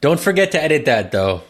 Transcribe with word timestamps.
Don't 0.00 0.20
forget 0.20 0.52
to 0.52 0.62
edit 0.62 0.84
that 0.86 1.10
though. 1.12 1.42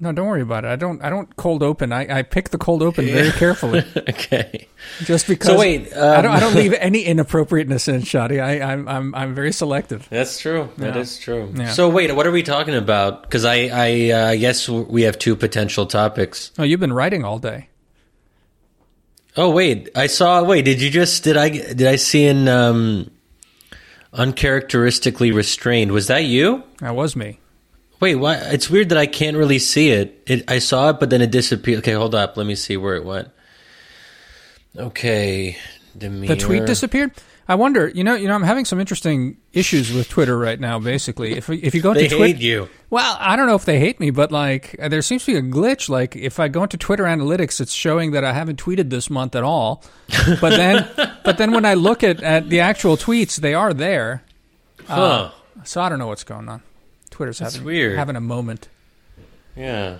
No, 0.00 0.12
don't 0.12 0.28
worry 0.28 0.42
about 0.42 0.64
it. 0.64 0.68
I 0.68 0.76
don't. 0.76 1.02
I 1.02 1.10
don't 1.10 1.34
cold 1.34 1.60
open. 1.60 1.92
I, 1.92 2.18
I 2.18 2.22
pick 2.22 2.50
the 2.50 2.58
cold 2.58 2.84
open 2.84 3.04
very 3.06 3.32
carefully, 3.38 3.82
okay. 3.96 4.68
just 5.00 5.26
because. 5.26 5.48
So 5.48 5.58
wait, 5.58 5.92
I 5.92 6.22
don't. 6.22 6.30
I 6.30 6.34
um, 6.36 6.40
don't 6.40 6.54
leave 6.54 6.72
any 6.78 7.02
inappropriateness 7.02 7.88
in, 7.88 8.02
Shadi. 8.02 8.40
I, 8.40 8.60
I'm. 8.60 8.86
I'm. 8.88 9.12
I'm 9.16 9.34
very 9.34 9.52
selective. 9.52 10.06
That's 10.08 10.38
true. 10.38 10.68
That 10.76 10.94
Yeah. 10.94 11.00
is 11.00 11.18
true. 11.18 11.52
Yeah. 11.56 11.70
So 11.70 11.88
wait, 11.88 12.14
what 12.14 12.28
are 12.28 12.30
we 12.30 12.44
talking 12.44 12.76
about? 12.76 13.22
Because 13.22 13.44
I, 13.44 13.70
I 13.72 14.10
uh, 14.10 14.34
guess 14.36 14.68
we 14.68 15.02
have 15.02 15.18
two 15.18 15.34
potential 15.34 15.84
topics. 15.86 16.52
Oh, 16.58 16.62
you've 16.62 16.78
been 16.78 16.92
writing 16.92 17.24
all 17.24 17.40
day. 17.40 17.68
Oh 19.36 19.50
wait, 19.50 19.88
I 19.96 20.06
saw. 20.06 20.44
Wait, 20.44 20.64
did 20.64 20.80
you 20.80 20.90
just 20.90 21.24
did 21.24 21.36
I 21.36 21.48
did 21.48 21.88
I 21.88 21.96
see 21.96 22.24
in 22.24 22.46
um, 22.46 23.10
uncharacteristically 24.12 25.32
restrained? 25.32 25.90
Was 25.90 26.06
that 26.06 26.24
you? 26.24 26.62
That 26.78 26.94
was 26.94 27.16
me. 27.16 27.40
Wait, 28.00 28.14
why? 28.14 28.34
It's 28.36 28.70
weird 28.70 28.90
that 28.90 28.98
I 28.98 29.06
can't 29.06 29.36
really 29.36 29.58
see 29.58 29.90
it. 29.90 30.22
it. 30.26 30.50
I 30.50 30.60
saw 30.60 30.90
it, 30.90 31.00
but 31.00 31.10
then 31.10 31.20
it 31.20 31.30
disappeared. 31.30 31.80
Okay, 31.80 31.92
hold 31.92 32.14
up. 32.14 32.36
Let 32.36 32.46
me 32.46 32.54
see 32.54 32.76
where 32.76 32.94
it 32.94 33.04
went. 33.04 33.28
Okay, 34.76 35.56
The 35.96 36.36
tweet 36.36 36.66
disappeared. 36.66 37.12
I 37.48 37.54
wonder. 37.54 37.88
You 37.88 38.04
know. 38.04 38.14
You 38.14 38.28
know. 38.28 38.34
I'm 38.34 38.42
having 38.42 38.66
some 38.66 38.78
interesting 38.78 39.38
issues 39.52 39.92
with 39.92 40.08
Twitter 40.08 40.38
right 40.38 40.60
now. 40.60 40.78
Basically, 40.78 41.32
if 41.32 41.48
if 41.48 41.74
you 41.74 41.80
go 41.80 41.94
They 41.94 42.06
Twitter, 42.06 42.26
hate 42.26 42.36
you. 42.36 42.68
Well, 42.90 43.16
I 43.18 43.36
don't 43.36 43.46
know 43.46 43.54
if 43.54 43.64
they 43.64 43.80
hate 43.80 43.98
me, 43.98 44.10
but 44.10 44.30
like 44.30 44.76
there 44.78 45.02
seems 45.02 45.24
to 45.24 45.32
be 45.32 45.38
a 45.38 45.42
glitch. 45.42 45.88
Like 45.88 46.14
if 46.14 46.38
I 46.38 46.48
go 46.48 46.62
into 46.62 46.76
Twitter 46.76 47.04
analytics, 47.04 47.60
it's 47.60 47.72
showing 47.72 48.12
that 48.12 48.22
I 48.22 48.32
haven't 48.34 48.62
tweeted 48.62 48.90
this 48.90 49.08
month 49.10 49.34
at 49.34 49.42
all. 49.42 49.82
But 50.40 50.50
then, 50.50 50.88
but 51.24 51.38
then 51.38 51.52
when 51.52 51.64
I 51.64 51.74
look 51.74 52.04
at, 52.04 52.22
at 52.22 52.48
the 52.50 52.60
actual 52.60 52.96
tweets, 52.96 53.36
they 53.36 53.54
are 53.54 53.72
there. 53.72 54.22
Huh? 54.86 54.94
Uh, 54.94 55.30
so 55.64 55.80
I 55.80 55.88
don't 55.88 55.98
know 55.98 56.06
what's 56.06 56.24
going 56.24 56.48
on. 56.48 56.62
Twitter's 57.08 57.38
having 57.38 57.64
weird. 57.64 57.98
having 57.98 58.16
a 58.16 58.20
moment. 58.20 58.68
yeah. 59.56 59.98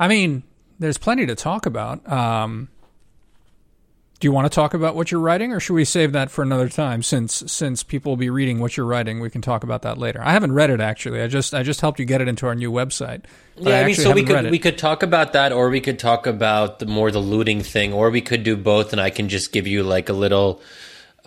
I 0.00 0.08
mean, 0.08 0.42
there's 0.78 0.98
plenty 0.98 1.26
to 1.26 1.34
talk 1.34 1.66
about. 1.66 2.10
Um, 2.10 2.68
do 4.20 4.28
you 4.28 4.32
want 4.32 4.50
to 4.50 4.54
talk 4.54 4.74
about 4.74 4.94
what 4.94 5.10
you're 5.10 5.20
writing, 5.20 5.52
or 5.52 5.60
should 5.60 5.72
we 5.72 5.84
save 5.86 6.12
that 6.12 6.30
for 6.30 6.42
another 6.42 6.68
time? 6.68 7.02
Since 7.02 7.50
since 7.50 7.82
people 7.82 8.12
will 8.12 8.18
be 8.18 8.28
reading 8.28 8.60
what 8.60 8.76
you're 8.76 8.84
writing, 8.84 9.18
we 9.18 9.30
can 9.30 9.40
talk 9.40 9.64
about 9.64 9.80
that 9.82 9.96
later. 9.96 10.20
I 10.22 10.32
haven't 10.32 10.52
read 10.52 10.68
it 10.68 10.78
actually. 10.80 11.22
I 11.22 11.26
just 11.26 11.54
I 11.54 11.62
just 11.62 11.80
helped 11.80 11.98
you 11.98 12.04
get 12.04 12.20
it 12.20 12.28
into 12.28 12.46
our 12.46 12.54
new 12.54 12.70
website. 12.70 13.24
Yeah, 13.56 13.80
I, 13.80 13.84
mean, 13.84 13.94
so 13.94 14.12
we 14.12 14.22
could 14.22 14.50
we 14.50 14.58
could 14.58 14.76
talk 14.76 15.02
about 15.02 15.32
that, 15.32 15.52
or 15.52 15.70
we 15.70 15.80
could 15.80 15.98
talk 15.98 16.26
about 16.26 16.80
the 16.80 16.86
more 16.86 17.10
the 17.10 17.18
looting 17.18 17.62
thing, 17.62 17.94
or 17.94 18.10
we 18.10 18.20
could 18.20 18.42
do 18.42 18.56
both, 18.56 18.92
and 18.92 19.00
I 19.00 19.08
can 19.08 19.30
just 19.30 19.52
give 19.52 19.66
you 19.66 19.82
like 19.82 20.10
a 20.10 20.14
little 20.14 20.60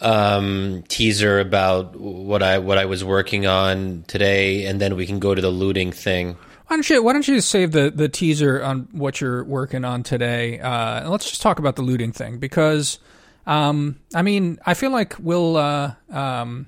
um, 0.04 0.84
teaser 0.90 1.40
about 1.40 1.96
what 1.96 2.44
I 2.44 2.60
what 2.60 2.78
I 2.78 2.86
was 2.86 3.04
working 3.04 3.48
on 3.48 4.04
today, 4.08 4.66
and 4.66 4.80
then 4.80 4.96
we 4.96 5.06
can 5.06 5.20
go 5.20 5.34
to 5.34 5.42
the 5.42 5.50
looting 5.50 5.92
thing. 5.92 6.38
Why 6.68 6.76
don't 6.78 6.90
you 6.90 7.02
Why 7.04 7.14
don't 7.14 7.28
you 7.28 7.42
save 7.42 7.72
the 7.72 7.90
the 7.90 8.10
teaser 8.10 8.62
on 8.62 8.88
what 8.92 9.22
you're 9.22 9.44
working 9.44 9.86
on 9.86 10.04
today? 10.04 10.60
Uh, 10.60 11.02
and 11.02 11.10
let's 11.10 11.30
just 11.30 11.42
talk 11.42 11.60
about 11.60 11.76
the 11.76 11.82
looting 11.82 12.12
thing 12.12 12.38
because, 12.38 13.00
um, 13.46 14.00
I 14.14 14.22
mean, 14.22 14.60
I 14.66 14.74
feel 14.74 14.92
like 14.92 15.16
we'll, 15.20 15.58
uh, 15.58 15.94
um, 16.12 16.68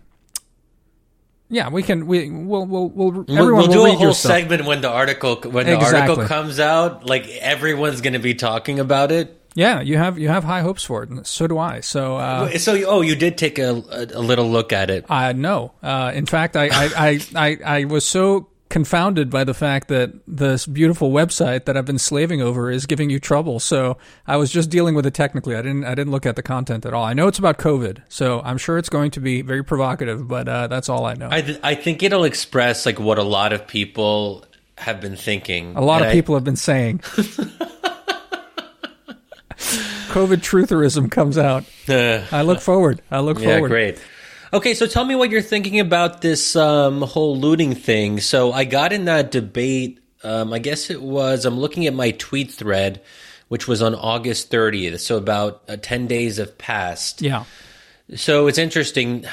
yeah, 1.50 1.70
we 1.70 1.84
can. 1.84 2.08
We 2.08 2.30
we'll 2.30 2.66
we'll, 2.66 2.90
we'll 2.90 3.12
We'll, 3.28 3.68
do 3.68 3.86
a 3.86 3.92
whole 3.94 4.14
segment 4.14 4.66
when 4.66 4.82
the 4.82 4.90
article 4.90 5.36
when 5.36 5.66
the 5.66 5.76
Exactly. 5.76 6.00
article 6.00 6.26
comes 6.26 6.60
out. 6.60 7.06
Like 7.08 7.28
everyone's 7.28 8.02
going 8.02 8.14
to 8.14 8.20
be 8.20 8.34
talking 8.34 8.80
about 8.80 9.12
it. 9.12 9.42
Yeah, 9.56 9.82
you 9.82 9.98
have 9.98 10.20
you 10.20 10.28
have 10.30 10.44
high 10.44 10.62
hopes 10.62 10.84
for 10.84 11.02
it, 11.04 11.10
and 11.10 11.26
so 11.26 11.48
do 11.48 11.58
I. 11.58 11.80
So. 11.80 12.18
Uh, 12.18 12.58
So, 12.58 12.74
oh, 12.88 13.02
you 13.02 13.16
did 13.16 13.38
take 13.38 13.58
a, 13.58 13.72
a, 13.90 14.20
a 14.20 14.22
little 14.22 14.50
look 14.50 14.72
at 14.74 14.90
it. 14.90 15.06
Uh, 15.10 15.32
no. 15.34 15.72
Uh, 15.82 16.12
in 16.14 16.26
fact, 16.26 16.56
I, 16.58 16.66
I, 16.68 16.90
I, 16.98 17.20
I, 17.36 17.58
I 17.80 17.86
was 17.86 18.06
so 18.06 18.50
confounded 18.68 19.30
by 19.30 19.44
the 19.46 19.54
fact 19.54 19.88
that 19.88 20.12
this 20.28 20.66
beautiful 20.66 21.12
website 21.12 21.64
that 21.66 21.78
I've 21.78 21.86
been 21.86 22.00
slaving 22.00 22.42
over 22.42 22.70
is 22.70 22.86
giving 22.86 23.10
you 23.10 23.20
trouble. 23.20 23.60
So 23.62 23.98
I 24.28 24.36
was 24.38 24.52
just 24.52 24.70
dealing 24.70 24.96
with 24.96 25.06
it 25.06 25.14
technically. 25.14 25.56
I 25.56 25.62
didn't 25.62 25.86
I 25.86 25.96
didn't 25.96 26.12
look 26.12 26.26
at 26.26 26.36
the 26.36 26.44
content 26.44 26.86
at 26.86 26.94
all. 26.94 27.04
I 27.06 27.14
know 27.14 27.28
it's 27.28 27.40
about 27.40 27.58
COVID, 27.58 28.02
so 28.10 28.42
I'm 28.44 28.58
sure 28.58 28.78
it's 28.78 28.90
going 28.90 29.12
to 29.12 29.22
be 29.22 29.42
very 29.42 29.64
provocative. 29.64 30.28
But 30.28 30.50
uh, 30.50 30.68
that's 30.68 30.90
all 30.90 31.06
I 31.06 31.14
know. 31.14 31.30
I 31.32 31.42
th- 31.42 31.60
I 31.64 31.76
think 31.76 32.04
it'll 32.04 32.26
express 32.26 32.86
like 32.86 33.00
what 33.00 33.18
a 33.20 33.24
lot 33.24 33.54
of 33.54 33.66
people 33.68 34.44
have 34.78 35.00
been 35.00 35.16
thinking. 35.16 35.74
a 35.78 35.82
lot 35.82 35.98
And 36.02 36.06
of 36.08 36.10
I- 36.10 36.14
people 36.14 36.36
have 36.36 36.44
been 36.44 36.58
saying. 36.58 37.02
COVID 39.58 40.38
trutherism 40.38 41.12
comes 41.12 41.38
out. 41.38 41.66
I 41.88 42.42
look 42.44 42.62
forward. 42.62 43.02
I 43.12 43.20
look 43.20 43.40
Yeah, 43.40 43.54
forward. 43.56 43.70
great. 43.70 44.00
Okay, 44.54 44.74
so 44.74 44.88
tell 44.88 45.04
me 45.04 45.16
what 45.16 45.32
you're 45.32 45.42
thinking 45.42 45.80
about 45.80 46.22
this 46.22 46.56
um, 46.56 47.02
whole 47.02 47.38
looting 47.38 47.76
thing. 47.76 48.20
So 48.20 48.52
I 48.54 48.64
got 48.64 48.94
in 48.94 49.06
that 49.06 49.32
debate. 49.32 50.00
Um, 50.24 50.54
I 50.54 50.60
guess 50.60 50.90
it 50.90 51.02
was. 51.02 51.46
I'm 51.46 51.60
looking 51.60 51.88
at 51.88 51.94
my 51.94 52.12
tweet 52.12 52.52
thread, 52.52 53.02
which 53.50 53.68
was 53.68 53.82
on 53.82 53.94
August 53.96 54.52
30th. 54.52 55.00
So 55.00 55.18
about 55.18 55.64
uh, 55.68 55.78
10 55.82 56.08
days 56.08 56.38
have 56.38 56.58
passed. 56.58 57.22
Yeah. 57.22 57.44
So 58.16 58.48
it's 58.48 58.58
interesting. 58.58 59.26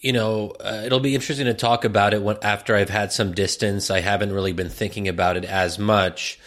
You 0.00 0.12
know, 0.12 0.50
uh, 0.60 0.82
it'll 0.86 1.00
be 1.00 1.14
interesting 1.16 1.46
to 1.46 1.54
talk 1.54 1.84
about 1.84 2.14
it 2.14 2.22
when, 2.22 2.36
after 2.42 2.76
I've 2.76 2.90
had 2.90 3.12
some 3.12 3.32
distance. 3.32 3.90
I 3.90 4.00
haven't 4.00 4.32
really 4.32 4.52
been 4.52 4.68
thinking 4.68 5.08
about 5.08 5.36
it 5.36 5.44
as 5.44 5.78
much. 5.78 6.38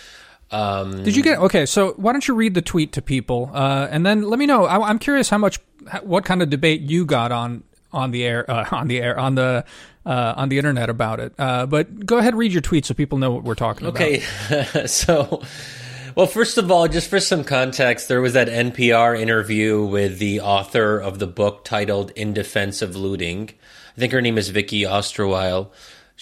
Um, 0.52 1.04
Did 1.04 1.16
you 1.16 1.24
get 1.24 1.40
okay? 1.40 1.66
So 1.66 1.94
why 1.94 2.12
don't 2.12 2.28
you 2.28 2.34
read 2.34 2.54
the 2.54 2.62
tweet 2.62 2.94
to 2.94 3.02
people, 3.02 3.50
uh, 3.54 3.88
and 3.90 4.06
then 4.06 4.24
let 4.24 4.38
me 4.38 4.46
know. 4.46 4.66
I, 4.66 4.90
I'm 4.90 5.00
curious 5.00 5.30
how 5.30 5.38
much, 5.38 5.60
what 6.04 6.26
kind 6.26 6.42
of 6.42 6.50
debate 6.50 6.82
you 6.82 7.06
got 7.06 7.32
on 7.32 7.64
on 7.94 8.12
the 8.12 8.26
air, 8.26 8.50
uh, 8.50 8.66
on 8.72 8.88
the 8.88 9.02
air, 9.02 9.18
on 9.18 9.36
the 9.36 9.64
uh, 10.06 10.34
on 10.36 10.50
the 10.50 10.58
internet 10.58 10.90
about 10.90 11.20
it. 11.20 11.34
Uh, 11.38 11.66
but 11.66 12.06
go 12.06 12.18
ahead, 12.18 12.36
read 12.36 12.52
your 12.52 12.62
tweet 12.62 12.86
so 12.86 12.94
people 12.94 13.18
know 13.18 13.32
what 13.32 13.44
we're 13.44 13.56
talking 13.56 13.88
about. 13.88 14.02
Okay, 14.02 14.20
so, 14.88 15.42
well, 16.16 16.28
first 16.28 16.58
of 16.58 16.72
all, 16.72 16.88
just 16.88 17.10
for 17.10 17.20
some 17.20 17.44
context, 17.44 18.08
there 18.08 18.22
was 18.22 18.34
that 18.34 18.48
NPR 18.48 19.20
interview 19.20 19.84
with 19.84 20.20
the 20.20 20.42
author 20.42 20.98
of 20.98 21.20
the 21.20 21.28
book 21.28 21.64
titled 21.64 22.12
In 22.12 22.34
Defense 22.34 22.82
of 22.82 22.96
Looting. 22.96 23.52
I 23.96 24.00
think 24.00 24.14
her 24.14 24.22
name 24.22 24.38
is 24.38 24.50
Vicky 24.50 24.82
Osterweil. 24.82 25.70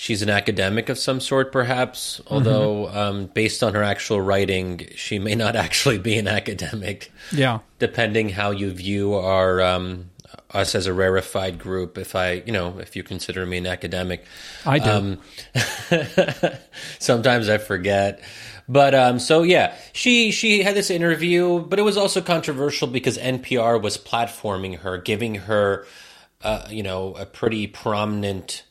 She's 0.01 0.21
an 0.21 0.29
academic 0.29 0.87
of 0.87 0.97
some 0.97 1.19
sort, 1.19 1.51
perhaps, 1.51 2.21
although, 2.27 2.87
um, 2.87 3.25
based 3.25 3.61
on 3.61 3.73
her 3.73 3.83
actual 3.83 4.21
writing, 4.21 4.87
she 4.95 5.19
may 5.19 5.35
not 5.35 5.55
actually 5.65 5.97
be 5.97 6.17
an 6.17 6.25
academic, 6.25 7.11
Yeah, 7.33 7.59
depending 7.79 8.29
how 8.29 8.51
you 8.51 8.71
view 8.71 9.15
our. 9.15 9.61
Um, 9.61 10.09
us 10.51 10.73
as 10.73 10.87
a 10.87 10.93
rarefied 10.93 11.59
group, 11.59 11.97
if 11.97 12.15
I, 12.15 12.43
you 12.45 12.51
know, 12.53 12.79
if 12.79 12.95
you 12.95 13.03
consider 13.03 13.45
me 13.45 13.57
an 13.57 13.67
academic, 13.67 14.23
I 14.65 14.79
do. 14.79 14.89
um, 14.89 15.17
sometimes 16.99 17.49
I 17.49 17.57
forget. 17.57 18.21
But 18.69 18.95
um, 18.95 19.19
so 19.19 19.43
yeah, 19.43 19.75
she 19.91 20.31
she 20.31 20.63
had 20.63 20.75
this 20.75 20.89
interview, 20.89 21.59
but 21.59 21.77
it 21.77 21.81
was 21.81 21.97
also 21.97 22.21
controversial 22.21 22.87
because 22.87 23.17
NPR 23.17 23.81
was 23.81 23.97
platforming 23.97 24.77
her, 24.79 24.97
giving 24.97 25.35
her, 25.35 25.85
uh, 26.41 26.67
you 26.69 26.83
know, 26.83 27.16
a 27.16 27.25
pretty 27.25 27.67
prominent 27.67 28.63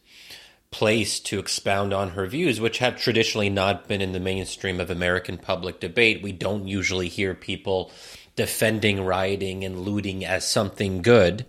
place 0.71 1.19
to 1.21 1.39
expound 1.39 1.95
on 1.95 2.11
her 2.11 2.27
views, 2.27 2.61
which 2.61 2.79
have 2.79 3.01
traditionally 3.01 3.49
not 3.49 3.89
been 3.89 4.01
in 4.03 4.13
the 4.13 4.21
mainstream 4.21 4.81
of 4.81 4.91
American 4.91 5.39
public 5.39 5.81
debate. 5.81 6.23
We 6.23 6.33
don't 6.33 6.69
usually 6.69 7.09
hear 7.09 7.35
people 7.35 7.91
defending 8.37 9.05
rioting 9.05 9.65
and 9.65 9.81
looting 9.81 10.25
as 10.25 10.47
something 10.47 11.03
good. 11.03 11.45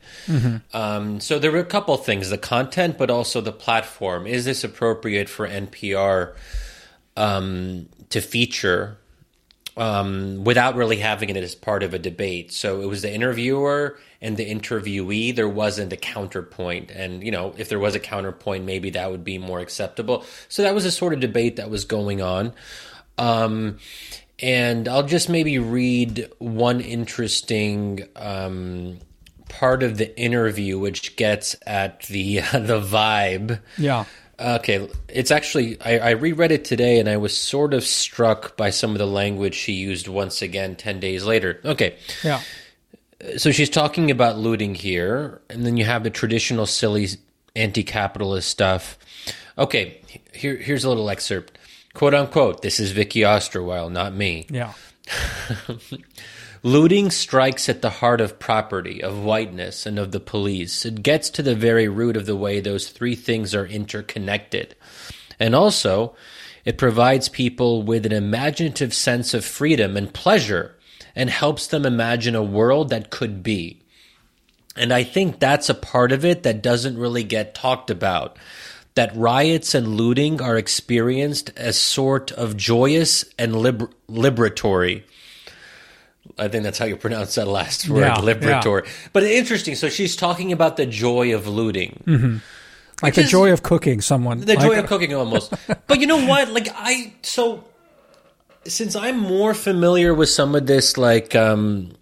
Um, 0.74 1.20
so 1.20 1.38
there 1.38 1.52
were 1.52 1.60
a 1.60 1.66
couple 1.66 1.96
things: 1.98 2.30
the 2.30 2.38
content, 2.38 2.98
but 2.98 3.12
also 3.12 3.42
the 3.42 3.52
platform. 3.52 4.26
Is 4.26 4.46
this 4.46 4.64
appropriate 4.64 5.30
for 5.30 5.48
NPR 5.48 6.36
um, 7.18 7.90
to 8.10 8.22
feature 8.22 8.98
um, 9.78 10.44
without 10.44 10.76
really 10.76 10.98
having 10.98 11.30
it 11.30 11.38
as 11.38 11.56
part 11.56 11.84
of 11.84 11.94
a 11.94 12.00
debate? 12.00 12.54
So 12.54 12.82
it 12.82 12.86
was 12.86 13.02
the 13.02 13.14
interviewer 13.14 14.00
and 14.22 14.38
the 14.38 14.50
interviewee. 14.50 15.36
There 15.36 15.50
wasn't 15.50 15.94
a 15.94 15.98
counterpoint, 15.98 16.92
and 16.92 17.24
you 17.24 17.32
know, 17.32 17.54
if 17.58 17.70
there 17.70 17.80
was 17.80 17.96
a 17.96 18.00
counterpoint, 18.00 18.66
maybe 18.66 18.90
that 18.92 19.12
would 19.12 19.24
be 19.24 19.38
more 19.38 19.60
acceptable. 19.60 20.26
So 20.48 20.64
that 20.64 20.76
was 20.76 20.86
a 20.86 20.92
sort 20.92 21.14
of 21.14 21.20
debate 21.20 21.56
that 21.58 21.70
was 21.70 21.86
going 21.86 22.22
on. 22.22 22.54
Um, 23.18 23.80
and 24.42 24.88
I'll 24.88 25.04
just 25.04 25.30
maybe 25.30 25.60
read 25.60 26.32
one 26.38 26.80
interesting 26.80 28.08
um, 28.16 29.00
part 29.50 29.84
of 29.84 29.98
the 29.98 30.18
interview, 30.18 30.80
which 30.80 31.16
gets 31.16 31.56
at 31.66 32.04
the 32.04 32.36
the 32.54 32.82
vibe. 32.82 33.60
yeah. 33.78 34.06
Okay, 34.40 34.88
it's 35.10 35.32
actually 35.32 35.82
I, 35.82 36.00
I 36.00 36.10
reread 36.12 36.54
it 36.54 36.64
today, 36.64 37.00
and 37.00 37.10
I 37.10 37.18
was 37.18 37.36
sort 37.36 37.74
of 37.74 37.84
struck 37.84 38.56
by 38.56 38.70
some 38.70 38.92
of 38.92 38.98
the 38.98 39.06
language 39.08 39.54
she 39.54 39.74
used 39.74 40.08
once 40.08 40.42
again 40.42 40.78
ten 40.78 41.02
days 41.02 41.26
later. 41.26 41.60
Okay, 41.66 41.98
Yeah. 42.24 42.42
So 43.38 43.52
she's 43.52 43.70
talking 43.70 44.12
about 44.12 44.38
looting 44.38 44.76
here, 44.76 45.42
and 45.50 45.66
then 45.66 45.78
you 45.78 45.86
have 45.86 46.04
the 46.04 46.10
traditional 46.10 46.66
silly 46.66 47.08
anti-capitalist 47.56 48.48
stuff. 48.48 48.98
Okay, 49.58 50.02
here 50.34 50.56
here's 50.56 50.84
a 50.84 50.90
little 50.90 51.10
excerpt. 51.10 51.58
Quote 51.94 52.14
unquote, 52.14 52.62
this 52.62 52.80
is 52.80 52.92
Vicky 52.92 53.22
Osterweil, 53.22 53.92
not 53.92 54.14
me. 54.14 54.46
Yeah. 54.50 54.74
Looting 56.64 57.10
strikes 57.10 57.70
at 57.70 57.82
the 57.82 57.90
heart 57.90 58.20
of 58.22 58.38
property, 58.38 59.02
of 59.02 59.24
whiteness, 59.24 59.86
and 59.86 59.98
of 59.98 60.12
the 60.12 60.20
police. 60.20 60.86
It 60.86 61.02
gets 61.02 61.30
to 61.32 61.42
the 61.42 61.56
very 61.56 61.88
root 61.88 62.18
of 62.18 62.26
the 62.26 62.36
way 62.36 62.60
those 62.60 62.90
three 62.90 63.16
things 63.16 63.56
are 63.56 63.66
interconnected. 63.66 64.76
And 65.40 65.56
also, 65.56 66.16
it 66.66 66.78
provides 66.78 67.30
people 67.30 67.82
with 67.82 68.06
an 68.06 68.12
imaginative 68.12 68.94
sense 68.94 69.34
of 69.34 69.46
freedom 69.46 69.96
and 69.96 70.14
pleasure 70.14 70.76
and 71.16 71.30
helps 71.30 71.68
them 71.68 71.86
imagine 71.86 72.36
a 72.36 72.44
world 72.44 72.90
that 72.90 73.10
could 73.10 73.44
be. 73.44 73.82
And 74.76 74.94
I 74.94 75.04
think 75.04 75.40
that's 75.40 75.70
a 75.70 75.74
part 75.74 76.12
of 76.12 76.24
it 76.24 76.44
that 76.44 76.62
doesn't 76.62 76.98
really 76.98 77.24
get 77.24 77.54
talked 77.56 77.90
about. 77.90 78.38
That 78.96 79.16
riots 79.16 79.76
and 79.76 79.96
looting 79.96 80.42
are 80.42 80.58
experienced 80.58 81.52
as 81.56 81.78
sort 81.78 82.32
of 82.32 82.58
joyous 82.58 83.26
and 83.38 83.56
liber- 83.56 83.90
liberatory. 84.10 85.04
I 86.38 86.48
think 86.48 86.64
that's 86.64 86.78
how 86.78 86.86
you 86.86 86.96
pronounce 86.96 87.36
that 87.36 87.48
last 87.48 87.90
word, 87.90 88.02
Yeah, 88.02 88.16
liberatory. 88.18 88.88
But 89.14 89.24
interesting. 89.24 89.76
So 89.76 89.90
she's 89.90 90.16
talking 90.16 90.52
about 90.52 90.78
the 90.78 90.86
joy 90.86 91.34
of 91.36 91.48
looting. 91.48 92.04
Mm-hmm. 92.06 92.38
like 93.02 93.16
the 93.16 93.24
joy 93.24 93.52
of 93.52 93.64
cooking 93.64 94.02
someone. 94.02 94.42
The 94.42 94.56
like- 94.56 94.60
joy 94.66 94.80
of 94.80 94.88
cooking 94.88 95.14
almost. 95.14 95.54
but 95.88 96.00
you 96.00 96.08
know 96.08 96.26
what? 96.26 96.50
Like 96.50 96.68
I 96.74 97.14
so 97.22 97.64
since 98.70 98.96
I'm 98.96 99.18
more 99.18 99.54
familiar 99.54 100.14
with 100.14 100.30
some 100.30 100.56
of 100.56 100.68
this 100.68 100.98
like 100.98 101.36
um 101.36 101.94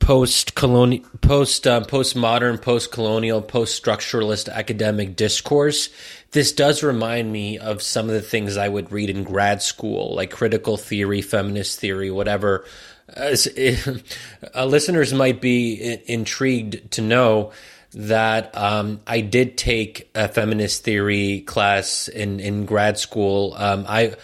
post 0.00 0.54
colonial 0.54 1.04
post 1.20 1.66
um, 1.66 1.84
postmodern 1.84 2.60
post 2.60 2.92
colonial 2.92 3.40
post 3.40 3.82
structuralist 3.82 4.52
academic 4.52 5.16
discourse 5.16 5.88
this 6.32 6.52
does 6.52 6.82
remind 6.82 7.32
me 7.32 7.58
of 7.58 7.80
some 7.80 8.08
of 8.08 8.14
the 8.14 8.20
things 8.20 8.56
I 8.56 8.68
would 8.68 8.92
read 8.92 9.08
in 9.08 9.22
grad 9.22 9.62
school 9.62 10.14
like 10.14 10.30
critical 10.30 10.76
theory 10.76 11.22
feminist 11.22 11.78
theory 11.80 12.10
whatever 12.10 12.66
As- 13.08 13.46
uh, 14.54 14.64
listeners 14.66 15.14
might 15.14 15.40
be 15.40 16.00
intrigued 16.06 16.90
to 16.92 17.02
know 17.02 17.52
that 17.94 18.56
um, 18.56 19.00
I 19.06 19.20
did 19.20 19.56
take 19.56 20.10
a 20.14 20.26
feminist 20.26 20.82
theory 20.82 21.42
class 21.42 22.08
in, 22.08 22.40
in 22.40 22.66
grad 22.66 22.98
school. 22.98 23.54
Um, 23.56 23.84
I 23.88 24.14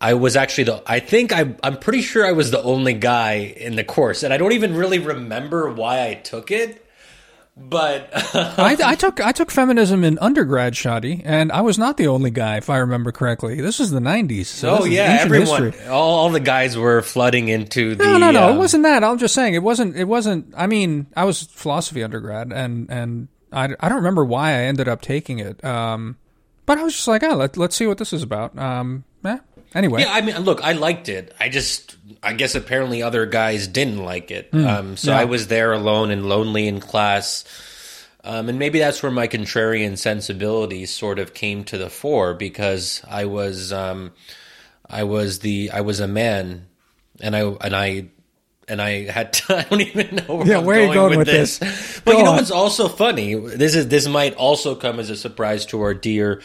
I 0.00 0.14
was 0.14 0.36
actually 0.36 0.64
the 0.64 0.82
I 0.86 1.00
think 1.00 1.32
I 1.32 1.54
I'm 1.62 1.78
pretty 1.78 2.02
sure 2.02 2.26
I 2.26 2.32
was 2.32 2.50
the 2.50 2.62
only 2.62 2.94
guy 2.94 3.54
in 3.56 3.76
the 3.76 3.84
course, 3.84 4.22
and 4.22 4.32
I 4.32 4.36
don't 4.36 4.52
even 4.52 4.74
really 4.74 4.98
remember 4.98 5.70
why 5.70 6.06
I 6.08 6.14
took 6.14 6.50
it. 6.50 6.82
But 7.58 8.10
I, 8.34 8.76
I 8.84 8.94
took 8.96 9.18
I 9.24 9.32
took 9.32 9.50
feminism 9.50 10.04
in 10.04 10.18
undergrad, 10.18 10.74
Shadi, 10.74 11.22
and 11.24 11.50
I 11.50 11.62
was 11.62 11.78
not 11.78 11.96
the 11.96 12.08
only 12.08 12.30
guy, 12.30 12.58
if 12.58 12.68
I 12.68 12.76
remember 12.78 13.12
correctly. 13.12 13.62
This 13.62 13.80
is 13.80 13.90
the 13.90 14.00
'90s. 14.00 14.44
So 14.44 14.80
oh 14.80 14.84
yeah, 14.84 15.18
everyone, 15.20 15.72
history. 15.72 15.86
all, 15.88 16.18
all 16.18 16.28
the 16.30 16.40
guys 16.40 16.76
were 16.76 17.00
flooding 17.00 17.48
into 17.48 17.94
the. 17.94 18.04
No, 18.04 18.18
no, 18.18 18.30
no. 18.30 18.48
um, 18.48 18.56
it 18.56 18.58
wasn't 18.58 18.82
that. 18.82 19.02
I'm 19.02 19.16
just 19.16 19.34
saying 19.34 19.54
it 19.54 19.62
wasn't. 19.62 19.96
It 19.96 20.04
wasn't. 20.04 20.52
I 20.54 20.66
mean, 20.66 21.06
I 21.16 21.24
was 21.24 21.44
philosophy 21.44 22.02
undergrad, 22.02 22.52
and 22.52 22.90
and 22.90 23.28
I, 23.50 23.70
I 23.80 23.88
don't 23.88 23.98
remember 23.98 24.26
why 24.26 24.50
I 24.50 24.64
ended 24.64 24.86
up 24.86 25.00
taking 25.00 25.38
it. 25.38 25.64
Um, 25.64 26.18
but 26.66 26.76
I 26.76 26.82
was 26.82 26.94
just 26.94 27.08
like, 27.08 27.22
oh, 27.22 27.36
let 27.36 27.56
let's 27.56 27.74
see 27.74 27.86
what 27.86 27.96
this 27.96 28.12
is 28.12 28.22
about. 28.22 28.58
Um, 28.58 29.04
eh. 29.24 29.38
Anyway, 29.74 30.00
Yeah, 30.02 30.12
I 30.12 30.20
mean, 30.22 30.38
look, 30.40 30.62
I 30.64 30.72
liked 30.72 31.08
it. 31.08 31.34
I 31.38 31.48
just, 31.48 31.96
I 32.22 32.32
guess 32.32 32.54
apparently 32.54 33.02
other 33.02 33.26
guys 33.26 33.66
didn't 33.68 34.02
like 34.02 34.30
it. 34.30 34.48
um, 34.54 34.96
so 34.96 35.10
yeah. 35.10 35.18
I 35.20 35.24
was 35.24 35.48
there 35.48 35.72
alone 35.72 36.10
and 36.10 36.28
lonely 36.28 36.66
in 36.68 36.80
class. 36.80 37.44
Um, 38.24 38.48
and 38.48 38.58
maybe 38.58 38.78
that's 38.80 39.02
where 39.02 39.12
my 39.12 39.28
contrarian 39.28 39.96
sensibilities 39.98 40.90
sort 40.92 41.18
of 41.18 41.32
came 41.34 41.62
to 41.64 41.78
the 41.78 41.88
fore 41.90 42.34
because 42.34 43.00
I 43.08 43.26
was, 43.26 43.72
um, 43.72 44.12
I 44.88 45.04
was 45.04 45.40
the, 45.40 45.70
I 45.72 45.82
was 45.82 46.00
a 46.00 46.08
man, 46.08 46.66
and 47.20 47.36
I 47.36 47.40
and 47.42 47.74
I 47.76 48.06
and 48.68 48.82
I 48.82 49.04
had 49.10 49.32
to, 49.34 49.56
I 49.58 49.62
don't 49.62 49.80
even 49.80 50.16
know 50.16 50.36
where, 50.36 50.46
Yeah, 50.46 50.58
I'm 50.58 50.64
where 50.64 50.80
are 50.80 50.86
you 50.86 50.92
going 50.94 51.18
with 51.18 51.26
this. 51.28 51.58
this? 51.58 52.00
But 52.04 52.12
Go 52.12 52.18
you 52.18 52.24
know 52.24 52.30
on. 52.30 52.36
what's 52.36 52.50
also 52.50 52.88
funny? 52.88 53.34
This 53.34 53.74
is 53.76 53.88
this 53.88 54.08
might 54.08 54.34
also 54.34 54.74
come 54.74 54.98
as 54.98 55.08
a 55.10 55.16
surprise 55.16 55.66
to 55.66 55.80
our 55.82 55.94
dear 55.94 56.42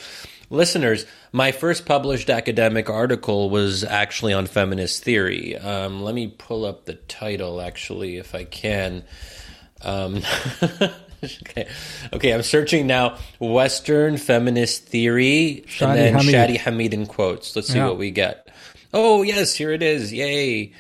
listeners. 0.52 1.06
My 1.34 1.52
first 1.54 1.86
published 1.86 2.30
academic 2.30 2.90
article 2.90 3.50
was 3.50 3.84
actually 3.86 4.34
on 4.34 4.48
feminist 4.48 5.04
theory. 5.04 5.56
Um, 5.58 6.02
let 6.04 6.14
me 6.14 6.28
pull 6.28 6.66
up 6.66 6.86
the 6.86 6.96
title 6.96 7.62
actually, 7.62 8.18
if 8.18 8.36
I 8.36 8.44
can. 8.44 9.04
Um, 9.82 10.22
okay, 11.24 11.68
okay. 12.14 12.34
I'm 12.34 12.44
searching 12.44 12.86
now. 12.86 13.18
Western 13.40 14.18
feminist 14.18 14.86
theory, 14.88 15.64
Shadi 15.68 15.88
and 15.88 15.98
then 15.98 16.14
Hamid. 16.16 16.36
Shadi 16.36 16.58
Hamid 16.58 16.94
in 16.94 17.06
quotes. 17.06 17.56
Let's 17.56 17.70
see 17.70 17.78
Yeah. 17.78 17.88
what 17.88 17.98
we 17.98 18.12
get. 18.12 18.50
Oh 18.94 19.22
yes, 19.24 19.56
here 19.56 19.72
it 19.72 19.82
is. 19.82 20.12
Yay. 20.12 20.74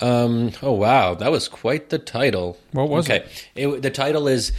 Um, 0.00 0.52
oh 0.62 0.72
wow, 0.72 1.14
that 1.14 1.32
was 1.32 1.48
quite 1.48 1.88
the 1.88 1.98
title. 1.98 2.56
What 2.72 2.88
was 2.88 3.08
okay. 3.10 3.26
it? 3.56 3.82
The 3.82 3.90
title 3.90 4.28
is 4.28 4.52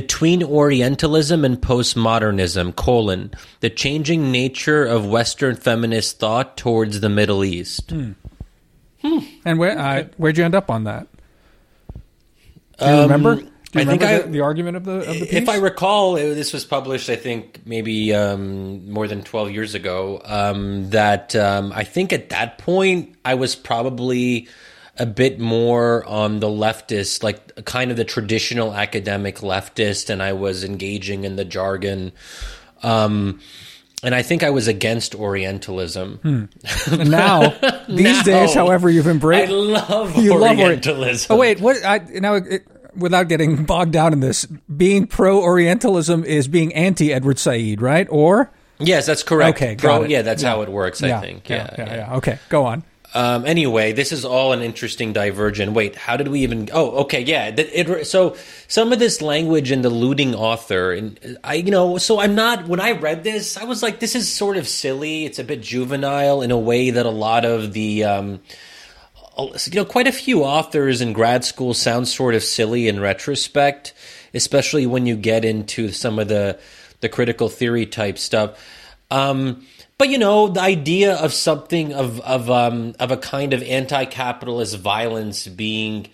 "Between 0.00 0.42
Orientalism 0.42 1.42
and 1.42 1.58
Postmodernism: 1.58 2.76
colon 2.76 3.30
the 3.60 3.70
changing 3.70 4.30
nature 4.30 4.84
of 4.84 5.06
Western 5.06 5.56
feminist 5.56 6.18
thought 6.18 6.58
towards 6.58 7.00
the 7.00 7.08
Middle 7.08 7.42
East." 7.42 7.92
and 9.02 9.58
where 9.58 9.78
uh, 9.78 10.04
where'd 10.18 10.36
you 10.36 10.44
end 10.44 10.54
up 10.54 10.70
on 10.70 10.84
that? 10.84 11.06
Do 12.78 12.84
you 12.84 12.90
Um, 12.92 13.00
remember? 13.04 13.36
Do 13.36 13.42
you 13.42 13.80
I 13.80 13.84
think 13.84 14.02
remember 14.02 14.06
I- 14.06 14.26
the, 14.26 14.32
the 14.32 14.40
argument 14.40 14.76
of 14.76 14.84
the 14.84 14.96
of 14.98 15.06
the 15.18 15.20
piece? 15.26 15.32
If 15.32 15.48
I 15.48 15.56
recall, 15.56 16.16
it, 16.16 16.34
this 16.34 16.52
was 16.52 16.64
published, 16.66 17.08
I 17.08 17.16
think, 17.16 17.62
maybe 17.64 18.12
um, 18.14 18.90
more 18.90 19.08
than 19.08 19.22
12 19.22 19.50
years 19.50 19.74
ago. 19.74 20.20
Um, 20.24 20.90
that 20.90 21.34
um, 21.36 21.72
I 21.74 21.84
think 21.84 22.12
at 22.12 22.28
that 22.28 22.58
point, 22.58 23.14
I 23.24 23.34
was 23.34 23.56
probably 23.56 24.48
a 24.98 25.06
bit 25.06 25.38
more 25.38 26.04
on 26.06 26.40
the 26.40 26.46
leftist, 26.48 27.22
like 27.22 27.64
kind 27.64 27.90
of 27.90 27.96
the 27.96 28.04
traditional 28.04 28.74
academic 28.74 29.36
leftist, 29.38 30.08
and 30.10 30.22
I 30.22 30.32
was 30.32 30.64
engaging 30.64 31.24
in 31.24 31.36
the 31.36 31.44
jargon. 31.44 32.12
Um, 32.82 33.40
and 34.02 34.14
I 34.14 34.22
think 34.22 34.42
I 34.42 34.50
was 34.50 34.68
against 34.68 35.14
Orientalism. 35.14 36.20
And 36.22 36.48
now, 37.10 37.50
these 37.88 38.04
Now, 38.04 38.22
days, 38.22 38.54
however, 38.54 38.90
you've 38.90 39.06
I 39.06 39.10
embraced. 39.10 39.50
love 39.52 40.16
You 40.16 40.36
love 40.38 40.58
Ori- 40.58 40.62
Orientalism. 40.64 41.34
Oh 41.34 41.38
wait, 41.38 41.60
what? 41.60 41.84
I 41.84 41.98
now 41.98 42.34
it, 42.34 42.66
without 42.94 43.28
getting 43.28 43.64
bogged 43.64 43.92
down 43.92 44.12
in 44.12 44.20
this, 44.20 44.44
being 44.46 45.06
pro 45.06 45.40
Orientalism 45.42 46.24
is 46.24 46.46
being 46.48 46.74
anti 46.74 47.12
Edward 47.12 47.38
Said, 47.38 47.80
right? 47.80 48.06
Or 48.10 48.50
Yes, 48.78 49.06
that's 49.06 49.22
correct. 49.22 49.56
Okay, 49.56 49.76
Pro- 49.76 50.04
yeah, 50.04 50.20
that's 50.20 50.42
how 50.42 50.60
it 50.60 50.68
works. 50.68 51.02
I 51.02 51.18
think. 51.20 51.48
yeah, 51.48 51.74
yeah, 51.78 51.94
yeah. 51.94 52.14
Okay, 52.16 52.38
go 52.50 52.66
on. 52.66 52.84
Um, 53.14 53.46
anyway, 53.46 53.92
this 53.92 54.12
is 54.12 54.24
all 54.24 54.52
an 54.52 54.60
interesting 54.60 55.12
diversion. 55.12 55.74
Wait, 55.74 55.96
how 55.96 56.16
did 56.16 56.28
we 56.28 56.40
even? 56.40 56.68
Oh, 56.72 57.02
okay, 57.02 57.20
yeah. 57.20 57.46
It, 57.48 57.88
it, 57.88 58.06
so 58.06 58.36
some 58.68 58.92
of 58.92 58.98
this 58.98 59.22
language 59.22 59.70
and 59.70 59.84
the 59.84 59.90
looting 59.90 60.34
author, 60.34 60.92
and 60.92 61.38
I, 61.42 61.54
you 61.54 61.70
know, 61.70 61.98
so 61.98 62.20
I'm 62.20 62.34
not. 62.34 62.66
When 62.68 62.80
I 62.80 62.92
read 62.92 63.24
this, 63.24 63.56
I 63.56 63.64
was 63.64 63.82
like, 63.82 64.00
this 64.00 64.14
is 64.14 64.32
sort 64.32 64.56
of 64.56 64.68
silly. 64.68 65.24
It's 65.24 65.38
a 65.38 65.44
bit 65.44 65.62
juvenile 65.62 66.42
in 66.42 66.50
a 66.50 66.58
way 66.58 66.90
that 66.90 67.06
a 67.06 67.10
lot 67.10 67.44
of 67.44 67.72
the. 67.72 68.04
Um, 68.04 68.40
you 69.38 69.52
know, 69.74 69.84
quite 69.84 70.06
a 70.06 70.12
few 70.12 70.44
authors 70.44 71.02
in 71.02 71.12
grad 71.12 71.44
school 71.44 71.74
sound 71.74 72.08
sort 72.08 72.34
of 72.34 72.42
silly 72.42 72.88
in 72.88 72.98
retrospect, 73.00 73.92
especially 74.32 74.86
when 74.86 75.04
you 75.04 75.14
get 75.14 75.44
into 75.44 75.90
some 75.90 76.18
of 76.18 76.28
the 76.28 76.58
the 77.00 77.08
critical 77.08 77.48
theory 77.48 77.86
type 77.86 78.18
stuff. 78.18 78.58
Um, 79.10 79.66
but 79.98 80.08
you 80.08 80.18
know, 80.18 80.48
the 80.48 80.60
idea 80.60 81.14
of 81.16 81.32
something 81.32 81.92
of 81.92 82.20
of 82.20 82.50
um, 82.50 82.94
of 82.98 83.10
a 83.10 83.16
kind 83.16 83.52
of 83.52 83.62
anti-capitalist 83.62 84.76
violence 84.78 85.46
being 85.46 86.08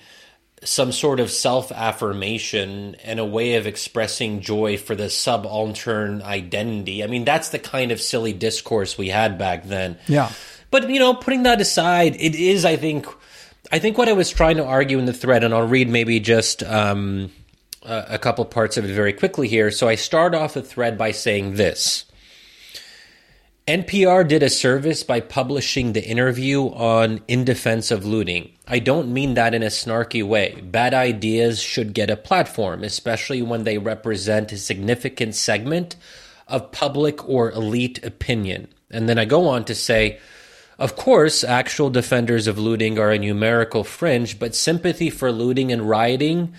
some 0.65 0.93
sort 0.93 1.19
of 1.19 1.29
self-affirmation 1.29 2.95
and 3.03 3.19
a 3.19 3.25
way 3.25 3.55
of 3.55 3.67
expressing 3.67 4.41
joy 4.41 4.77
for 4.77 4.95
the 4.95 5.11
subaltern 5.11 6.23
identity. 6.23 7.03
I 7.03 7.09
mean, 7.09 7.25
that's 7.25 7.49
the 7.49 7.59
kind 7.59 7.91
of 7.91 8.01
silly 8.01 8.33
discourse 8.33 8.97
we 8.97 9.09
had 9.09 9.39
back 9.39 9.65
then. 9.65 9.99
Yeah. 10.07 10.31
But 10.71 10.89
you 10.89 11.01
know, 11.01 11.15
putting 11.15 11.43
that 11.43 11.61
aside, 11.61 12.15
it 12.15 12.37
is, 12.37 12.65
I 12.65 12.77
think, 12.77 13.07
I 13.73 13.81
think 13.81 13.99
what 13.99 14.09
I 14.09 14.13
was 14.13 14.31
trying 14.31 14.57
to 14.59 14.65
argue 14.65 14.99
in 15.01 15.05
the 15.05 15.13
thread, 15.13 15.43
and 15.43 15.53
I'll 15.53 15.67
read 15.67 15.89
maybe 15.89 16.21
just 16.21 16.63
um, 16.63 17.33
a, 17.83 18.05
a 18.11 18.19
couple 18.19 18.45
parts 18.45 18.77
of 18.77 18.85
it 18.85 18.95
very 18.95 19.13
quickly 19.13 19.49
here. 19.49 19.73
So 19.73 19.89
I 19.89 19.97
start 19.97 20.35
off 20.35 20.55
the 20.55 20.63
thread 20.63 20.97
by 20.97 21.11
saying 21.11 21.55
this. 21.57 22.05
NPR 23.69 24.27
did 24.27 24.43
a 24.43 24.51
service 24.51 25.05
by 25.05 25.21
publishing 25.21 25.93
the 25.93 26.05
interview 26.05 26.63
on 26.63 27.21
In 27.29 27.45
Defense 27.45 27.93
of 27.93 28.05
Looting. 28.05 28.51
I 28.67 28.81
don't 28.81 29.13
mean 29.13 29.35
that 29.35 29.55
in 29.55 29.63
a 29.63 29.67
snarky 29.67 30.21
way. 30.27 30.61
Bad 30.65 30.95
ideas 30.95 31.63
should 31.63 31.95
get 31.95 32.11
a 32.11 32.17
platform, 32.17 32.83
especially 32.83 33.41
when 33.41 33.63
they 33.63 33.79
represent 33.79 34.51
a 34.51 34.59
significant 34.59 35.37
segment 35.37 35.95
of 36.49 36.73
public 36.73 37.29
or 37.29 37.53
elite 37.53 38.05
opinion. 38.05 38.67
And 38.91 39.09
then 39.09 39.17
I 39.17 39.27
go 39.27 39.47
on 39.47 39.65
to 39.67 39.77
say, 39.77 40.19
of 40.77 40.97
course, 40.97 41.45
actual 41.45 41.89
defenders 41.89 42.49
of 42.49 42.59
looting 42.59 42.99
are 42.99 43.13
a 43.13 43.19
numerical 43.19 43.85
fringe, 43.85 44.41
but 44.41 44.57
sympathy 44.57 45.09
for 45.09 45.31
looting 45.31 45.71
and 45.71 45.89
rioting 45.89 46.53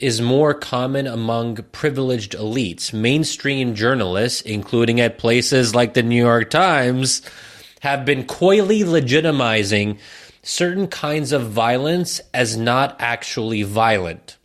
is 0.00 0.20
more 0.20 0.54
common 0.54 1.06
among 1.06 1.56
privileged 1.72 2.32
elites. 2.32 2.92
Mainstream 2.92 3.74
journalists, 3.74 4.40
including 4.40 5.00
at 5.00 5.18
places 5.18 5.74
like 5.74 5.94
the 5.94 6.02
New 6.02 6.22
York 6.22 6.50
Times, 6.50 7.22
have 7.80 8.04
been 8.04 8.26
coyly 8.26 8.80
legitimizing 8.80 9.98
certain 10.42 10.86
kinds 10.86 11.32
of 11.32 11.50
violence 11.50 12.20
as 12.32 12.56
not 12.56 12.96
actually 12.98 13.62
violent. 13.62 14.36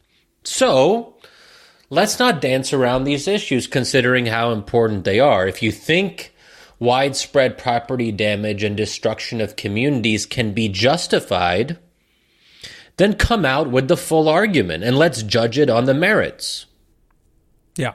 So, 0.44 1.16
let's 1.90 2.20
not 2.20 2.42
dance 2.42 2.74
around 2.74 3.04
these 3.04 3.28
issues 3.28 3.68
considering 3.68 4.26
how 4.26 4.52
important 4.52 5.06
they 5.06 5.20
are. 5.20 5.48
If 5.48 5.64
you 5.64 5.72
think 5.72 6.34
widespread 6.80 7.58
property 7.58 8.12
damage 8.12 8.64
and 8.64 8.76
destruction 8.76 9.40
of 9.42 9.56
communities 9.56 10.26
can 10.26 10.54
be 10.54 10.68
justified, 10.68 11.78
then 12.98 13.14
come 13.16 13.46
out 13.46 13.70
with 13.70 13.88
the 13.88 13.98
full 13.98 14.30
argument 14.30 14.84
and 14.84 14.98
let's 14.98 15.22
judge 15.24 15.58
it 15.58 15.70
on 15.70 15.86
the 15.86 15.94
merits. 15.94 16.66
Yeah. 17.76 17.94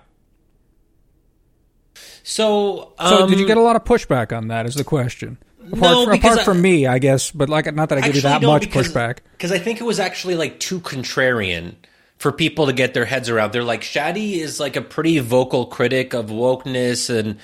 So, 2.22 2.92
So 2.98 3.24
um, 3.24 3.30
did 3.30 3.38
you 3.38 3.46
get 3.46 3.56
a 3.56 3.62
lot 3.62 3.76
of 3.76 3.84
pushback 3.84 4.36
on 4.36 4.48
that? 4.48 4.66
Is 4.66 4.74
the 4.74 4.84
question. 4.84 5.38
Apart, 5.72 5.80
No, 5.80 6.04
from, 6.04 6.12
because 6.12 6.32
apart 6.32 6.38
I- 6.40 6.44
from 6.44 6.62
me, 6.62 6.86
I 6.86 6.98
guess, 6.98 7.30
but 7.30 7.48
like 7.48 7.72
not 7.74 7.88
that 7.90 7.98
I 7.98 8.02
give 8.02 8.16
you 8.16 8.20
that 8.22 8.42
much 8.42 8.70
pushback. 8.70 9.18
Because 9.32 9.52
I 9.52 9.58
think 9.58 9.80
it 9.80 9.84
was 9.84 10.00
actually 10.00 10.34
like 10.36 10.58
too 10.60 10.80
contrarian 10.80 11.74
for 12.18 12.32
people 12.32 12.66
to 12.66 12.72
get 12.72 12.92
their 12.94 13.04
heads 13.06 13.28
around. 13.30 13.52
They're 13.52 13.64
like, 13.64 13.80
Shadi 13.82 14.34
is 14.36 14.60
like 14.60 14.76
a 14.76 14.82
pretty 14.82 15.18
vocal 15.18 15.66
critic 15.66 16.12
of 16.14 16.26
wokeness 16.26 17.08
and 17.14 17.38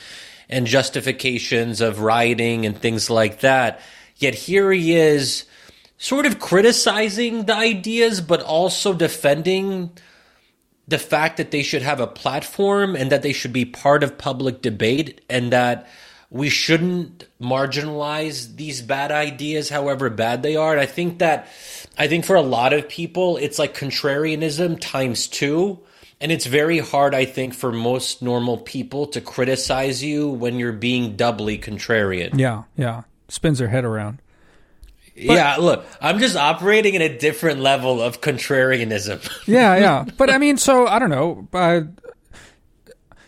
and 0.48 0.66
justifications 0.66 1.80
of 1.80 2.00
rioting 2.00 2.66
and 2.66 2.78
things 2.78 3.10
like 3.10 3.40
that. 3.40 3.80
Yet 4.16 4.34
here 4.34 4.70
he 4.72 4.94
is, 4.94 5.44
sort 5.98 6.26
of 6.26 6.38
criticizing 6.38 7.44
the 7.44 7.54
ideas, 7.54 8.20
but 8.20 8.42
also 8.42 8.92
defending 8.92 9.90
the 10.88 10.98
fact 10.98 11.36
that 11.36 11.50
they 11.50 11.62
should 11.62 11.82
have 11.82 12.00
a 12.00 12.06
platform 12.06 12.94
and 12.94 13.10
that 13.10 13.22
they 13.22 13.32
should 13.32 13.52
be 13.52 13.64
part 13.64 14.04
of 14.04 14.18
public 14.18 14.62
debate 14.62 15.20
and 15.28 15.52
that 15.52 15.88
we 16.30 16.48
shouldn't 16.48 17.26
marginalize 17.40 18.56
these 18.56 18.82
bad 18.82 19.12
ideas 19.12 19.68
however 19.68 20.10
bad 20.10 20.42
they 20.42 20.56
are 20.56 20.72
and 20.72 20.80
i 20.80 20.86
think 20.86 21.18
that 21.18 21.48
i 21.98 22.08
think 22.08 22.24
for 22.24 22.34
a 22.36 22.42
lot 22.42 22.72
of 22.72 22.88
people 22.88 23.36
it's 23.36 23.58
like 23.58 23.76
contrarianism 23.76 24.76
times 24.80 25.28
2 25.28 25.78
and 26.20 26.32
it's 26.32 26.46
very 26.46 26.78
hard 26.78 27.14
i 27.14 27.24
think 27.24 27.54
for 27.54 27.70
most 27.70 28.22
normal 28.22 28.58
people 28.58 29.06
to 29.06 29.20
criticize 29.20 30.02
you 30.02 30.28
when 30.28 30.58
you're 30.58 30.72
being 30.72 31.16
doubly 31.16 31.58
contrarian 31.58 32.38
Yeah, 32.38 32.64
yeah. 32.76 33.02
Spins 33.28 33.58
her 33.58 33.68
head 33.68 33.84
around. 33.84 34.20
Yeah 35.16 35.56
look 35.56 35.84
i'm 36.00 36.18
just 36.18 36.36
operating 36.36 36.94
in 36.94 37.02
a 37.02 37.18
different 37.18 37.60
level 37.60 38.00
of 38.02 38.20
contrarianism 38.20 39.16
Yeah, 39.46 39.76
yeah. 39.76 40.04
But 40.16 40.30
I 40.30 40.38
mean, 40.38 40.56
so 40.56 40.86
I 40.86 40.98
don't 40.98 41.10
know. 41.10 41.48
Uh, 41.52 41.82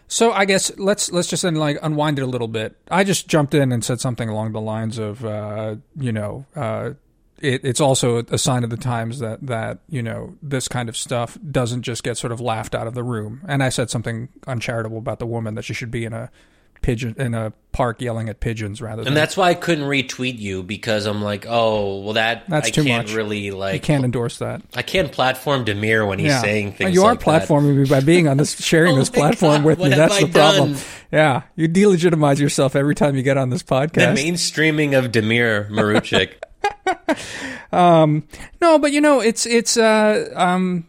so 0.08 0.32
I 0.32 0.44
guess 0.44 0.76
let's 0.78 1.10
let's 1.12 1.28
just 1.28 1.42
then 1.42 1.54
like 1.54 1.78
unwind 1.82 2.18
it 2.18 2.22
a 2.22 2.26
little 2.26 2.48
bit. 2.48 2.76
I 2.90 3.04
just 3.04 3.28
jumped 3.28 3.54
in 3.54 3.72
and 3.72 3.84
said 3.84 4.00
something 4.00 4.28
along 4.28 4.52
the 4.52 4.60
lines 4.60 4.98
of, 4.98 5.24
uh, 5.24 5.76
you 5.96 6.12
know, 6.12 6.46
uh, 6.56 6.92
it, 7.40 7.64
it's 7.64 7.80
also 7.80 8.18
a 8.18 8.38
sign 8.38 8.64
of 8.64 8.70
the 8.70 8.76
times 8.76 9.20
that 9.20 9.46
that 9.46 9.78
you 9.88 10.02
know 10.02 10.34
this 10.42 10.66
kind 10.66 10.88
of 10.88 10.96
stuff 10.96 11.38
doesn't 11.50 11.82
just 11.82 12.02
get 12.02 12.16
sort 12.16 12.32
of 12.32 12.40
laughed 12.40 12.74
out 12.74 12.86
of 12.86 12.94
the 12.94 13.04
room. 13.04 13.42
And 13.46 13.62
I 13.62 13.68
said 13.68 13.90
something 13.90 14.28
uncharitable 14.46 14.98
about 14.98 15.18
the 15.18 15.26
woman 15.26 15.54
that 15.54 15.64
she 15.64 15.74
should 15.74 15.90
be 15.90 16.04
in 16.04 16.12
a 16.12 16.30
pigeon 16.82 17.14
in 17.18 17.34
a 17.34 17.52
park 17.72 18.00
yelling 18.00 18.28
at 18.28 18.40
pigeons 18.40 18.80
rather 18.82 19.02
than 19.02 19.08
And 19.08 19.16
that's 19.16 19.36
why 19.36 19.50
I 19.50 19.54
couldn't 19.54 19.84
retweet 19.84 20.38
you 20.38 20.62
because 20.62 21.06
I'm 21.06 21.22
like, 21.22 21.46
oh, 21.48 22.00
well, 22.00 22.14
that 22.14 22.48
That's 22.48 22.68
I 22.68 22.70
too 22.70 22.84
can't 22.84 23.06
much. 23.08 23.14
really 23.14 23.50
like. 23.50 23.74
you 23.74 23.80
can't 23.80 24.04
endorse 24.04 24.38
that. 24.38 24.62
I 24.74 24.82
can't 24.82 25.12
platform 25.12 25.64
Damir 25.64 26.06
when 26.08 26.18
he's 26.18 26.28
yeah, 26.28 26.40
saying 26.40 26.72
things. 26.72 26.94
you 26.94 27.02
are 27.04 27.10
like 27.14 27.24
that. 27.24 27.42
platforming 27.48 27.76
me 27.76 27.88
by 27.88 28.00
being 28.00 28.26
on 28.26 28.36
this, 28.36 28.56
sharing 28.64 28.94
Oh 28.94 28.98
this 28.98 29.10
my 29.12 29.18
platform 29.18 29.56
God, 29.58 29.64
with 29.64 29.78
me. 29.78 29.82
what 29.82 29.92
have 29.92 30.08
That's 30.10 30.22
I 30.22 30.26
the 30.26 30.32
problem. 30.32 30.72
done? 30.72 30.82
Yeah, 31.12 31.42
you 31.56 31.68
delegitimize 31.68 32.38
yourself 32.38 32.74
every 32.76 32.94
time 32.94 33.14
you 33.16 33.22
get 33.22 33.36
on 33.36 33.50
this 33.50 33.62
podcast. 33.62 34.14
The 34.14 34.22
mainstreaming 34.22 34.98
of 34.98 35.12
Damir 35.12 35.68
Marusic. 35.70 36.34
No, 37.72 38.78
but 38.78 38.92
you 38.92 39.00
know, 39.00 39.20
it's 39.20 39.46
it's. 39.46 39.76
Uh, 39.76 40.30
um, 40.34 40.86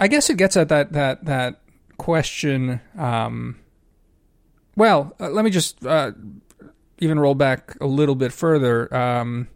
I 0.00 0.08
guess 0.08 0.30
it 0.30 0.36
gets 0.36 0.56
at 0.56 0.68
that 0.68 0.92
that 0.92 1.24
that 1.24 1.60
question. 1.96 2.80
Um, 2.96 3.58
well, 4.78 5.14
uh, 5.20 5.28
let 5.28 5.44
me 5.44 5.50
just 5.50 5.84
uh, 5.84 6.12
even 6.98 7.18
roll 7.18 7.34
back 7.34 7.76
a 7.80 7.86
little 7.86 8.14
bit 8.14 8.32
further. 8.32 8.92
Um, 8.94 9.48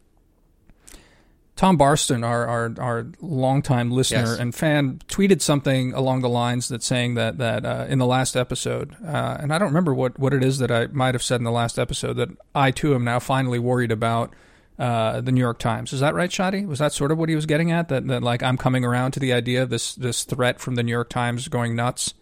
Tom 1.54 1.76
Barston, 1.76 2.24
our 2.24 2.46
our 2.46 2.74
our 2.80 3.06
longtime 3.20 3.90
listener 3.92 4.20
Yes. 4.20 4.38
and 4.38 4.54
fan, 4.54 5.00
tweeted 5.06 5.40
something 5.42 5.92
along 5.92 6.22
the 6.22 6.28
lines 6.28 6.68
that 6.68 6.82
saying 6.82 7.14
that 7.14 7.38
that 7.38 7.64
uh, 7.64 7.86
in 7.88 7.98
the 7.98 8.06
last 8.06 8.36
episode, 8.36 8.96
uh, 9.06 9.36
and 9.38 9.52
I 9.54 9.58
don't 9.58 9.68
remember 9.68 9.94
what 9.94 10.18
what 10.18 10.34
it 10.34 10.42
is 10.42 10.58
that 10.58 10.70
I 10.70 10.86
might 10.88 11.14
have 11.14 11.22
said 11.22 11.40
in 11.40 11.44
the 11.44 11.52
last 11.52 11.78
episode 11.78 12.14
that 12.14 12.30
I 12.54 12.70
too 12.70 12.94
am 12.94 13.04
now 13.04 13.18
finally 13.20 13.58
worried 13.60 13.92
about 13.92 14.34
uh, 14.78 15.20
the 15.20 15.30
New 15.30 15.40
York 15.40 15.58
Times. 15.58 15.92
Is 15.92 16.00
that 16.00 16.14
right, 16.14 16.30
Shadi? 16.30 16.66
Was 16.66 16.78
that 16.80 16.92
sort 16.94 17.12
of 17.12 17.18
what 17.18 17.28
he 17.28 17.36
was 17.36 17.46
getting 17.46 17.70
at? 17.70 17.88
That 17.88 18.08
that 18.08 18.22
like 18.22 18.42
I'm 18.42 18.56
coming 18.56 18.84
around 18.84 19.12
to 19.12 19.20
the 19.20 19.32
idea 19.32 19.62
of 19.62 19.68
this 19.70 19.94
this 19.94 20.24
threat 20.24 20.58
from 20.58 20.74
the 20.74 20.82
New 20.82 20.90
York 20.92 21.10
Times 21.10 21.46
going 21.48 21.76
nuts. 21.76 22.14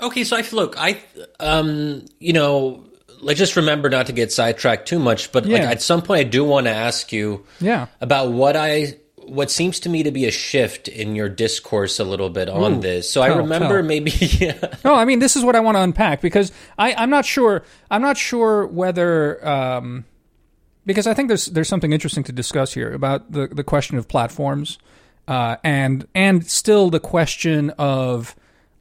Okay, 0.00 0.24
so 0.24 0.36
I 0.36 0.44
look, 0.52 0.74
I, 0.78 1.00
um, 1.40 2.04
you 2.18 2.32
know, 2.32 2.84
let's 3.20 3.38
just 3.38 3.56
remember 3.56 3.88
not 3.88 4.06
to 4.06 4.12
get 4.12 4.32
sidetracked 4.32 4.88
too 4.88 4.98
much. 4.98 5.32
But 5.32 5.46
like 5.46 5.62
at 5.62 5.82
some 5.82 6.02
point, 6.02 6.20
I 6.20 6.24
do 6.24 6.44
want 6.44 6.66
to 6.66 6.72
ask 6.72 7.12
you 7.12 7.44
Yeah. 7.60 7.86
about 8.00 8.32
what 8.32 8.56
I. 8.56 8.98
What 9.28 9.50
seems 9.50 9.80
to 9.80 9.88
me 9.88 10.04
to 10.04 10.12
be 10.12 10.26
a 10.26 10.30
shift 10.30 10.86
in 10.86 11.16
your 11.16 11.28
discourse 11.28 11.98
a 11.98 12.04
little 12.04 12.30
bit 12.30 12.48
on 12.48 12.74
Ooh, 12.74 12.80
this. 12.80 13.10
So 13.10 13.22
I 13.22 13.36
remember 13.36 13.78
tell. 13.80 13.82
maybe, 13.82 14.12
yeah. 14.20 14.74
No, 14.84 14.94
I 14.94 15.04
mean 15.04 15.18
this 15.18 15.34
is 15.34 15.42
what 15.42 15.56
I 15.56 15.60
want 15.60 15.76
to 15.76 15.80
unpack 15.82 16.20
because 16.20 16.52
I, 16.78 16.94
I'm 16.94 17.10
not 17.10 17.24
sure. 17.24 17.64
I'm 17.90 18.02
not 18.02 18.16
sure 18.16 18.68
whether 18.68 19.44
um, 19.44 20.04
because 20.84 21.08
I 21.08 21.14
think 21.14 21.26
there's 21.26 21.46
there's 21.46 21.68
something 21.68 21.92
interesting 21.92 22.22
to 22.22 22.30
discuss 22.32 22.72
here 22.72 22.92
about 22.92 23.32
the 23.32 23.48
the 23.48 23.64
question 23.64 23.98
of 23.98 24.06
platforms 24.06 24.78
uh, 25.26 25.56
and 25.64 26.06
and 26.14 26.46
still 26.48 26.88
the 26.90 27.00
question 27.00 27.70
of 27.78 28.36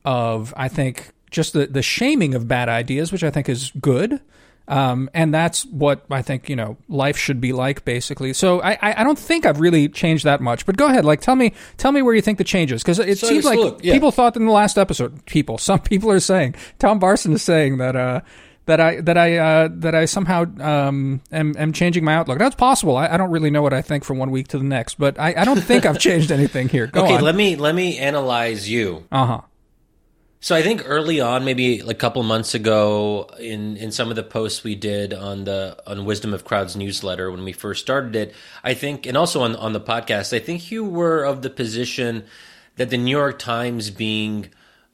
of 0.05 0.53
I 0.55 0.67
think 0.67 1.09
just 1.31 1.53
the 1.53 1.67
the 1.67 1.81
shaming 1.81 2.35
of 2.35 2.47
bad 2.47 2.69
ideas, 2.69 3.11
which 3.11 3.23
I 3.23 3.31
think 3.31 3.49
is 3.49 3.71
good. 3.81 4.21
Um, 4.67 5.11
and 5.13 5.31
that's 5.31 5.63
what 5.67 6.05
I 6.09 6.23
think 6.23 6.49
you 6.49 6.55
know 6.55 6.77
life 6.89 7.17
should 7.17 7.39
be 7.39 7.53
like, 7.53 7.85
basically. 7.85 8.33
So 8.33 8.61
I, 8.63 8.71
I 8.81 9.01
I 9.01 9.03
don't 9.03 9.19
think 9.19 9.45
I've 9.45 9.59
really 9.59 9.87
changed 9.89 10.23
that 10.23 10.41
much. 10.41 10.65
But 10.65 10.75
go 10.75 10.87
ahead, 10.87 11.05
like 11.05 11.21
tell 11.21 11.35
me 11.35 11.53
tell 11.77 11.91
me 11.91 12.01
where 12.01 12.15
you 12.15 12.21
think 12.21 12.39
the 12.39 12.43
changes 12.43 12.81
because 12.81 12.97
it 12.97 13.19
So, 13.19 13.27
seems 13.27 13.45
like 13.45 13.59
look, 13.59 13.83
yeah. 13.83 13.93
people 13.93 14.09
thought 14.11 14.35
in 14.35 14.45
the 14.45 14.51
last 14.51 14.77
episode. 14.79 15.23
People, 15.27 15.59
some 15.59 15.79
people 15.91 16.09
are 16.09 16.19
saying 16.19 16.55
Tom 16.79 16.99
Barson 16.99 17.33
is 17.33 17.43
saying 17.43 17.77
that 17.77 17.95
uh, 17.95 18.21
that 18.65 18.79
I 18.81 19.01
that 19.01 19.19
I 19.19 19.37
uh, 19.37 19.69
that 19.71 19.93
I 19.93 20.05
somehow 20.05 20.45
um, 20.59 21.21
am, 21.31 21.53
am 21.59 21.71
changing 21.71 22.03
my 22.03 22.15
outlook. 22.15 22.39
That's 22.39 22.55
possible. 22.55 22.97
I, 22.97 23.07
I 23.07 23.17
don't 23.17 23.29
really 23.29 23.51
know 23.51 23.61
what 23.61 23.73
I 23.73 23.83
think 23.83 24.03
from 24.03 24.17
one 24.17 24.31
week 24.31 24.47
to 24.47 24.57
the 24.57 24.63
next, 24.63 24.95
but 24.97 25.19
I, 25.19 25.35
I 25.37 25.45
don't 25.45 25.61
think 25.61 25.85
I've 25.85 25.99
changed 25.99 26.31
anything 26.39 26.69
here. 26.69 26.87
Go 26.87 27.03
okay, 27.03 27.17
on. 27.17 27.21
let 27.21 27.35
me 27.35 27.55
let 27.55 27.75
me 27.75 27.99
analyze 27.99 28.67
you. 28.67 29.05
uh 29.11 29.25
huh. 29.27 29.41
So 30.45 30.53
I 30.53 30.61
think 30.61 30.83
early 30.85 31.19
on, 31.21 31.43
maybe 31.43 31.79
a 31.79 31.95
couple 31.95 32.21
months 32.21 32.53
ago, 32.53 33.27
in 33.39 33.77
in 33.77 33.91
some 33.91 34.11
of 34.11 34.15
the 34.15 34.21
posts 34.21 34.63
we 34.63 34.75
did 34.75 35.11
on 35.11 35.45
the 35.45 35.75
on 35.87 36.05
Wisdom 36.05 36.35
of 36.35 36.45
Crowds 36.45 36.75
newsletter 36.75 37.31
when 37.31 37.43
we 37.43 37.51
first 37.51 37.81
started 37.81 38.15
it, 38.15 38.35
I 38.63 38.75
think, 38.75 39.07
and 39.07 39.17
also 39.17 39.41
on 39.41 39.55
on 39.55 39.73
the 39.73 39.81
podcast, 39.81 40.35
I 40.35 40.39
think 40.39 40.69
you 40.69 40.85
were 40.85 41.23
of 41.23 41.41
the 41.41 41.49
position 41.49 42.25
that 42.75 42.91
the 42.91 42.97
New 42.99 43.09
York 43.09 43.39
Times 43.39 43.89
being 43.89 44.49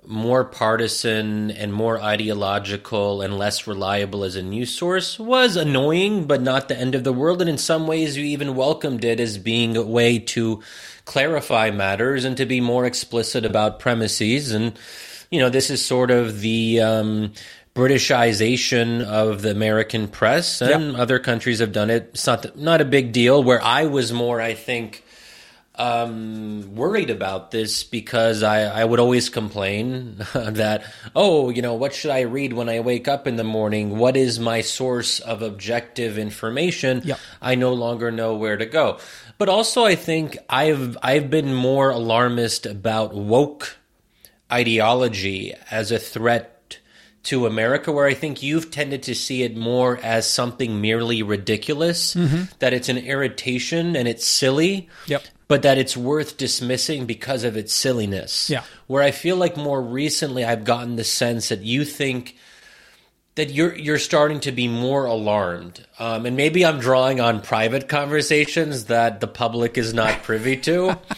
more 0.06 0.46
partisan 0.46 1.52
and 1.52 1.74
more 1.74 2.02
ideological 2.02 3.22
and 3.22 3.38
less 3.38 3.68
reliable 3.68 4.24
as 4.24 4.38
a 4.38 4.42
news 4.42 4.72
source 4.74 5.20
was 5.20 5.58
annoying, 5.58 6.28
but 6.28 6.42
not 6.42 6.70
the 6.70 6.80
end 6.80 6.96
of 6.96 7.04
the 7.04 7.12
world. 7.12 7.42
And 7.42 7.50
in 7.50 7.58
some 7.58 7.88
ways, 7.88 8.16
you 8.16 8.24
even 8.24 8.56
welcomed 8.56 9.04
it 9.04 9.20
as 9.20 9.38
being 9.38 9.76
a 9.76 9.84
way 9.84 10.18
to 10.18 10.62
clarify 11.04 11.72
matters 11.72 12.24
and 12.24 12.38
to 12.38 12.46
be 12.46 12.62
more 12.62 12.86
explicit 12.86 13.44
about 13.44 13.80
premises. 13.82 14.54
And, 14.54 14.80
you 15.32 15.40
know, 15.40 15.50
this 15.50 15.70
is 15.70 15.84
sort 15.84 16.12
of 16.12 16.42
the. 16.42 16.82
Um, 16.82 17.34
Britishization 17.74 19.02
of 19.02 19.44
the 19.44 19.52
American 19.52 20.10
press, 20.10 20.62
and 20.62 20.98
other 20.98 21.20
countries 21.20 21.60
have 21.60 21.72
done 21.72 21.90
it. 21.90 22.10
It's 22.10 22.28
not 22.28 22.58
not 22.58 22.82
a 22.82 22.86
big 22.86 23.14
deal. 23.14 23.42
Where 23.42 23.64
I 23.64 23.86
was 23.86 24.12
more, 24.12 24.42
I 24.42 24.56
think, 24.56 25.06
um, 25.76 26.76
worried 26.76 27.10
about 27.10 27.52
this 27.52 27.84
because 27.84 28.44
I, 28.44 28.64
I 28.64 28.84
would 28.84 29.00
always 29.00 29.30
complain 29.30 30.18
that, 30.34 30.84
oh, 31.16 31.50
you 31.50 31.62
know, 31.62 31.74
what 31.76 31.94
should 31.94 32.12
I 32.12 32.22
read 32.22 32.54
when 32.54 32.70
I 32.70 32.82
wake 32.82 33.08
up 33.08 33.26
in 33.26 33.36
the 33.36 33.44
morning? 33.44 33.98
What 33.98 34.18
is 34.18 34.40
my 34.40 34.62
source 34.62 35.20
of 35.20 35.42
objective 35.42 36.18
information? 36.18 37.02
I 37.42 37.56
no 37.56 37.74
longer 37.74 38.12
know 38.12 38.36
where 38.36 38.58
to 38.58 38.66
go. 38.66 39.00
But 39.38 39.50
also, 39.50 39.86
I 39.86 39.96
think 39.96 40.38
I've 40.50 40.98
I've 41.02 41.30
been 41.30 41.54
more 41.54 41.90
alarmist 41.90 42.66
about 42.66 43.16
woke 43.16 43.78
ideology 44.52 45.54
as 45.70 45.92
a 45.92 46.00
threat 46.00 46.78
to 47.24 47.46
America, 47.46 47.92
where 47.92 48.08
I 48.08 48.16
think 48.16 48.42
you've 48.42 48.72
tended 48.72 49.04
to 49.04 49.14
see 49.16 49.44
it 49.44 49.56
more 49.56 49.98
as 50.02 50.28
something 50.28 50.82
merely 50.82 51.22
ridiculous, 51.22 52.14
that 52.60 52.74
it's 52.74 52.90
an 52.90 52.98
irritation 52.98 53.96
and 53.96 54.08
it's 54.08 54.26
silly 54.26 54.90
Yep. 55.06 55.24
but 55.48 55.62
that 55.62 55.78
it's 55.78 55.96
worth 55.96 56.38
dismissing 56.38 57.06
because 57.06 57.44
of 57.44 57.56
its 57.58 57.74
silliness. 57.74 58.50
Yeah. 58.50 58.64
Where 58.88 59.04
I 59.04 59.12
feel 59.12 59.36
like 59.36 59.56
more 59.56 59.82
recently 59.82 60.44
I've 60.44 60.64
gotten 60.64 60.96
the 60.96 61.04
sense 61.04 61.50
that 61.50 61.62
you 61.62 61.86
think 61.86 62.38
that 63.36 63.52
you're 63.52 63.76
you're 63.78 64.00
starting 64.00 64.40
to 64.42 64.52
be 64.52 64.68
more 64.68 65.06
alarmed, 65.06 65.86
um, 66.00 66.26
and 66.26 66.36
maybe 66.36 66.66
I'm 66.66 66.80
drawing 66.80 67.22
on 67.22 67.42
private 67.42 67.88
conversations 67.88 68.86
that 68.86 69.20
the 69.22 69.28
public 69.28 69.78
is 69.78 69.94
not 69.94 70.24
privy 70.24 70.58
to. 70.58 70.98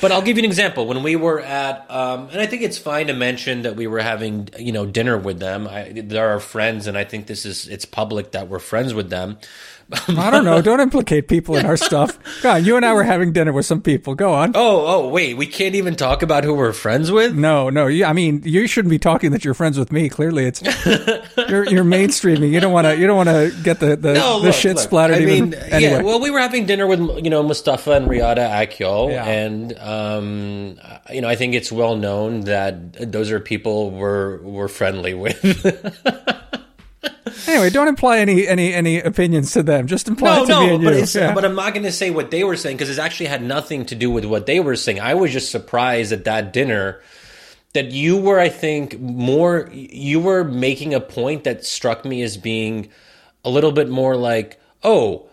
but 0.00 0.12
I'll 0.12 0.22
give 0.22 0.36
you 0.36 0.42
an 0.42 0.46
example. 0.46 0.86
When 0.86 1.02
we 1.02 1.16
were 1.16 1.40
at, 1.40 1.90
um, 1.90 2.28
and 2.30 2.40
I 2.40 2.46
think 2.46 2.62
it's 2.62 2.78
fine 2.78 3.08
to 3.08 3.12
mention 3.12 3.62
that 3.62 3.76
we 3.76 3.86
were 3.86 4.00
having 4.00 4.48
you 4.58 4.72
know 4.72 4.86
dinner 4.86 5.18
with 5.18 5.38
them. 5.38 5.66
I, 5.66 5.92
they're 6.04 6.28
our 6.28 6.40
friends, 6.40 6.86
and 6.86 6.96
I 6.96 7.04
think 7.04 7.26
this 7.26 7.44
is 7.44 7.66
it's 7.68 7.84
public 7.84 8.32
that 8.32 8.48
we're 8.48 8.58
friends 8.58 8.94
with 8.94 9.10
them. 9.10 9.38
I 9.92 10.30
don't 10.30 10.44
know. 10.44 10.62
Don't 10.62 10.80
implicate 10.80 11.28
people 11.28 11.56
in 11.56 11.66
our 11.66 11.76
stuff. 11.76 12.18
God, 12.42 12.64
you 12.64 12.76
and 12.76 12.84
I 12.84 12.92
were 12.92 13.02
having 13.02 13.32
dinner 13.32 13.52
with 13.52 13.66
some 13.66 13.80
people. 13.80 14.14
Go 14.14 14.32
on. 14.32 14.52
Oh, 14.54 14.86
oh, 14.86 15.08
wait. 15.08 15.36
We 15.36 15.46
can't 15.46 15.74
even 15.74 15.96
talk 15.96 16.22
about 16.22 16.44
who 16.44 16.54
we're 16.54 16.72
friends 16.72 17.10
with. 17.10 17.34
No, 17.34 17.70
no. 17.70 17.86
I 17.88 18.12
mean, 18.12 18.42
you 18.44 18.66
shouldn't 18.66 18.90
be 18.90 18.98
talking 18.98 19.32
that 19.32 19.44
you're 19.44 19.54
friends 19.54 19.78
with 19.78 19.90
me. 19.92 20.08
Clearly, 20.08 20.44
it's 20.44 20.62
you're, 21.48 21.68
you're 21.68 21.84
mainstreaming. 21.84 22.50
You 22.50 22.60
don't 22.60 22.72
want 22.72 22.86
to. 22.86 22.96
You 22.96 23.06
don't 23.06 23.16
want 23.16 23.28
to 23.28 23.52
get 23.62 23.80
the 23.80 23.96
the, 23.96 24.14
no, 24.14 24.40
the 24.40 24.46
look, 24.46 24.54
shit 24.54 24.76
look, 24.76 24.84
splattered. 24.84 25.16
I 25.16 25.24
mean, 25.24 25.48
even, 25.48 25.54
anyway. 25.54 25.92
yeah. 25.92 26.02
Well, 26.02 26.20
we 26.20 26.30
were 26.30 26.40
having 26.40 26.66
dinner 26.66 26.86
with 26.86 27.00
you 27.24 27.30
know 27.30 27.42
Mustafa 27.42 27.92
and 27.92 28.06
Riada 28.06 28.48
Akyol, 28.48 29.10
yeah. 29.10 29.24
and 29.24 29.78
um, 29.78 30.80
you 31.12 31.20
know, 31.20 31.28
I 31.28 31.36
think 31.36 31.54
it's 31.54 31.72
well 31.72 31.96
known 31.96 32.42
that 32.42 33.12
those 33.12 33.30
are 33.30 33.40
people 33.40 33.90
we're 33.90 34.40
we're 34.42 34.68
friendly 34.68 35.14
with. 35.14 35.40
anyway, 37.46 37.70
don't 37.70 37.88
imply 37.88 38.18
any 38.18 38.46
any 38.46 38.72
any 38.72 39.00
opinions 39.00 39.52
to 39.52 39.62
them. 39.62 39.86
Just 39.86 40.08
imply 40.08 40.36
no, 40.36 40.44
to 40.44 40.50
no, 40.50 40.60
me 40.60 40.74
and 40.74 40.84
but 40.84 40.94
you. 41.14 41.20
Yeah. 41.20 41.34
But 41.34 41.44
I'm 41.44 41.54
not 41.54 41.72
going 41.72 41.84
to 41.84 41.92
say 41.92 42.10
what 42.10 42.30
they 42.30 42.44
were 42.44 42.56
saying 42.56 42.76
because 42.76 42.96
it 42.96 43.00
actually 43.00 43.26
had 43.26 43.42
nothing 43.42 43.86
to 43.86 43.94
do 43.94 44.10
with 44.10 44.24
what 44.24 44.46
they 44.46 44.60
were 44.60 44.76
saying. 44.76 45.00
I 45.00 45.14
was 45.14 45.32
just 45.32 45.50
surprised 45.50 46.12
at 46.12 46.24
that 46.24 46.52
dinner 46.52 47.00
that 47.72 47.92
you 47.92 48.16
were, 48.16 48.38
I 48.38 48.48
think, 48.48 48.98
more. 49.00 49.68
You 49.72 50.20
were 50.20 50.44
making 50.44 50.94
a 50.94 51.00
point 51.00 51.44
that 51.44 51.64
struck 51.64 52.04
me 52.04 52.22
as 52.22 52.36
being 52.36 52.90
a 53.44 53.50
little 53.50 53.72
bit 53.72 53.88
more 53.88 54.16
like, 54.16 54.60
oh, 54.82 55.28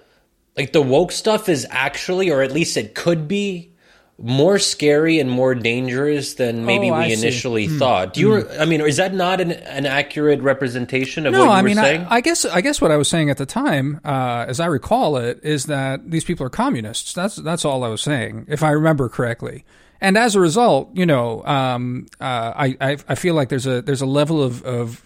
like 0.55 0.73
the 0.73 0.81
woke 0.81 1.11
stuff 1.11 1.49
is 1.49 1.67
actually, 1.69 2.31
or 2.31 2.41
at 2.41 2.51
least 2.51 2.77
it 2.77 2.95
could 2.95 3.27
be 3.27 3.71
more 4.19 4.57
scary 4.57 5.19
and 5.19 5.29
more 5.29 5.53
dangerous 5.53 6.33
than 6.35 6.65
maybe 6.65 6.89
oh, 6.89 6.97
we 6.97 7.13
initially 7.13 7.67
hmm. 7.67 7.77
thought. 7.77 8.13
Do 8.13 8.19
you? 8.19 8.41
Hmm. 8.41 8.61
I 8.61 8.65
mean, 8.65 8.81
is 8.81 8.97
that 8.97 9.13
not 9.13 9.39
an, 9.39 9.51
an 9.51 9.85
accurate 9.85 10.41
representation 10.41 11.25
of 11.25 11.33
no, 11.33 11.39
what 11.39 11.45
you 11.45 11.51
I 11.51 11.61
were 11.61 11.67
mean, 11.67 11.75
saying? 11.75 12.05
I, 12.09 12.15
I, 12.15 12.21
guess 12.21 12.45
I 12.45 12.61
guess 12.61 12.81
what 12.81 12.91
I 12.91 12.97
was 12.97 13.07
saying 13.07 13.29
at 13.29 13.37
the 13.37 13.45
time, 13.45 14.01
uh, 14.03 14.45
as 14.47 14.59
I 14.59 14.65
recall 14.65 15.17
it, 15.17 15.39
is 15.43 15.65
that 15.65 16.09
these 16.09 16.23
people 16.23 16.45
are 16.45 16.49
communists. 16.49 17.13
That's 17.13 17.35
that's 17.35 17.63
all 17.63 17.83
I 17.83 17.89
was 17.89 18.01
saying, 18.01 18.45
if 18.47 18.63
I 18.63 18.71
remember 18.71 19.07
correctly. 19.09 19.63
And 19.99 20.17
as 20.17 20.35
a 20.35 20.39
result, 20.39 20.89
you 20.93 21.05
know, 21.05 21.43
um, 21.45 22.07
uh, 22.19 22.53
I, 22.55 22.77
I 22.81 22.97
I 23.07 23.15
feel 23.15 23.35
like 23.35 23.49
there's 23.49 23.67
a 23.67 23.81
there's 23.81 24.01
a 24.01 24.07
level 24.07 24.41
of, 24.43 24.63
of 24.63 25.03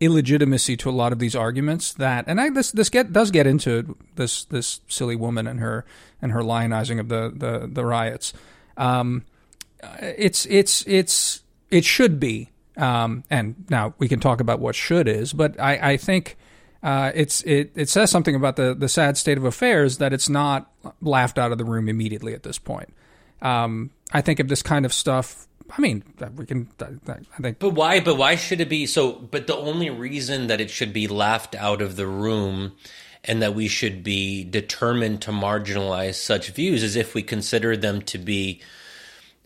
illegitimacy 0.00 0.76
to 0.76 0.90
a 0.90 0.92
lot 0.92 1.12
of 1.12 1.20
these 1.20 1.36
arguments 1.36 1.92
that, 1.94 2.24
and 2.26 2.40
I, 2.40 2.50
this 2.50 2.72
this 2.72 2.88
get 2.88 3.12
does 3.12 3.30
get 3.30 3.46
into 3.46 3.96
this 4.16 4.44
this 4.44 4.80
silly 4.88 5.16
woman 5.16 5.46
and 5.46 5.60
her 5.60 5.84
and 6.20 6.32
her 6.32 6.42
lionizing 6.42 6.98
of 6.98 7.08
the 7.08 7.32
the, 7.34 7.68
the 7.70 7.84
riots. 7.84 8.32
Um, 8.76 9.24
it's 10.00 10.46
it's 10.46 10.86
it's 10.86 11.42
it 11.70 11.84
should 11.84 12.20
be, 12.20 12.50
um, 12.76 13.24
and 13.30 13.64
now 13.68 13.94
we 13.98 14.08
can 14.08 14.20
talk 14.20 14.40
about 14.40 14.60
what 14.60 14.74
should 14.74 15.08
is, 15.08 15.32
but 15.32 15.58
I, 15.58 15.92
I 15.92 15.96
think 15.96 16.36
uh, 16.82 17.12
it's 17.14 17.42
it 17.42 17.72
it 17.74 17.88
says 17.88 18.10
something 18.10 18.34
about 18.34 18.56
the 18.56 18.74
the 18.74 18.88
sad 18.88 19.16
state 19.16 19.38
of 19.38 19.44
affairs 19.44 19.98
that 19.98 20.12
it's 20.12 20.28
not 20.28 20.70
laughed 21.00 21.38
out 21.38 21.52
of 21.52 21.58
the 21.58 21.64
room 21.64 21.88
immediately 21.88 22.34
at 22.34 22.42
this 22.42 22.58
point. 22.58 22.92
Um, 23.40 23.90
I 24.12 24.20
think 24.20 24.38
if 24.38 24.48
this 24.48 24.62
kind 24.62 24.84
of 24.84 24.92
stuff 24.92 25.48
I 25.76 25.80
mean, 25.80 26.04
we 26.36 26.44
can. 26.44 26.68
I 26.80 27.40
think. 27.40 27.58
But 27.58 27.70
why? 27.70 28.00
But 28.00 28.16
why 28.16 28.36
should 28.36 28.60
it 28.60 28.68
be 28.68 28.86
so? 28.86 29.12
But 29.12 29.46
the 29.46 29.56
only 29.56 29.88
reason 29.88 30.48
that 30.48 30.60
it 30.60 30.70
should 30.70 30.92
be 30.92 31.08
laughed 31.08 31.54
out 31.54 31.80
of 31.80 31.96
the 31.96 32.06
room, 32.06 32.72
and 33.24 33.42
that 33.42 33.54
we 33.54 33.68
should 33.68 34.02
be 34.02 34.44
determined 34.44 35.22
to 35.22 35.30
marginalize 35.30 36.14
such 36.14 36.50
views, 36.50 36.82
as 36.82 36.96
if 36.96 37.14
we 37.14 37.22
consider 37.22 37.76
them 37.76 38.02
to 38.02 38.18
be 38.18 38.60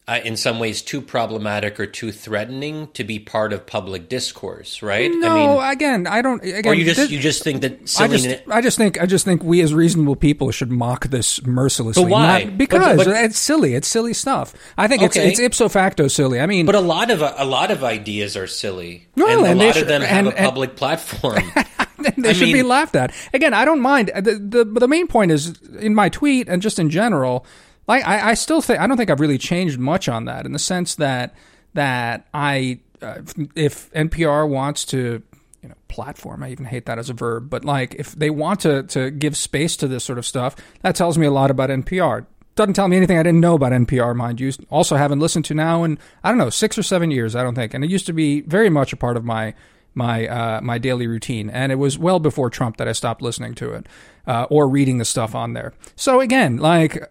uh, 0.09 0.21
in 0.25 0.37
some 0.37 0.61
ways 0.61 0.83
too 0.83 1.01
problematic 1.01 1.81
or 1.81 1.87
too 1.87 2.13
threatening 2.13 2.87
to 2.93 3.03
be 3.03 3.19
part 3.19 3.53
of 3.53 3.67
public 3.67 4.09
discourse, 4.09 4.81
right? 4.81 5.11
No, 5.11 5.29
I 5.29 5.35
mean, 5.35 5.73
again, 5.73 6.07
I 6.07 6.23
don't. 6.23 6.43
Again, 6.45 6.67
or 6.67 6.75
you 6.75 6.85
just 6.85 6.97
this, 6.97 7.11
you 7.11 7.19
just 7.19 7.43
think 7.43 7.63
that 7.63 7.81
I 7.99 8.07
just, 8.07 8.49
I 8.49 8.61
just 8.61 8.79
think 8.79 9.01
I 9.01 9.07
just 9.07 9.25
think 9.25 9.43
we 9.43 9.61
as 9.63 9.75
reasonable 9.75 10.15
people 10.15 10.53
should 10.53 10.71
mock 10.71 11.09
this 11.09 11.45
mercilessly. 11.45 12.05
But 12.05 12.11
why? 12.11 12.45
Not, 12.45 12.57
because 12.57 12.97
but, 12.97 13.07
but, 13.07 13.25
it's 13.25 13.39
silly. 13.39 13.75
It's 13.75 13.89
silly 13.89 14.15
stuff. 14.15 14.55
I 14.79 14.87
think 14.87 15.03
okay. 15.03 15.29
it's 15.29 15.39
it's 15.39 15.41
ipso 15.41 15.69
facto 15.69 16.07
silly. 16.07 16.41
I 16.41 16.47
mean, 16.47 16.67
but 16.67 16.77
a 16.77 16.81
lot 16.81 17.11
of 17.11 17.21
a 17.21 17.45
lot 17.45 17.73
of 17.73 17.83
ideas 17.83 18.37
are 18.37 18.47
silly, 18.47 19.09
well, 19.17 19.39
and, 19.39 19.47
and 19.47 19.61
a 19.61 19.65
lot 19.65 19.75
should, 19.75 19.83
of 19.83 19.89
them 19.89 20.03
have 20.03 20.27
and, 20.27 20.29
a 20.29 20.41
public 20.41 20.77
platform. 20.77 21.43
they 22.17 22.31
I 22.31 22.33
should 22.33 22.49
mean, 22.49 22.57
be 22.57 22.63
laughed 22.63 22.97
at. 22.97 23.15
Again, 23.33 23.55
I 23.55 23.65
don't 23.65 23.81
mind. 23.81 24.11
The, 24.15 24.35
the 24.35 24.65
the 24.65 24.89
main 24.89 25.07
point 25.07 25.31
is 25.31 25.61
in 25.79 25.95
my 25.95 26.09
tweet 26.09 26.49
and 26.49 26.63
just 26.63 26.79
in 26.79 26.91
general 26.91 27.47
like 27.89 28.07
I, 28.07 28.31
I 28.31 28.35
still 28.35 28.61
think 28.61 28.81
I 28.81 28.87
don't 28.87 28.97
think 28.97 29.11
I've 29.11 29.21
really 29.21 29.39
changed 29.39 29.79
much 29.79 30.09
on 30.09 30.25
that 30.27 30.47
in 30.47 30.53
the 30.53 30.59
sense 30.59 30.95
that 30.97 31.35
that 31.75 32.27
I 32.35 32.81
uh, 33.03 33.23
if 33.55 33.91
NPR 33.93 34.49
wants 34.49 34.85
to 34.87 35.23
you 35.63 35.69
know 35.69 35.75
platform 35.89 36.43
I 36.43 36.51
even 36.51 36.67
hate 36.67 36.87
that 36.87 36.99
as 36.99 37.11
a 37.11 37.15
verb 37.15 37.49
but 37.51 37.65
like 37.65 37.95
if 37.95 38.13
they 38.13 38.31
want 38.31 38.61
to 38.61 38.83
to 38.85 39.11
give 39.11 39.37
space 39.37 39.77
to 39.79 39.89
this 39.89 40.05
sort 40.05 40.19
of 40.19 40.27
stuff 40.27 40.57
that 40.83 40.95
tells 40.97 41.17
me 41.19 41.27
a 41.27 41.31
lot 41.31 41.51
about 41.51 41.71
NPR 41.71 42.27
doesn't 42.55 42.75
tell 42.75 42.89
me 42.89 42.97
anything 42.97 43.19
I 43.19 43.23
didn't 43.23 43.41
know 43.41 43.55
about 43.55 43.73
NPR 43.73 44.15
mind 44.17 44.41
you 44.41 44.53
also 44.71 44.97
haven't 44.97 45.21
listened 45.21 45.45
to 45.47 45.55
now 45.55 45.85
in 45.85 45.99
I 46.25 46.31
don't 46.31 46.39
know 46.39 46.51
6 46.51 46.79
or 46.79 46.83
7 46.83 47.11
years 47.11 47.37
I 47.37 47.43
don't 47.43 47.55
think 47.55 47.75
and 47.75 47.85
it 47.85 47.91
used 47.91 48.07
to 48.07 48.13
be 48.13 48.41
very 48.43 48.71
much 48.71 48.93
a 48.93 48.97
part 48.97 49.17
of 49.17 49.25
my 49.25 49.55
my 49.97 50.29
uh, 50.29 50.61
my 50.61 50.79
daily 50.79 51.07
routine. 51.07 51.51
And 51.51 51.73
it 51.73 51.77
was 51.77 51.99
well 51.99 52.21
before 52.21 52.51
Trump 52.51 52.77
that 52.77 52.87
I 52.87 52.93
stopped 52.93 53.23
listening 53.23 53.55
to 53.57 53.73
it 53.73 53.87
uh, 54.27 54.47
or 54.51 54.69
reading 54.69 54.99
the 54.99 55.05
stuff 55.05 55.35
on 55.35 55.53
there. 55.53 55.73
So 55.95 56.21
again, 56.21 56.59
like 56.59 57.11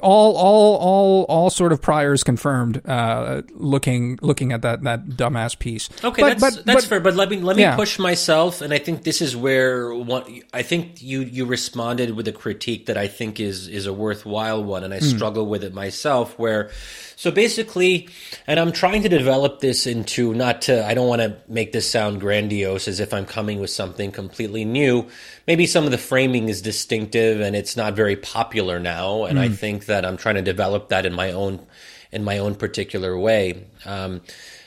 all 0.00 0.36
all 0.36 0.76
all 0.76 1.22
all 1.24 1.50
sort 1.50 1.72
of 1.72 1.80
priors 1.80 2.24
confirmed. 2.24 2.82
Uh, 2.86 3.42
looking 3.54 4.18
looking 4.22 4.52
at 4.52 4.62
that 4.62 4.82
that 4.82 5.06
dumbass 5.06 5.58
piece. 5.58 5.88
Okay, 6.02 6.22
but, 6.22 6.38
that's 6.38 6.56
but, 6.56 6.66
that's 6.66 6.82
but, 6.82 6.88
fair. 6.88 7.00
But 7.00 7.14
let 7.14 7.28
me 7.28 7.38
let 7.38 7.56
me 7.56 7.62
yeah. 7.62 7.76
push 7.76 7.98
myself, 7.98 8.60
and 8.60 8.72
I 8.72 8.78
think 8.78 9.04
this 9.04 9.20
is 9.20 9.36
where 9.36 9.94
one. 9.94 10.42
I 10.52 10.62
think 10.62 11.02
you 11.02 11.20
you 11.20 11.44
responded 11.44 12.16
with 12.16 12.26
a 12.28 12.32
critique 12.32 12.86
that 12.86 12.96
I 12.96 13.08
think 13.08 13.40
is 13.40 13.68
is 13.68 13.86
a 13.86 13.92
worthwhile 13.92 14.62
one, 14.62 14.84
and 14.84 14.92
I 14.92 14.98
mm. 14.98 15.16
struggle 15.16 15.46
with 15.46 15.62
it 15.64 15.74
myself. 15.74 16.38
Where 16.38 16.70
so 17.16 17.30
basically, 17.30 18.08
and 18.46 18.58
I'm 18.60 18.72
trying 18.72 19.02
to 19.02 19.08
develop 19.08 19.60
this 19.60 19.86
into 19.86 20.34
not 20.34 20.62
to. 20.62 20.84
I 20.86 20.94
don't 20.94 21.08
want 21.08 21.22
to 21.22 21.36
make 21.48 21.72
this 21.72 21.90
sound 21.90 22.20
grandiose 22.20 22.88
as 22.88 23.00
if 23.00 23.12
I'm 23.12 23.26
coming 23.26 23.60
with 23.60 23.70
something 23.70 24.10
completely 24.12 24.64
new. 24.64 25.08
Maybe 25.48 25.64
some 25.66 25.86
of 25.86 25.92
the 25.92 25.96
framing 25.96 26.50
is 26.50 26.60
distinctive 26.60 27.40
and 27.40 27.56
it's 27.56 27.74
not 27.74 27.96
very 27.96 28.16
popular 28.16 28.78
now, 28.78 29.24
and 29.24 29.38
mm. 29.38 29.40
I 29.40 29.48
think 29.48 29.86
that 29.86 30.04
I'm 30.04 30.18
trying 30.18 30.34
to 30.34 30.42
develop 30.42 30.90
that 30.90 31.06
in 31.06 31.14
my 31.14 31.32
own 31.32 31.66
in 32.12 32.22
my 32.22 32.36
own 32.36 32.54
particular 32.54 33.18
way 33.18 33.64
um, 33.86 34.20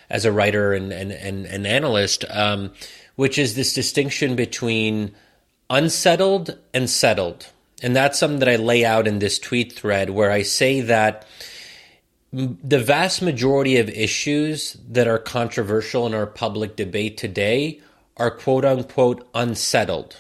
as 0.10 0.26
a 0.26 0.32
writer 0.32 0.74
and 0.74 0.92
and 0.92 1.12
and, 1.12 1.46
and 1.46 1.68
analyst, 1.68 2.26
um, 2.32 2.72
which 3.16 3.38
is 3.38 3.54
this 3.54 3.76
distinction 3.76 4.36
between 4.36 5.14
unsettled 5.70 6.58
and 6.74 6.90
settled, 6.90 7.52
and 7.84 7.96
that's 7.96 8.18
something 8.18 8.40
that 8.40 8.50
I 8.50 8.56
lay 8.56 8.84
out 8.84 9.08
in 9.08 9.20
this 9.20 9.38
tweet 9.38 9.72
thread 9.74 10.10
where 10.10 10.32
I 10.32 10.42
say 10.42 10.82
that 10.82 11.28
the 12.34 12.80
vast 12.80 13.22
majority 13.22 13.78
of 13.78 13.88
issues 13.88 14.78
that 14.90 15.08
are 15.08 15.20
controversial 15.20 16.08
in 16.08 16.16
our 16.16 16.26
public 16.26 16.76
debate 16.76 17.18
today 17.18 17.82
are 18.18 18.32
quote 18.32 18.66
unquote 18.66 19.30
unsettled. 19.36 20.18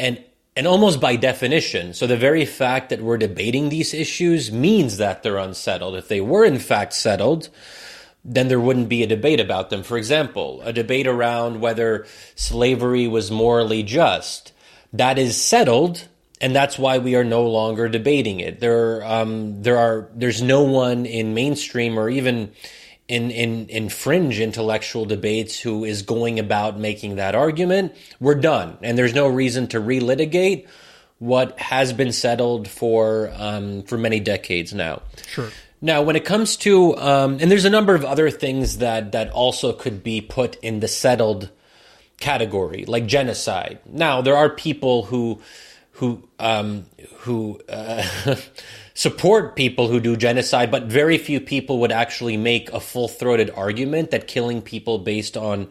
And 0.00 0.24
and 0.56 0.66
almost 0.66 1.00
by 1.00 1.14
definition, 1.14 1.94
so 1.94 2.08
the 2.08 2.16
very 2.16 2.44
fact 2.44 2.90
that 2.90 3.00
we're 3.00 3.16
debating 3.18 3.68
these 3.68 3.94
issues 3.94 4.50
means 4.50 4.96
that 4.96 5.22
they're 5.22 5.36
unsettled. 5.36 5.94
If 5.94 6.08
they 6.08 6.20
were 6.20 6.44
in 6.44 6.58
fact 6.58 6.92
settled, 6.92 7.48
then 8.24 8.48
there 8.48 8.58
wouldn't 8.58 8.88
be 8.88 9.04
a 9.04 9.06
debate 9.06 9.38
about 9.38 9.70
them. 9.70 9.84
For 9.84 9.96
example, 9.96 10.60
a 10.62 10.72
debate 10.72 11.06
around 11.06 11.60
whether 11.60 12.04
slavery 12.34 13.06
was 13.06 13.30
morally 13.30 13.84
just. 13.84 14.52
That 14.92 15.18
is 15.18 15.40
settled 15.40 16.08
and 16.40 16.56
that's 16.56 16.78
why 16.78 16.98
we 16.98 17.16
are 17.16 17.24
no 17.24 17.46
longer 17.46 17.88
debating 17.88 18.40
it. 18.40 18.60
There, 18.60 19.04
um, 19.04 19.62
there 19.62 19.78
are, 19.78 20.08
there's 20.14 20.40
no 20.40 20.62
one 20.62 21.04
in 21.04 21.34
mainstream 21.34 21.98
or 21.98 22.08
even 22.08 22.52
in, 23.10 23.32
in, 23.32 23.66
in 23.66 23.88
fringe 23.88 24.38
intellectual 24.38 25.04
debates 25.04 25.58
who 25.58 25.84
is 25.84 26.02
going 26.02 26.38
about 26.38 26.78
making 26.78 27.16
that 27.16 27.34
argument. 27.34 27.92
We're 28.20 28.36
done, 28.36 28.78
and 28.82 28.96
there's 28.96 29.14
no 29.14 29.26
reason 29.26 29.66
to 29.68 29.80
relitigate 29.80 30.68
what 31.18 31.58
has 31.58 31.92
been 31.92 32.12
settled 32.12 32.68
for 32.68 33.32
um, 33.34 33.82
for 33.82 33.98
many 33.98 34.20
decades 34.20 34.72
now. 34.72 35.02
Sure. 35.26 35.50
Now, 35.82 36.02
when 36.02 36.14
it 36.14 36.24
comes 36.24 36.56
to, 36.58 36.96
um, 36.98 37.38
and 37.40 37.50
there's 37.50 37.64
a 37.64 37.70
number 37.70 37.96
of 37.96 38.04
other 38.04 38.30
things 38.30 38.78
that 38.78 39.10
that 39.10 39.30
also 39.30 39.72
could 39.72 40.04
be 40.04 40.20
put 40.20 40.54
in 40.62 40.78
the 40.78 40.88
settled 40.88 41.50
category, 42.20 42.84
like 42.84 43.06
genocide. 43.06 43.80
Now, 43.86 44.22
there 44.22 44.36
are 44.36 44.50
people 44.50 45.02
who 45.02 45.40
who 45.92 46.28
um, 46.38 46.86
who 47.18 47.60
uh, 47.68 48.06
support 49.00 49.56
people 49.56 49.88
who 49.88 49.98
do 49.98 50.14
genocide, 50.14 50.70
but 50.70 50.82
very 50.82 51.16
few 51.16 51.40
people 51.40 51.78
would 51.78 51.90
actually 51.90 52.36
make 52.36 52.70
a 52.70 52.78
full 52.78 53.08
throated 53.08 53.48
argument 53.56 54.10
that 54.10 54.26
killing 54.26 54.60
people 54.60 54.98
based 54.98 55.38
on 55.38 55.66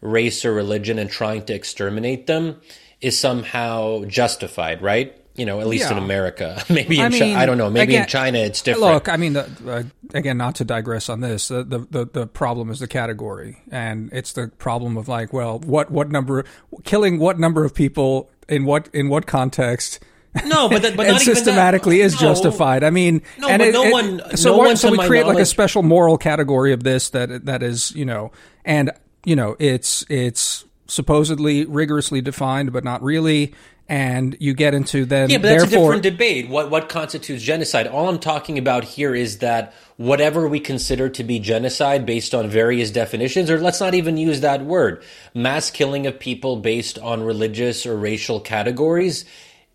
race 0.00 0.44
or 0.44 0.52
religion 0.52 0.96
and 0.96 1.10
trying 1.10 1.44
to 1.44 1.52
exterminate 1.52 2.28
them 2.28 2.60
is 3.00 3.18
somehow 3.18 4.04
justified, 4.04 4.80
right? 4.80 5.12
You 5.34 5.44
know, 5.44 5.60
at 5.60 5.66
least 5.66 5.90
Yeah. 5.90 5.96
in 5.96 6.04
America. 6.04 6.62
Maybe 6.68 7.00
in 7.00 7.12
I 7.12 7.18
Chi- 7.18 7.34
I 7.42 7.46
don't 7.46 7.58
know. 7.58 7.68
Maybe 7.68 7.96
in 7.96 8.06
China 8.06 8.38
it's 8.38 8.62
different. 8.62 8.92
Look, 8.94 9.08
I 9.08 9.16
mean, 9.16 9.32
the, 9.32 9.48
uh, 9.66 9.82
again, 10.14 10.38
not 10.38 10.54
to 10.56 10.64
digress 10.64 11.08
on 11.08 11.18
this, 11.20 11.48
the, 11.48 11.64
the 11.64 11.78
the 11.90 12.04
the 12.12 12.26
problem 12.28 12.70
is 12.70 12.78
the 12.78 12.86
category, 12.86 13.58
and 13.72 14.08
it's 14.12 14.32
the 14.34 14.52
problem 14.56 14.96
of 14.96 15.08
like, 15.08 15.32
well, 15.32 15.58
what 15.58 15.90
what 15.90 16.10
number 16.10 16.44
killing 16.84 17.18
what 17.18 17.40
number 17.40 17.64
of 17.64 17.74
people 17.74 18.30
in 18.48 18.64
what 18.66 18.88
in 18.92 19.08
what 19.08 19.26
context. 19.26 19.98
No, 20.46 20.68
but 20.68 20.82
that, 20.82 20.96
but 20.96 21.06
not 21.08 21.20
even 21.22 21.34
that. 21.34 21.36
systematically 21.36 22.00
is 22.00 22.14
No. 22.14 22.20
justified. 22.20 22.84
I 22.84 22.90
mean, 22.90 23.22
No, 23.38 23.48
and 23.48 23.60
but 23.60 23.68
it- 23.68 23.72
no 23.72 23.84
it- 23.84 23.92
one- 23.92 24.22
So 24.36 24.50
no 24.52 24.58
one 24.58 24.76
so 24.76 24.90
we 24.90 24.98
create 24.98 25.26
like 25.26 25.38
a 25.38 25.46
special 25.46 25.82
moral 25.82 26.18
category 26.18 26.72
of 26.72 26.82
this 26.82 27.10
that 27.10 27.46
that 27.46 27.62
is 27.62 27.92
you 27.94 28.04
know, 28.04 28.30
and 28.64 28.90
you 29.24 29.36
know, 29.36 29.56
it's 29.58 30.04
it's 30.08 30.64
supposedly 30.86 31.64
rigorously 31.66 32.20
defined, 32.20 32.72
but 32.72 32.84
not 32.84 33.02
really. 33.02 33.52
And 33.90 34.36
you 34.38 34.52
get 34.52 34.74
into 34.74 35.06
then 35.06 35.30
Yeah, 35.30 35.38
but 35.38 35.48
that's 35.48 35.64
a 35.64 35.66
different 35.70 36.02
debate. 36.02 36.50
What 36.50 36.70
what 36.70 36.90
constitutes 36.90 37.42
genocide? 37.42 37.86
All 37.86 38.10
I'm 38.10 38.18
talking 38.18 38.58
about 38.58 38.84
here 38.84 39.14
is 39.14 39.38
that 39.38 39.72
whatever 39.96 40.46
we 40.46 40.60
consider 40.60 41.08
to 41.08 41.24
be 41.24 41.38
genocide 41.38 42.04
based 42.04 42.34
on 42.34 42.50
various 42.50 42.90
definitions, 42.90 43.50
or 43.50 43.58
let's 43.58 43.80
not 43.80 43.94
even 43.94 44.18
use 44.18 44.42
that 44.42 44.62
word, 44.62 45.02
mass 45.34 45.70
killing 45.70 46.06
of 46.06 46.18
people 46.18 46.56
based 46.56 46.98
on 46.98 47.22
religious 47.22 47.86
or 47.86 47.96
racial 47.96 48.40
categories 48.40 49.24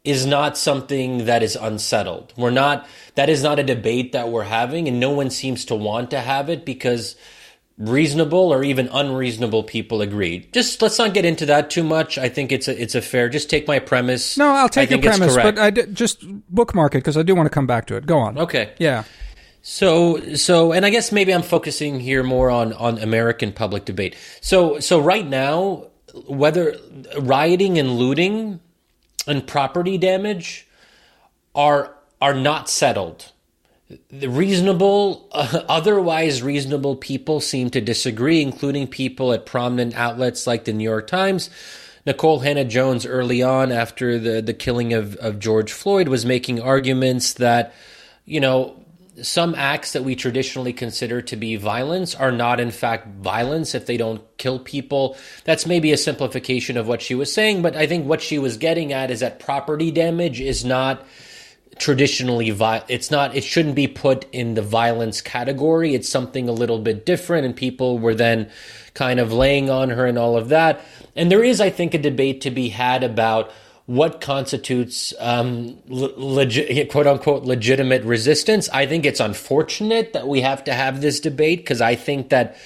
is 0.03 0.25
not 0.25 0.57
something 0.57 1.25
that 1.25 1.41
is 1.41 1.55
unsettled. 1.55 2.33
We're 2.35 2.51
not 2.51 2.87
that 3.15 3.29
is 3.29 3.41
not 3.41 3.59
a 3.59 3.63
debate 3.63 4.11
that 4.11 4.29
we're 4.29 4.43
having 4.43 4.87
and 4.87 4.99
no 4.99 5.11
one 5.11 5.29
seems 5.29 5.65
to 5.65 5.75
want 5.75 6.11
to 6.11 6.19
have 6.19 6.49
it 6.49 6.65
because 6.65 7.15
reasonable 7.77 8.53
or 8.53 8.63
even 8.63 8.89
unreasonable 8.89 9.63
people 9.63 10.01
agree. 10.01 10.49
Just 10.51 10.81
let's 10.81 10.99
not 10.99 11.13
get 11.13 11.25
into 11.25 11.45
that 11.47 11.69
too 11.69 11.83
much. 11.83 12.17
I 12.17 12.29
think 12.29 12.51
it's 12.51 12.67
a 12.67 12.81
it's 12.81 12.95
a 12.95 13.01
fair. 13.01 13.29
Just 13.29 13.49
take 13.49 13.67
my 13.67 13.79
premise. 13.79 14.37
No, 14.37 14.49
I'll 14.49 14.69
take 14.69 14.89
your 14.89 15.01
premise, 15.01 15.35
but 15.35 15.57
I 15.57 15.69
d- 15.69 15.85
just 15.93 16.23
bookmark 16.49 16.95
it 16.95 16.99
because 16.99 17.17
I 17.17 17.23
do 17.23 17.33
want 17.33 17.45
to 17.45 17.49
come 17.49 17.67
back 17.67 17.85
to 17.87 17.95
it. 17.95 18.05
Go 18.05 18.19
on. 18.19 18.37
Okay. 18.37 18.73
Yeah. 18.79 19.05
So 19.61 20.35
so 20.35 20.73
and 20.73 20.85
I 20.85 20.89
guess 20.89 21.13
maybe 21.13 21.33
I'm 21.33 21.41
focusing 21.41 22.01
here 22.01 22.23
more 22.23 22.49
on 22.49 22.73
on 22.73 22.99
American 22.99 23.53
public 23.53 23.85
debate. 23.85 24.17
So 24.41 24.79
so 24.79 24.99
right 24.99 25.25
now 25.25 25.87
whether 26.27 26.77
rioting 27.19 27.79
and 27.79 27.91
looting 27.91 28.59
and 29.27 29.45
property 29.45 29.97
damage 29.97 30.67
are 31.55 31.95
are 32.21 32.33
not 32.33 32.69
settled. 32.69 33.31
The 34.09 34.29
reasonable 34.29 35.29
uh, 35.31 35.63
otherwise 35.69 36.41
reasonable 36.41 36.95
people 36.95 37.41
seem 37.41 37.69
to 37.71 37.81
disagree 37.81 38.41
including 38.41 38.87
people 38.87 39.33
at 39.33 39.45
prominent 39.45 39.95
outlets 39.95 40.47
like 40.47 40.65
the 40.65 40.73
New 40.73 40.83
York 40.83 41.07
Times. 41.07 41.49
Nikole 42.05 42.43
Hannah-Jones 42.43 43.05
early 43.05 43.41
on 43.41 43.71
after 43.71 44.19
the 44.19 44.41
the 44.41 44.53
killing 44.53 44.93
of 44.93 45.15
of 45.17 45.39
George 45.39 45.71
Floyd 45.71 46.07
was 46.07 46.25
making 46.25 46.61
arguments 46.61 47.33
that 47.33 47.73
you 48.25 48.39
know 48.39 48.82
some 49.21 49.53
acts 49.55 49.93
that 49.93 50.03
we 50.03 50.15
traditionally 50.15 50.73
consider 50.73 51.21
to 51.21 51.35
be 51.35 51.55
violence 51.55 52.15
are 52.15 52.31
not 52.31 52.59
in 52.59 52.71
fact 52.71 53.07
violence 53.07 53.75
if 53.75 53.85
they 53.85 53.97
don't 53.97 54.21
kill 54.37 54.59
people. 54.59 55.15
That's 55.43 55.65
maybe 55.65 55.91
a 55.91 55.97
simplification 55.97 56.77
of 56.77 56.87
what 56.87 57.01
she 57.01 57.13
was 57.13 57.31
saying, 57.31 57.61
but 57.61 57.75
I 57.75 57.85
think 57.85 58.07
what 58.07 58.21
she 58.21 58.39
was 58.39 58.57
getting 58.57 58.91
at 58.91 59.11
is 59.11 59.19
that 59.19 59.39
property 59.39 59.91
damage 59.91 60.41
is 60.41 60.65
not 60.65 61.05
traditionally 61.77 62.51
vi- 62.51 62.83
it's 62.87 63.09
not 63.09 63.35
it 63.35 63.43
shouldn't 63.43 63.75
be 63.75 63.87
put 63.87 64.25
in 64.31 64.53
the 64.53 64.61
violence 64.61 65.21
category 65.21 65.95
it's 65.95 66.07
something 66.07 66.47
a 66.47 66.51
little 66.51 66.77
bit 66.77 67.03
different 67.03 67.45
and 67.45 67.55
people 67.55 67.97
were 67.97 68.13
then 68.13 68.47
kind 68.93 69.19
of 69.19 69.33
laying 69.33 69.71
on 69.71 69.89
her 69.89 70.05
and 70.05 70.17
all 70.17 70.37
of 70.37 70.49
that 70.49 70.81
and 71.15 71.31
there 71.31 71.43
is 71.43 71.59
i 71.59 71.71
think 71.71 71.95
a 71.95 71.97
debate 71.97 72.41
to 72.41 72.51
be 72.51 72.69
had 72.69 73.03
about 73.03 73.51
what 73.85 74.21
constitutes 74.21 75.13
um, 75.19 75.77
le- 75.87 76.13
legi- 76.13 76.89
quote 76.89 77.07
unquote 77.07 77.43
legitimate 77.43 78.03
resistance 78.03 78.69
i 78.69 78.85
think 78.85 79.05
it's 79.05 79.19
unfortunate 79.19 80.13
that 80.13 80.27
we 80.27 80.41
have 80.41 80.63
to 80.63 80.73
have 80.73 81.01
this 81.01 81.19
debate 81.19 81.59
because 81.59 81.81
i 81.81 81.95
think 81.95 82.29
that 82.29 82.57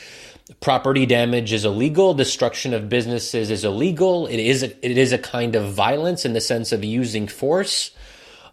property 0.62 1.06
damage 1.06 1.52
is 1.52 1.66
illegal 1.66 2.14
destruction 2.14 2.74
of 2.74 2.88
businesses 2.88 3.50
is 3.50 3.64
illegal 3.64 4.28
it 4.28 4.40
is 4.40 4.64
a, 4.64 4.86
it 4.86 4.98
is 4.98 5.12
a 5.12 5.18
kind 5.18 5.56
of 5.56 5.74
violence 5.74 6.24
in 6.24 6.34
the 6.34 6.42
sense 6.42 6.72
of 6.72 6.84
using 6.84 7.28
force 7.28 7.92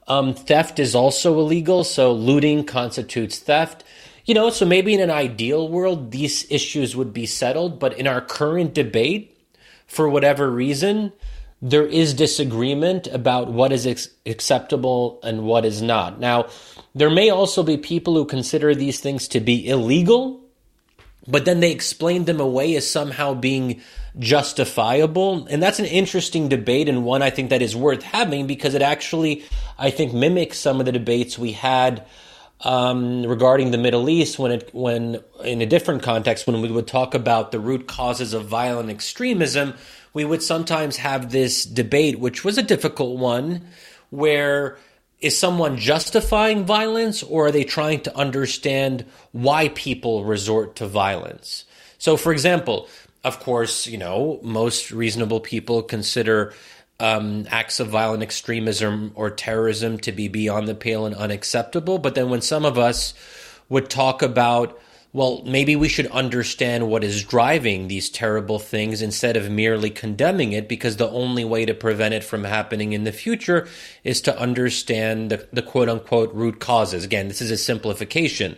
um, 0.06 0.34
theft 0.34 0.78
is 0.78 0.94
also 0.94 1.38
illegal, 1.38 1.84
so 1.84 2.12
looting 2.12 2.64
constitutes 2.64 3.38
theft. 3.38 3.84
You 4.26 4.34
know, 4.34 4.50
so 4.50 4.64
maybe 4.66 4.94
in 4.94 5.00
an 5.00 5.10
ideal 5.10 5.68
world, 5.68 6.10
these 6.10 6.50
issues 6.50 6.96
would 6.96 7.12
be 7.12 7.26
settled, 7.26 7.78
but 7.78 7.98
in 7.98 8.06
our 8.06 8.20
current 8.20 8.74
debate, 8.74 9.36
for 9.86 10.08
whatever 10.08 10.50
reason, 10.50 11.12
there 11.62 11.86
is 11.86 12.14
disagreement 12.14 13.06
about 13.06 13.50
what 13.50 13.72
is 13.72 13.86
ex- 13.86 14.08
acceptable 14.26 15.18
and 15.22 15.44
what 15.44 15.64
is 15.64 15.80
not. 15.80 16.20
Now, 16.20 16.48
there 16.94 17.10
may 17.10 17.30
also 17.30 17.62
be 17.62 17.76
people 17.76 18.14
who 18.14 18.24
consider 18.24 18.74
these 18.74 19.00
things 19.00 19.28
to 19.28 19.40
be 19.40 19.68
illegal, 19.68 20.40
but 21.26 21.44
then 21.44 21.60
they 21.60 21.72
explain 21.72 22.26
them 22.26 22.40
away 22.40 22.76
as 22.76 22.88
somehow 22.88 23.34
being 23.34 23.80
justifiable. 24.18 25.46
And 25.46 25.62
that's 25.62 25.78
an 25.78 25.86
interesting 25.86 26.48
debate 26.48 26.88
and 26.88 27.04
one 27.04 27.22
I 27.22 27.30
think 27.30 27.50
that 27.50 27.62
is 27.62 27.74
worth 27.74 28.02
having 28.02 28.46
because 28.46 28.74
it 28.74 28.82
actually, 28.82 29.44
I 29.78 29.90
think, 29.90 30.12
mimics 30.12 30.58
some 30.58 30.80
of 30.80 30.86
the 30.86 30.92
debates 30.92 31.38
we 31.38 31.52
had 31.52 32.06
um, 32.60 33.24
regarding 33.24 33.70
the 33.70 33.78
Middle 33.78 34.08
East 34.08 34.38
when 34.38 34.52
it 34.52 34.70
when 34.72 35.20
in 35.44 35.60
a 35.60 35.66
different 35.66 36.02
context 36.02 36.46
when 36.46 36.62
we 36.62 36.70
would 36.70 36.86
talk 36.86 37.14
about 37.14 37.52
the 37.52 37.60
root 37.60 37.86
causes 37.86 38.32
of 38.32 38.46
violent 38.46 38.90
extremism, 38.90 39.74
we 40.14 40.24
would 40.24 40.42
sometimes 40.42 40.96
have 40.96 41.30
this 41.30 41.64
debate, 41.64 42.18
which 42.18 42.44
was 42.44 42.56
a 42.56 42.62
difficult 42.62 43.18
one, 43.18 43.66
where 44.10 44.78
is 45.20 45.38
someone 45.38 45.76
justifying 45.76 46.64
violence 46.64 47.22
or 47.22 47.46
are 47.46 47.52
they 47.52 47.64
trying 47.64 48.00
to 48.00 48.16
understand 48.16 49.04
why 49.32 49.68
people 49.68 50.24
resort 50.24 50.76
to 50.76 50.86
violence? 50.86 51.64
So, 51.98 52.16
for 52.16 52.32
example, 52.32 52.88
of 53.24 53.40
course, 53.40 53.86
you 53.86 53.98
know, 53.98 54.38
most 54.42 54.90
reasonable 54.90 55.40
people 55.40 55.82
consider 55.82 56.54
um, 57.00 57.46
acts 57.50 57.80
of 57.80 57.88
violent 57.88 58.22
extremism 58.22 59.12
or 59.14 59.30
terrorism 59.30 59.98
to 60.00 60.12
be 60.12 60.28
beyond 60.28 60.68
the 60.68 60.74
pale 60.74 61.06
and 61.06 61.14
unacceptable. 61.14 61.98
But 61.98 62.14
then 62.14 62.30
when 62.30 62.42
some 62.42 62.64
of 62.64 62.78
us 62.78 63.14
would 63.68 63.90
talk 63.90 64.22
about, 64.22 64.78
well, 65.14 65.42
maybe 65.46 65.76
we 65.76 65.88
should 65.88 66.08
understand 66.08 66.88
what 66.88 67.04
is 67.04 67.22
driving 67.22 67.86
these 67.86 68.10
terrible 68.10 68.58
things 68.58 69.00
instead 69.00 69.36
of 69.36 69.48
merely 69.48 69.88
condemning 69.88 70.52
it, 70.52 70.68
because 70.68 70.96
the 70.96 71.08
only 71.08 71.44
way 71.44 71.64
to 71.64 71.72
prevent 71.72 72.14
it 72.14 72.24
from 72.24 72.42
happening 72.42 72.92
in 72.92 73.04
the 73.04 73.12
future 73.12 73.68
is 74.02 74.20
to 74.22 74.36
understand 74.36 75.30
the, 75.30 75.48
the 75.52 75.62
quote 75.62 75.88
unquote 75.88 76.34
root 76.34 76.58
causes. 76.58 77.04
Again, 77.04 77.28
this 77.28 77.40
is 77.40 77.52
a 77.52 77.56
simplification. 77.56 78.56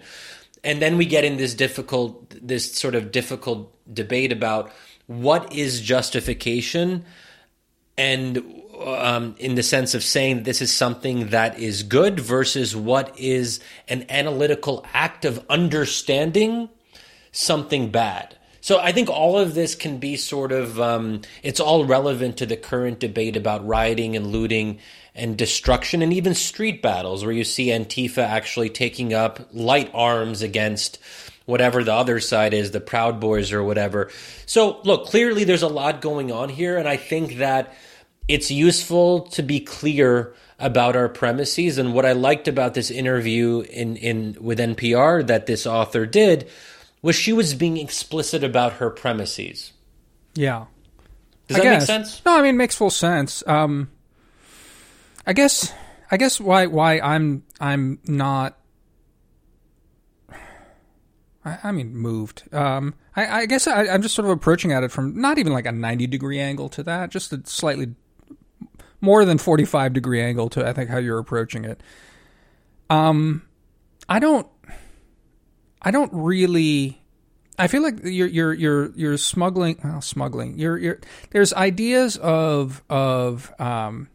And 0.65 0.81
then 0.81 0.97
we 0.97 1.05
get 1.05 1.25
in 1.25 1.37
this 1.37 1.53
difficult, 1.53 2.35
this 2.41 2.73
sort 2.73 2.95
of 2.95 3.13
difficult 3.13 3.71
debate 3.93 4.33
about 4.33 4.73
what 5.07 5.53
is 5.53 5.83
justification 5.83 7.05
and 7.99 8.56
um, 8.85 9.35
in 9.39 9.55
the 9.55 9.63
sense 9.63 9.95
of 9.95 10.03
saying 10.03 10.43
this 10.43 10.61
is 10.61 10.73
something 10.73 11.29
that 11.29 11.59
is 11.59 11.83
good 11.83 12.21
versus 12.21 12.75
what 12.75 13.19
is 13.19 13.61
an 13.89 14.07
analytical 14.09 14.85
act 14.93 15.25
of 15.25 15.45
understanding 15.49 16.69
something 17.33 17.91
bad. 17.91 18.37
So 18.61 18.81
I 18.81 18.91
think 18.91 19.09
all 19.09 19.39
of 19.39 19.55
this 19.55 19.77
can 19.77 19.99
be 19.99 20.17
sort 20.17 20.51
of 20.51 20.81
um, 20.81 21.23
it's 21.43 21.61
all 21.61 21.85
relevant 21.85 22.39
to 22.39 22.47
the 22.47 22.57
current 22.57 22.99
debate 22.99 23.37
about 23.37 23.67
rioting 23.67 24.17
and 24.17 24.27
looting 24.27 24.81
and 25.15 25.39
destruction 25.39 26.03
and 26.03 26.13
even 26.13 26.35
street 26.35 26.83
battles 26.83 27.25
where 27.25 27.33
you 27.33 27.45
see 27.45 27.69
Antifa 27.69 28.25
actually 28.25 28.69
taking 28.69 29.15
up 29.15 29.49
light 29.53 29.91
arms 29.95 30.43
against 30.43 30.99
whatever 31.45 31.85
the 31.85 31.93
other 31.93 32.19
side 32.19 32.53
is, 32.53 32.73
the 32.73 32.81
Proud 32.81 33.21
Boys 33.21 33.53
or 33.53 33.63
whatever. 33.63 34.11
So 34.47 34.81
look, 34.83 35.07
clearly 35.07 35.45
there's 35.45 35.63
a 35.63 35.69
lot 35.69 36.01
going 36.01 36.33
on 36.33 36.49
here, 36.49 36.77
and 36.77 36.89
I 36.89 36.97
think 36.97 37.37
that 37.37 37.73
it's 38.29 38.51
useful 38.51 39.23
to 39.29 39.43
be 39.43 39.61
clear 39.61 40.35
about 40.59 40.97
our 40.97 41.09
premises. 41.09 41.79
And 41.79 41.95
what 41.95 42.07
I 42.07 42.13
liked 42.13 42.49
about 42.49 42.75
this 42.75 42.91
interview 42.91 43.61
in, 43.71 43.97
in 43.97 44.37
with 44.41 44.59
NPR 44.59 45.27
that 45.27 45.47
this 45.47 45.67
author 45.67 46.07
did 46.07 46.49
was 47.03 47.15
she 47.15 47.33
was 47.33 47.55
being 47.55 47.77
explicit 47.77 48.43
about 48.43 48.75
her 48.75 48.91
premises. 48.91 49.73
Yeah. 50.35 50.67
Does 51.49 51.59
I 51.59 51.61
that 51.61 51.65
guess. 51.65 51.81
make 51.83 51.87
sense? 51.87 52.23
No, 52.25 52.37
I 52.37 52.43
mean 52.43 52.57
it 52.57 52.59
makes 52.59 52.75
full 52.75 52.91
sense. 52.91 53.47
Um, 53.47 53.91
I 55.27 55.33
guess 55.33 55.73
I 56.11 56.17
guess 56.17 56.41
why 56.41 56.67
why 56.67 56.99
I'm 56.99 57.45
I'm 57.61 58.01
not. 58.07 58.59
I, 61.45 61.59
I 61.65 61.73
mean, 61.73 61.95
moved. 61.95 62.43
Um, 62.53 62.95
I, 63.15 63.43
I 63.43 63.47
guess 63.47 63.69
I, 63.69 63.87
I'm 63.87 64.03
just 64.03 64.15
sort 64.15 64.27
of 64.27 64.33
approaching 64.33 64.73
at 64.73 64.83
it 64.83 64.91
from 64.91 65.21
not 65.21 65.39
even 65.39 65.53
like 65.53 65.67
a 65.67 65.73
90 65.73 66.09
degree 66.09 66.41
angle 66.41 66.69
to 66.71 66.83
that, 66.83 67.11
just 67.11 67.33
a 67.33 67.41
slightly 67.45 67.95
more 69.01 69.25
than 69.25 69.39
45 69.39 69.93
degree 69.93 70.23
angle 70.23 70.49
to 70.51 70.67
I 70.67 70.73
think 70.73 70.91
how 70.91 70.99
you're 70.99 71.19
approaching 71.19 71.65
it. 71.65 71.81
Um, 72.89 73.43
I 74.09 74.19
don't, 74.19 74.47
I 75.83 75.91
don't 75.91 76.11
really 76.13 77.01
I 77.59 77.69
feel 77.69 77.83
like 77.83 78.01
you're 78.05 78.29
you're 78.29 78.53
you're 78.53 78.93
you're 78.95 79.17
smuggling 79.17 79.79
well, 79.83 80.01
smuggling. 80.01 80.59
You're 80.59 80.77
you're 80.77 81.01
there's 81.31 81.55
ideas 81.55 82.17
of 82.19 82.83
of 82.91 83.53
um, 83.59 84.09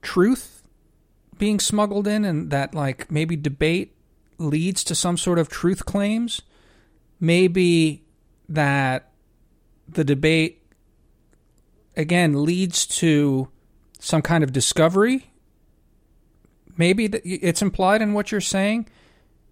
truth 0.00 0.62
being 1.36 1.60
smuggled 1.60 2.06
in, 2.06 2.24
and 2.24 2.50
that 2.50 2.74
like 2.74 3.10
maybe 3.10 3.36
debate 3.36 3.94
leads 4.38 4.84
to 4.84 4.94
some 4.94 5.18
sort 5.18 5.38
of 5.38 5.48
truth 5.48 5.84
claims. 5.84 6.40
Maybe 7.20 8.04
that 8.48 9.12
the 9.86 10.04
debate 10.04 10.62
again 11.96 12.44
leads 12.44 12.86
to 12.86 13.48
some 13.98 14.22
kind 14.22 14.44
of 14.44 14.52
discovery. 14.52 15.30
Maybe 16.76 17.06
it's 17.06 17.62
implied 17.62 18.02
in 18.02 18.14
what 18.14 18.32
you're 18.32 18.40
saying 18.40 18.88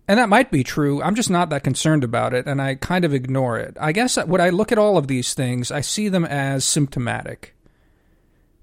and 0.08 0.18
that 0.18 0.28
might 0.28 0.50
be 0.50 0.64
true. 0.64 1.00
I'm 1.02 1.14
just 1.14 1.30
not 1.30 1.50
that 1.50 1.62
concerned 1.62 2.02
about 2.02 2.34
it, 2.34 2.46
and 2.46 2.60
I 2.60 2.74
kind 2.74 3.04
of 3.04 3.14
ignore 3.14 3.58
it. 3.58 3.76
I 3.80 3.92
guess 3.92 4.16
when 4.16 4.40
I 4.40 4.50
look 4.50 4.72
at 4.72 4.78
all 4.78 4.98
of 4.98 5.06
these 5.06 5.32
things, 5.32 5.70
I 5.70 5.80
see 5.80 6.08
them 6.08 6.24
as 6.24 6.64
symptomatic. 6.64 7.54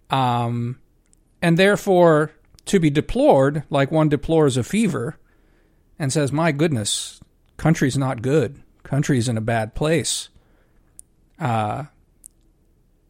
Um, 0.09 0.79
and 1.41 1.57
therefore, 1.57 2.31
to 2.65 2.79
be 2.79 2.89
deplored, 2.89 3.63
like 3.69 3.89
one 3.89 4.09
deplores 4.09 4.57
a 4.57 4.63
fever 4.63 5.17
and 5.97 6.11
says, 6.11 6.31
My 6.31 6.51
goodness, 6.51 7.21
country's 7.57 7.97
not 7.97 8.21
good. 8.21 8.61
Country's 8.83 9.29
in 9.29 9.37
a 9.37 9.41
bad 9.41 9.75
place. 9.75 10.29
Uh, 11.39 11.85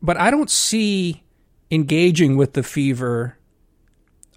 but 0.02 0.18
I 0.18 0.32
don't 0.32 0.50
see 0.50 1.24
engaging 1.72 2.38
with 2.38 2.54
the 2.54 2.64
fever 2.64 3.38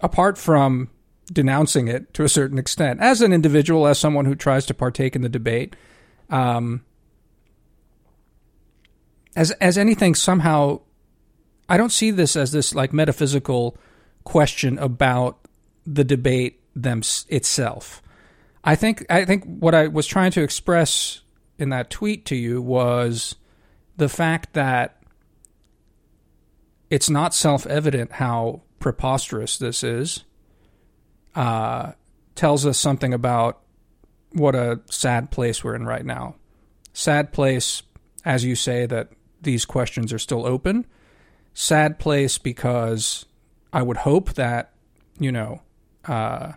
apart 0.01 0.37
from 0.37 0.89
denouncing 1.31 1.87
it 1.87 2.13
to 2.13 2.23
a 2.23 2.29
certain 2.29 2.57
extent 2.57 2.99
as 2.99 3.21
an 3.21 3.33
individual, 3.33 3.87
as 3.87 3.97
someone 3.97 4.25
who 4.25 4.35
tries 4.35 4.65
to 4.67 4.73
partake 4.73 5.15
in 5.15 5.21
the 5.21 5.29
debate. 5.29 5.75
Um, 6.29 6.83
as 9.35 9.51
as 9.51 9.77
anything 9.77 10.15
somehow, 10.15 10.81
I 11.69 11.77
don't 11.77 11.91
see 11.91 12.11
this 12.11 12.35
as 12.35 12.51
this 12.51 12.75
like 12.75 12.93
metaphysical 12.93 13.77
question 14.23 14.77
about 14.77 15.39
the 15.85 16.03
debate 16.03 16.61
them 16.75 17.01
itself. 17.29 18.01
I 18.63 18.75
think 18.75 19.05
I 19.09 19.25
think 19.25 19.43
what 19.45 19.75
I 19.75 19.87
was 19.87 20.07
trying 20.07 20.31
to 20.31 20.43
express 20.43 21.21
in 21.57 21.69
that 21.69 21.89
tweet 21.89 22.25
to 22.25 22.35
you 22.35 22.61
was 22.61 23.35
the 23.97 24.09
fact 24.09 24.53
that 24.53 25.02
it's 26.89 27.09
not 27.09 27.33
self-evident 27.33 28.13
how 28.13 28.61
preposterous 28.79 29.57
this 29.57 29.83
is 29.83 30.23
uh, 31.35 31.93
tells 32.35 32.65
us 32.65 32.77
something 32.77 33.13
about 33.13 33.61
what 34.31 34.55
a 34.55 34.81
sad 34.89 35.31
place 35.31 35.63
we're 35.63 35.75
in 35.75 35.85
right 35.85 36.05
now. 36.05 36.35
Sad 36.91 37.31
place, 37.31 37.83
as 38.25 38.43
you 38.43 38.55
say, 38.55 38.85
that 38.85 39.09
these 39.41 39.65
questions 39.65 40.11
are 40.13 40.19
still 40.19 40.45
open. 40.45 40.85
Sad 41.53 41.99
place 41.99 42.37
because 42.37 43.25
I 43.71 43.81
would 43.81 43.97
hope 43.97 44.33
that, 44.33 44.73
you 45.19 45.31
know, 45.31 45.61
uh, 46.05 46.53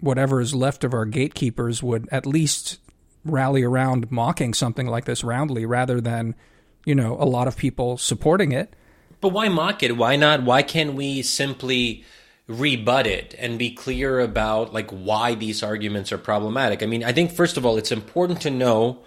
whatever 0.00 0.40
is 0.40 0.54
left 0.54 0.84
of 0.84 0.92
our 0.92 1.04
gatekeepers 1.04 1.82
would 1.82 2.08
at 2.10 2.26
least 2.26 2.78
rally 3.24 3.62
around 3.62 4.10
mocking 4.10 4.52
something 4.52 4.86
like 4.86 5.04
this 5.04 5.22
roundly 5.22 5.64
rather 5.64 6.00
than, 6.00 6.34
you 6.84 6.94
know, 6.94 7.16
a 7.18 7.24
lot 7.24 7.48
of 7.48 7.56
people 7.56 7.96
supporting 7.98 8.52
it. 8.52 8.74
But 9.20 9.30
why 9.30 9.48
mock 9.48 9.82
it? 9.82 9.96
Why 9.96 10.16
not? 10.16 10.42
Why 10.42 10.62
can't 10.62 10.94
we 10.94 11.22
simply 11.22 12.04
rebut 12.46 13.06
it 13.06 13.34
and 13.38 13.58
be 13.58 13.70
clear 13.70 14.20
about 14.20 14.72
like 14.72 14.90
why 14.90 15.34
these 15.34 15.62
arguments 15.62 16.12
are 16.12 16.18
problematic. 16.18 16.82
I 16.82 16.86
mean, 16.86 17.04
I 17.04 17.12
think 17.12 17.32
first 17.32 17.56
of 17.56 17.64
all, 17.64 17.76
it's 17.76 17.92
important 17.92 18.40
to 18.42 18.50
know 18.50 18.98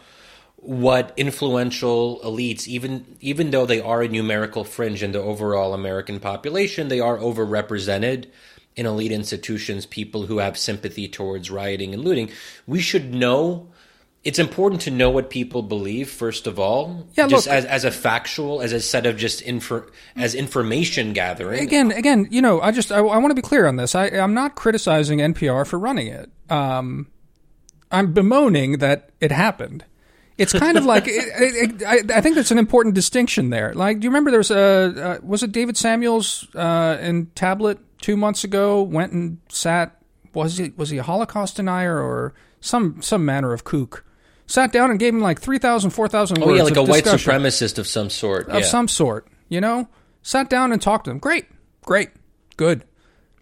what 0.57 1.13
influential 1.17 2.19
elites, 2.23 2.67
even 2.67 3.17
even 3.19 3.51
though 3.51 3.65
they 3.65 3.81
are 3.81 4.01
a 4.01 4.07
numerical 4.07 4.63
fringe 4.63 5.03
in 5.03 5.11
the 5.11 5.21
overall 5.21 5.73
American 5.73 6.19
population, 6.19 6.87
they 6.87 6.99
are 6.99 7.17
overrepresented 7.17 8.25
in 8.75 8.85
elite 8.85 9.11
institutions, 9.11 9.85
people 9.85 10.25
who 10.25 10.39
have 10.39 10.57
sympathy 10.57 11.07
towards 11.07 11.51
rioting 11.51 11.93
and 11.93 12.03
looting. 12.03 12.29
We 12.65 12.81
should 12.81 13.13
know 13.13 13.69
it's 14.25 14.39
important 14.39 14.81
to 14.81 14.91
know 14.91 15.11
what 15.11 15.29
people 15.29 15.61
believe 15.61 16.09
first 16.09 16.47
of 16.47 16.59
all. 16.59 17.07
Yeah, 17.13 17.27
just 17.27 17.45
look, 17.45 17.55
as, 17.55 17.63
as 17.65 17.85
a 17.85 17.91
factual 17.91 18.61
as 18.61 18.73
a 18.73 18.81
set 18.81 19.05
of 19.05 19.15
just 19.17 19.43
info 19.43 19.85
as 20.15 20.33
information 20.33 21.13
gathering. 21.13 21.61
Again 21.61 21.91
again 21.91 22.27
you 22.31 22.41
know 22.41 22.59
i 22.59 22.71
just 22.71 22.91
i, 22.91 22.97
I 22.97 23.17
want 23.17 23.29
to 23.29 23.35
be 23.35 23.43
clear 23.43 23.67
on 23.67 23.77
this. 23.77 23.95
I, 23.95 24.07
i'm 24.07 24.33
not 24.33 24.55
criticizing 24.55 25.19
npr 25.19 25.65
for 25.65 25.79
running 25.79 26.07
it. 26.07 26.29
Um, 26.49 27.07
i'm 27.91 28.13
bemoaning 28.13 28.79
that 28.79 29.11
it 29.21 29.31
happened. 29.31 29.85
It's 30.37 30.51
kind 30.51 30.77
of 30.77 30.83
like 30.93 31.07
it, 31.07 31.13
it, 31.13 31.83
I, 31.83 32.17
I, 32.17 32.21
think 32.21 32.35
that's 32.35 32.51
an 32.51 32.57
important 32.57 32.93
distinction 32.93 33.51
there. 33.51 33.73
Like, 33.73 34.01
do 34.01 34.05
you 34.05 34.09
remember 34.09 34.31
there 34.31 34.39
was 34.39 34.51
a 34.51 34.57
uh, 34.57 35.17
was 35.23 35.43
it 35.43 35.51
David 35.53 35.77
Samuels 35.77 36.47
uh, 36.55 36.97
in 36.99 37.27
Tablet 37.35 37.79
two 38.01 38.17
months 38.17 38.43
ago 38.43 38.81
went 38.81 39.13
and 39.13 39.37
sat 39.49 40.01
was 40.33 40.57
he 40.57 40.73
was 40.75 40.89
he 40.89 40.97
a 40.97 41.03
Holocaust 41.03 41.55
denier 41.55 41.99
or 41.99 42.33
some 42.59 43.01
some 43.01 43.23
manner 43.23 43.53
of 43.53 43.63
kook 43.63 44.04
sat 44.47 44.71
down 44.71 44.91
and 44.91 44.99
gave 44.99 45.13
him 45.13 45.21
like 45.21 45.39
3,000, 45.39 45.89
4,000 45.91 46.37
words. 46.37 46.47
Oh, 46.49 46.53
yeah, 46.53 46.63
like 46.63 46.77
a 46.77 46.83
white 46.83 47.05
supremacist 47.05 47.77
of 47.77 47.87
some 47.87 48.09
sort. 48.09 48.47
Of 48.49 48.61
yeah. 48.61 48.65
some 48.65 48.87
sort, 48.87 49.27
you 49.49 49.61
know? 49.61 49.87
Sat 50.21 50.49
down 50.49 50.71
and 50.71 50.81
talked 50.81 51.05
to 51.05 51.11
him. 51.11 51.19
Great, 51.19 51.45
great, 51.83 52.09
good. 52.57 52.83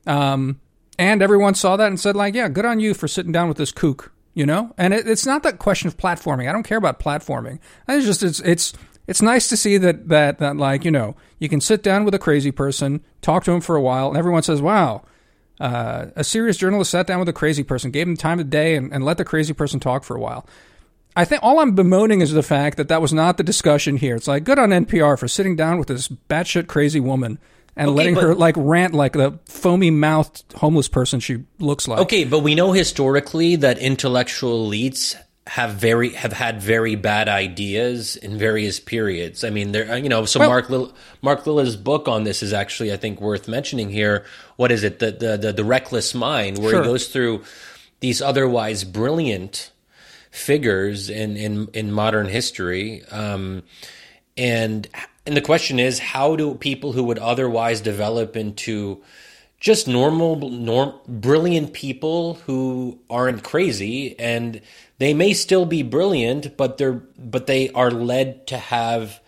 Um, 0.06 0.60
and 0.98 1.22
everyone 1.22 1.56
saw 1.56 1.78
that 1.78 1.88
and 1.88 2.00
said, 2.00 2.16
like, 2.16 2.36
yeah, 2.36 2.50
good 2.50 2.66
on 2.66 2.80
you 2.80 2.94
for 2.94 3.08
sitting 3.08 3.32
down 3.32 3.48
with 3.48 3.58
this 3.58 3.72
kook, 3.72 4.12
you 4.34 4.46
know? 4.46 4.74
And 4.78 4.94
it, 4.94 5.08
it's 5.08 5.26
not 5.26 5.44
that 5.44 5.60
question 5.60 5.88
of 5.88 5.98
platforming. 5.98 6.50
I 6.50 6.52
don't 6.52 6.64
care 6.64 6.78
about 6.78 7.00
platforming. 7.00 7.60
It's 7.88 8.06
just, 8.06 8.24
it's, 8.24 8.40
it's, 8.42 8.74
it's 9.08 9.22
nice 9.22 9.48
to 9.50 9.58
see 9.58 9.78
that, 9.78 10.08
that, 10.10 10.40
that, 10.40 10.58
like, 10.58 10.86
you 10.86 10.92
know, 10.92 11.16
you 11.40 11.50
can 11.50 11.62
sit 11.62 11.84
down 11.84 12.06
with 12.06 12.14
a 12.14 12.20
crazy 12.20 12.52
person, 12.52 13.04
talk 13.22 13.44
to 13.46 13.52
him 13.52 13.62
for 13.62 13.76
a 13.76 13.82
while, 13.82 14.10
and 14.10 14.18
everyone 14.18 14.44
says, 14.44 14.62
wow, 14.62 15.04
uh, 15.60 16.08
a 16.16 16.24
serious 16.24 16.58
journalist 16.58 16.92
sat 16.92 17.08
down 17.08 17.20
with 17.20 17.30
a 17.30 17.34
crazy 17.34 17.64
person, 17.64 17.92
gave 17.92 18.08
him 18.08 18.18
time 18.18 18.40
of 18.40 18.50
day, 18.50 18.76
and, 18.76 18.94
and 18.94 19.04
let 19.04 19.18
the 19.18 19.26
crazy 19.26 19.54
person 19.54 19.80
talk 19.80 20.04
for 20.04 20.16
a 20.16 20.20
while. 20.20 20.48
I 21.16 21.26
think 21.26 21.44
all 21.44 21.60
I'm 21.60 21.76
bemoaning 21.76 22.22
is 22.22 22.32
the 22.32 22.44
fact 22.44 22.78
that 22.78 22.88
that 22.88 23.02
was 23.02 23.14
not 23.14 23.38
the 23.38 23.44
discussion 23.44 23.98
here. 23.98 24.16
It's 24.16 24.28
like 24.28 24.44
good 24.44 24.60
on 24.60 24.70
NPR 24.70 25.18
for 25.18 25.28
sitting 25.28 25.56
down 25.56 25.78
with 25.78 25.88
this 25.88 26.08
batshit 26.08 26.68
crazy 26.68 27.00
woman 27.00 27.40
and 27.76 27.90
okay, 27.90 27.98
letting 27.98 28.16
but, 28.16 28.24
her 28.24 28.36
like 28.36 28.56
rant 28.58 28.94
like 28.94 29.14
the 29.14 29.40
foamy 29.46 29.92
mouthed 29.92 30.44
homeless 30.54 30.88
person 30.88 31.20
she 31.20 31.44
looks 31.60 31.88
like. 31.88 32.00
Okay, 32.00 32.24
but 32.24 32.40
we 32.40 32.56
know 32.56 32.72
historically 32.72 33.56
that 33.58 33.78
intellectual 33.80 34.68
elites 34.68 35.16
have 35.46 35.72
very 35.72 36.12
have 36.14 36.34
had 36.34 36.62
very 36.62 36.96
bad 36.96 37.28
ideas 37.28 38.16
in 38.16 38.38
various 38.38 38.80
periods. 38.80 39.44
I 39.44 39.50
mean, 39.50 39.72
there 39.72 39.92
uh, 39.92 39.96
you 39.96 40.10
know, 40.10 40.26
so 40.26 40.40
well, 40.40 40.50
Mark 40.50 40.70
Lill, 40.70 40.94
Mark 41.22 41.46
Lilla's 41.46 41.76
book 41.76 42.08
on 42.08 42.24
this 42.24 42.42
is 42.42 42.54
actually 42.54 42.94
I 42.94 42.98
think 42.98 43.20
worth 43.20 43.48
mentioning 43.48 43.90
here. 43.90 44.26
What 44.56 44.72
is 44.72 44.84
it? 44.84 45.00
The 45.00 45.12
the 45.12 45.38
the, 45.38 45.54
the 45.54 45.64
Reckless 45.64 46.14
Mind, 46.14 46.60
where 46.60 46.72
sure. 46.72 46.84
he 46.84 46.90
goes 46.90 47.08
through 47.08 47.44
these 48.00 48.22
otherwise 48.22 48.84
brilliant 48.84 49.72
figures 50.34 51.12
in 51.12 51.38
in, 51.38 51.68
in 51.74 51.92
modern 51.92 52.28
history. 52.28 53.04
Um, 53.12 53.64
and 54.36 54.88
and 55.26 55.38
the 55.38 55.42
question 55.42 55.80
is, 55.80 56.00
how 56.00 56.36
do 56.36 56.56
people 56.56 56.92
who 56.92 57.04
would 57.04 57.20
otherwise 57.20 57.80
develop 57.80 58.36
into 58.36 59.02
just 59.60 59.88
normal, 59.88 60.50
norm, 60.50 60.94
brilliant 61.08 61.72
people 61.72 62.34
who 62.46 63.00
aren't 63.10 63.44
crazy, 63.44 64.20
and 64.20 64.60
they 64.98 65.14
may 65.14 65.34
still 65.34 65.66
be 65.66 65.84
brilliant, 65.84 66.58
but 66.58 66.78
they're 66.78 67.02
but 67.18 67.46
they 67.46 67.70
are 67.70 67.92
led 67.92 68.48
to 68.48 68.58
have 68.58 69.22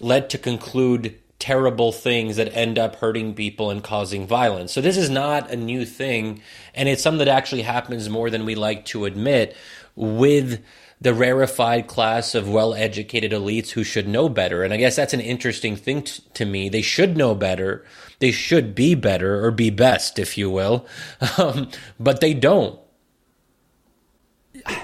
led 0.00 0.28
to 0.30 0.38
conclude 0.38 1.16
terrible 1.38 1.92
things 1.92 2.36
that 2.36 2.54
end 2.56 2.78
up 2.78 2.96
hurting 2.96 3.34
people 3.34 3.70
and 3.70 3.84
causing 3.84 4.26
violence. 4.26 4.72
So 4.72 4.80
this 4.80 4.96
is 4.96 5.08
not 5.08 5.50
a 5.50 5.56
new 5.56 5.84
thing, 5.84 6.42
and 6.74 6.88
it's 6.88 7.02
something 7.02 7.24
that 7.24 7.28
actually 7.28 7.62
happens 7.62 8.08
more 8.08 8.28
than 8.28 8.44
we 8.44 8.56
like 8.56 8.86
to 8.86 9.04
admit 9.04 9.56
with 9.96 10.62
the 11.00 11.12
rarefied 11.12 11.86
class 11.86 12.34
of 12.34 12.48
well 12.48 12.74
educated 12.74 13.32
elites 13.32 13.70
who 13.70 13.84
should 13.84 14.08
know 14.08 14.28
better. 14.28 14.62
And 14.62 14.72
I 14.72 14.76
guess 14.76 14.96
that's 14.96 15.14
an 15.14 15.20
interesting 15.20 15.76
thing 15.76 16.02
t- 16.02 16.22
to 16.34 16.44
me. 16.44 16.68
They 16.68 16.82
should 16.82 17.16
know 17.16 17.34
better. 17.34 17.84
They 18.18 18.30
should 18.30 18.74
be 18.74 18.94
better 18.94 19.44
or 19.44 19.50
be 19.50 19.70
best, 19.70 20.18
if 20.18 20.38
you 20.38 20.50
will. 20.50 20.86
Um, 21.38 21.68
but 22.00 22.20
they 22.20 22.32
don't. 22.32 22.80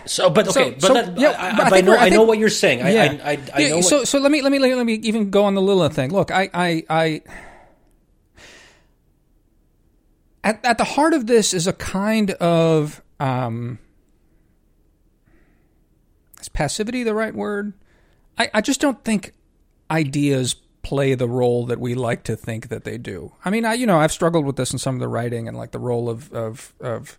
So, 0.05 0.29
but 0.29 0.48
okay, 0.48 0.70
so, 0.70 0.70
but, 0.72 0.83
so, 0.83 0.94
that, 0.94 1.18
yeah, 1.18 1.35
I, 1.38 1.57
but 1.57 1.72
I, 1.72 1.79
I, 1.79 1.81
know, 1.81 1.96
I, 1.96 2.09
know 2.11 2.22
what 2.22 2.38
you're 2.38 2.51
saying. 2.51 2.81
Yeah. 2.81 3.18
I, 3.25 3.31
I, 3.33 3.38
I 3.55 3.61
yeah, 3.61 3.68
know. 3.68 3.81
So, 3.81 3.98
what, 3.98 4.09
so 4.09 4.18
let 4.18 4.31
me 4.31 4.42
let 4.42 4.53
me 4.53 4.59
let 4.59 4.85
me 4.85 4.94
even 4.94 5.31
go 5.31 5.44
on 5.44 5.55
the 5.55 5.62
Lilla 5.62 5.88
thing. 5.88 6.12
Look, 6.12 6.31
I, 6.31 6.51
I, 6.53 6.85
I 6.90 7.22
at 10.44 10.64
at 10.64 10.79
the 10.79 10.85
heart 10.85 11.14
of 11.14 11.27
this 11.27 11.55
is 11.55 11.66
a 11.66 11.72
kind 11.72 12.33
of 12.33 13.03
um, 13.18 13.79
is 16.42 16.48
passivity 16.48 17.02
the 17.02 17.14
right 17.14 17.35
word? 17.35 17.72
I, 18.38 18.50
I 18.55 18.61
just 18.61 18.81
don't 18.81 19.02
think 19.05 19.33
ideas 19.90 20.55
play 20.83 21.14
the 21.14 21.28
role 21.28 21.66
that 21.66 21.78
we 21.78 21.94
like 21.94 22.24
to 22.24 22.35
think 22.35 22.68
that 22.68 22.85
they 22.85 22.98
do. 22.98 23.33
I 23.44 23.50
mean, 23.50 23.64
I 23.64 23.74
you 23.74 23.87
know 23.87 23.98
I've 23.98 24.12
struggled 24.12 24.44
with 24.44 24.57
this 24.57 24.72
in 24.72 24.78
some 24.78 24.94
of 24.94 25.00
the 25.00 25.09
writing 25.09 25.48
and 25.48 25.57
like 25.57 25.70
the 25.70 25.78
role 25.78 26.09
of 26.09 26.33
of 26.33 26.74
of 26.81 27.18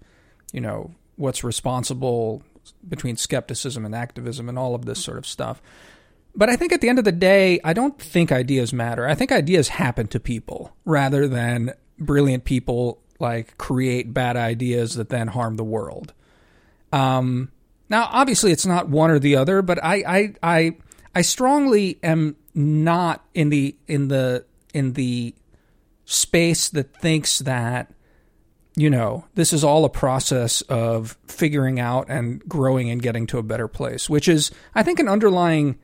you 0.54 0.62
know, 0.62 0.92
what's 1.18 1.44
responsible 1.44 2.44
between 2.88 3.18
skepticism 3.18 3.86
and 3.86 3.94
activism 3.94 4.48
and 4.48 4.58
all 4.58 4.74
of 4.74 4.86
this 4.86 5.04
sort 5.04 5.18
of 5.18 5.26
stuff. 5.26 5.62
But 6.36 6.50
I 6.50 6.56
think 6.56 6.72
at 6.72 6.80
the 6.80 6.90
end 6.90 7.00
of 7.00 7.06
the 7.06 7.12
day, 7.12 7.60
I 7.64 7.74
don't 7.74 8.00
think 8.00 8.32
ideas 8.32 8.72
matter. 8.72 9.06
I 9.06 9.16
think 9.16 9.32
ideas 9.32 9.68
happen 9.68 10.08
to 10.08 10.20
people 10.20 10.76
rather 10.86 11.28
than 11.28 11.74
brilliant 12.00 12.46
people 12.46 13.02
like 13.20 13.58
create 13.58 14.14
bad 14.14 14.38
ideas 14.38 14.96
that 14.96 15.10
then 15.10 15.28
harm 15.28 15.58
the 15.58 15.64
world. 15.64 16.14
Um, 16.92 17.52
now, 17.94 18.10
obviously, 18.12 18.52
it's 18.52 18.66
not 18.66 18.90
one 18.90 19.12
or 19.12 19.20
the 19.20 19.36
other, 19.36 19.62
but 19.62 19.78
I, 19.84 20.04
I, 20.08 20.34
I, 20.42 20.78
I 21.14 21.22
strongly 21.22 22.00
am 22.02 22.36
not 22.56 23.24
in 23.36 23.50
the 23.50 23.76
in 23.88 24.08
the 24.08 24.46
in 24.74 24.94
the 24.94 25.36
space 26.06 26.70
that 26.70 27.00
thinks 27.00 27.38
that 27.40 27.94
you 28.76 28.90
know 28.90 29.26
this 29.36 29.54
is 29.54 29.64
all 29.64 29.86
a 29.86 29.90
process 29.90 30.62
of 30.64 31.20
figuring 31.28 31.80
out 31.80 32.08
and 32.10 32.40
growing 32.50 32.90
and 32.90 33.00
getting 33.00 33.28
to 33.28 33.38
a 33.38 33.44
better 33.44 33.68
place, 33.68 34.10
which 34.10 34.28
is 34.28 34.50
I 34.74 34.82
think 34.82 34.98
an 34.98 35.08
underlying 35.08 35.78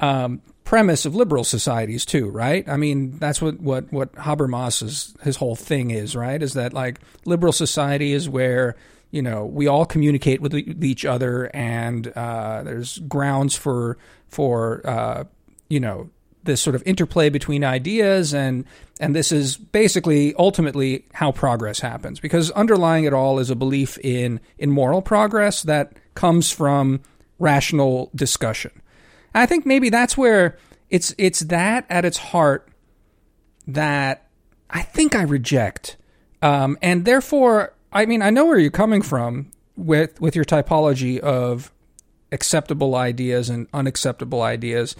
um, 0.00 0.42
premise 0.64 1.06
of 1.06 1.14
liberal 1.14 1.44
societies 1.44 2.04
too, 2.04 2.28
right? 2.28 2.68
I 2.68 2.76
mean, 2.76 3.18
that's 3.18 3.40
what 3.40 3.60
what 3.60 3.92
what 3.92 4.12
Habermas's 4.14 5.14
his 5.22 5.36
whole 5.36 5.54
thing 5.54 5.92
is, 5.92 6.16
right? 6.16 6.42
Is 6.42 6.54
that 6.54 6.72
like 6.72 6.98
liberal 7.24 7.52
society 7.52 8.12
is 8.12 8.28
where 8.28 8.74
you 9.12 9.22
know 9.22 9.44
we 9.44 9.68
all 9.68 9.86
communicate 9.86 10.40
with 10.40 10.54
each 10.82 11.04
other, 11.04 11.48
and 11.54 12.08
uh, 12.08 12.62
there's 12.64 12.98
grounds 12.98 13.54
for 13.54 13.98
for 14.28 14.80
uh, 14.84 15.24
you 15.68 15.78
know 15.78 16.10
this 16.44 16.60
sort 16.60 16.74
of 16.74 16.82
interplay 16.84 17.28
between 17.28 17.62
ideas 17.62 18.34
and 18.34 18.64
and 18.98 19.14
this 19.14 19.30
is 19.30 19.56
basically 19.56 20.34
ultimately 20.36 21.04
how 21.12 21.30
progress 21.30 21.78
happens 21.78 22.18
because 22.18 22.50
underlying 22.52 23.04
it 23.04 23.12
all 23.12 23.38
is 23.38 23.50
a 23.50 23.54
belief 23.54 23.96
in 23.98 24.40
in 24.58 24.70
moral 24.70 25.02
progress 25.02 25.62
that 25.62 25.92
comes 26.14 26.50
from 26.50 27.00
rational 27.38 28.10
discussion. 28.14 28.72
And 29.34 29.42
I 29.42 29.46
think 29.46 29.66
maybe 29.66 29.90
that's 29.90 30.16
where 30.16 30.56
it's 30.90 31.14
it's 31.18 31.40
that 31.40 31.84
at 31.88 32.04
its 32.04 32.16
heart 32.16 32.68
that 33.66 34.28
I 34.70 34.82
think 34.82 35.14
I 35.14 35.22
reject, 35.22 35.96
um, 36.40 36.78
and 36.80 37.04
therefore 37.04 37.74
I 37.92 38.06
mean 38.06 38.22
I 38.22 38.30
know 38.30 38.44
where 38.46 38.58
you're 38.58 38.70
coming 38.70 39.02
from 39.02 39.50
with 39.76 40.20
with 40.20 40.36
your 40.36 40.44
typology 40.44 41.18
of 41.18 41.72
acceptable 42.32 42.94
ideas 42.96 43.50
and 43.50 43.68
unacceptable 43.72 44.42
ideas. 44.42 44.96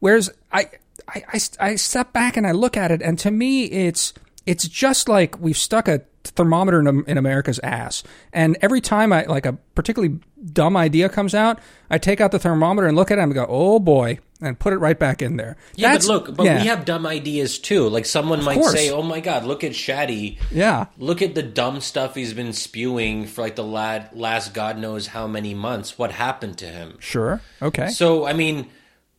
Whereas 0.00 0.30
I, 0.52 0.68
I, 1.08 1.22
I, 1.32 1.40
I 1.60 1.74
step 1.76 2.12
back 2.12 2.36
and 2.36 2.46
I 2.46 2.50
look 2.50 2.76
at 2.76 2.90
it, 2.90 3.00
and 3.00 3.18
to 3.20 3.30
me, 3.30 3.64
it's 3.66 4.12
it's 4.46 4.66
just 4.68 5.08
like 5.08 5.38
we've 5.40 5.56
stuck 5.56 5.88
a 5.88 6.02
thermometer 6.24 6.80
in, 6.80 7.04
in, 7.06 7.18
America's 7.18 7.58
ass. 7.62 8.02
And 8.32 8.56
every 8.60 8.80
time 8.80 9.12
I 9.12 9.24
like 9.24 9.46
a 9.46 9.54
particularly 9.74 10.20
dumb 10.52 10.76
idea 10.76 11.08
comes 11.08 11.34
out, 11.34 11.58
I 11.90 11.98
take 11.98 12.20
out 12.20 12.32
the 12.32 12.38
thermometer 12.38 12.86
and 12.86 12.96
look 12.96 13.10
at 13.10 13.18
it 13.18 13.22
and 13.22 13.34
go, 13.34 13.46
"Oh 13.48 13.78
boy," 13.78 14.18
and 14.40 14.58
put 14.58 14.72
it 14.72 14.78
right 14.78 14.98
back 14.98 15.22
in 15.22 15.36
there. 15.36 15.56
Yeah, 15.74 15.92
That's, 15.92 16.06
but 16.06 16.12
look, 16.12 16.36
but 16.36 16.44
yeah. 16.44 16.60
we 16.60 16.68
have 16.68 16.84
dumb 16.84 17.06
ideas 17.06 17.58
too. 17.58 17.88
Like 17.88 18.06
someone 18.06 18.40
of 18.40 18.44
might 18.44 18.54
course. 18.54 18.72
say, 18.72 18.90
"Oh 18.90 19.02
my 19.02 19.20
god, 19.20 19.44
look 19.44 19.64
at 19.64 19.72
Shadi." 19.72 20.38
Yeah. 20.50 20.86
Look 20.98 21.22
at 21.22 21.34
the 21.34 21.42
dumb 21.42 21.80
stuff 21.80 22.14
he's 22.14 22.34
been 22.34 22.52
spewing 22.52 23.26
for 23.26 23.42
like 23.42 23.56
the 23.56 23.64
lad, 23.64 24.10
last 24.12 24.54
god 24.54 24.78
knows 24.78 25.08
how 25.08 25.26
many 25.26 25.54
months. 25.54 25.98
What 25.98 26.12
happened 26.12 26.58
to 26.58 26.66
him? 26.66 26.96
Sure. 27.00 27.40
Okay. 27.60 27.88
So, 27.88 28.26
I 28.26 28.32
mean, 28.32 28.70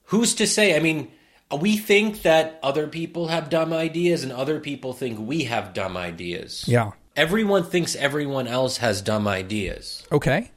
who's 0.05 0.35
to 0.35 0.47
say? 0.47 0.75
I 0.75 0.79
mean, 0.79 1.11
we 1.51 1.77
think 1.77 2.23
that 2.23 2.59
other 2.63 2.87
people 2.87 3.27
have 3.27 3.49
dumb 3.49 3.73
ideas 3.73 4.23
and 4.23 4.31
other 4.31 4.59
people 4.59 4.93
think 4.93 5.19
we 5.19 5.43
have 5.43 5.73
dumb 5.73 5.97
ideas. 5.97 6.65
Yeah. 6.67 6.91
Everyone 7.15 7.63
thinks 7.63 7.95
everyone 7.95 8.47
else 8.47 8.77
has 8.77 9.01
dumb 9.01 9.27
ideas. 9.27 10.05
Okay. 10.11 10.51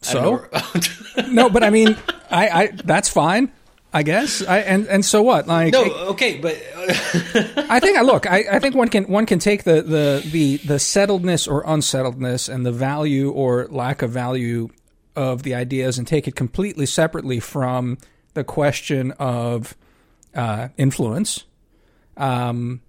So 0.00 0.46
no, 1.28 1.50
but 1.50 1.64
I 1.64 1.70
mean, 1.70 1.96
I, 2.30 2.48
I 2.48 2.66
that's 2.68 3.08
fine, 3.08 3.52
I 3.92 4.04
guess. 4.04 4.42
I 4.42 4.58
and 4.60 4.86
and 4.86 5.04
so 5.04 5.22
what? 5.22 5.48
Like 5.48 5.72
no, 5.72 5.84
okay, 6.10 6.38
but 6.38 6.54
I 7.68 7.80
think 7.80 7.98
I 7.98 8.02
look. 8.02 8.26
I, 8.30 8.44
I 8.50 8.58
think 8.60 8.76
one 8.76 8.88
can 8.88 9.04
one 9.04 9.26
can 9.26 9.40
take 9.40 9.64
the 9.64 9.82
the 9.82 10.22
the 10.30 10.56
the 10.58 10.74
settledness 10.74 11.50
or 11.50 11.64
unsettledness 11.66 12.48
and 12.48 12.64
the 12.64 12.72
value 12.72 13.30
or 13.30 13.66
lack 13.70 14.02
of 14.02 14.10
value 14.10 14.68
of 15.16 15.42
the 15.42 15.54
ideas 15.54 15.98
and 15.98 16.06
take 16.06 16.28
it 16.28 16.36
completely 16.36 16.86
separately 16.86 17.40
from 17.40 17.98
the 18.38 18.44
question 18.44 19.10
of 19.18 19.76
uh, 20.32 20.68
influence, 20.76 21.42
um, 22.16 22.80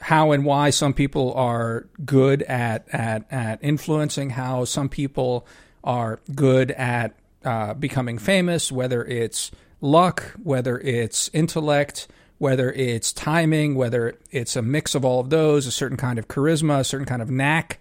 how 0.00 0.32
and 0.32 0.46
why 0.46 0.70
some 0.70 0.94
people 0.94 1.34
are 1.34 1.86
good 2.06 2.40
at, 2.44 2.88
at, 2.90 3.30
at 3.30 3.62
influencing, 3.62 4.30
how 4.30 4.64
some 4.64 4.88
people 4.88 5.46
are 5.84 6.20
good 6.34 6.70
at 6.70 7.14
uh, 7.44 7.74
becoming 7.74 8.16
famous, 8.16 8.72
whether 8.72 9.04
it's 9.04 9.50
luck, 9.82 10.34
whether 10.42 10.78
it's 10.78 11.28
intellect, 11.34 12.08
whether 12.38 12.72
it's 12.72 13.12
timing, 13.12 13.74
whether 13.74 14.18
it's 14.30 14.56
a 14.56 14.62
mix 14.62 14.94
of 14.94 15.04
all 15.04 15.20
of 15.20 15.28
those, 15.28 15.66
a 15.66 15.70
certain 15.70 15.98
kind 15.98 16.18
of 16.18 16.28
charisma, 16.28 16.80
a 16.80 16.84
certain 16.84 17.06
kind 17.06 17.20
of 17.20 17.30
knack. 17.30 17.78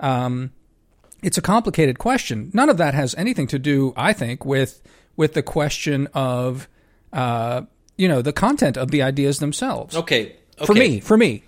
Um, 0.00 0.52
it's 1.22 1.38
a 1.38 1.42
complicated 1.42 1.98
question. 1.98 2.50
None 2.52 2.68
of 2.68 2.76
that 2.76 2.92
has 2.92 3.14
anything 3.14 3.46
to 3.46 3.58
do, 3.58 3.94
I 3.96 4.12
think, 4.12 4.44
with 4.44 4.82
with 5.18 5.34
the 5.34 5.42
question 5.42 6.06
of, 6.14 6.68
uh, 7.12 7.62
you 7.98 8.08
know, 8.08 8.22
the 8.22 8.32
content 8.32 8.78
of 8.78 8.90
the 8.90 9.02
ideas 9.02 9.40
themselves. 9.40 9.94
Okay. 9.94 10.36
okay. 10.56 10.64
For 10.64 10.72
me, 10.72 11.00
for 11.00 11.18
me. 11.18 11.42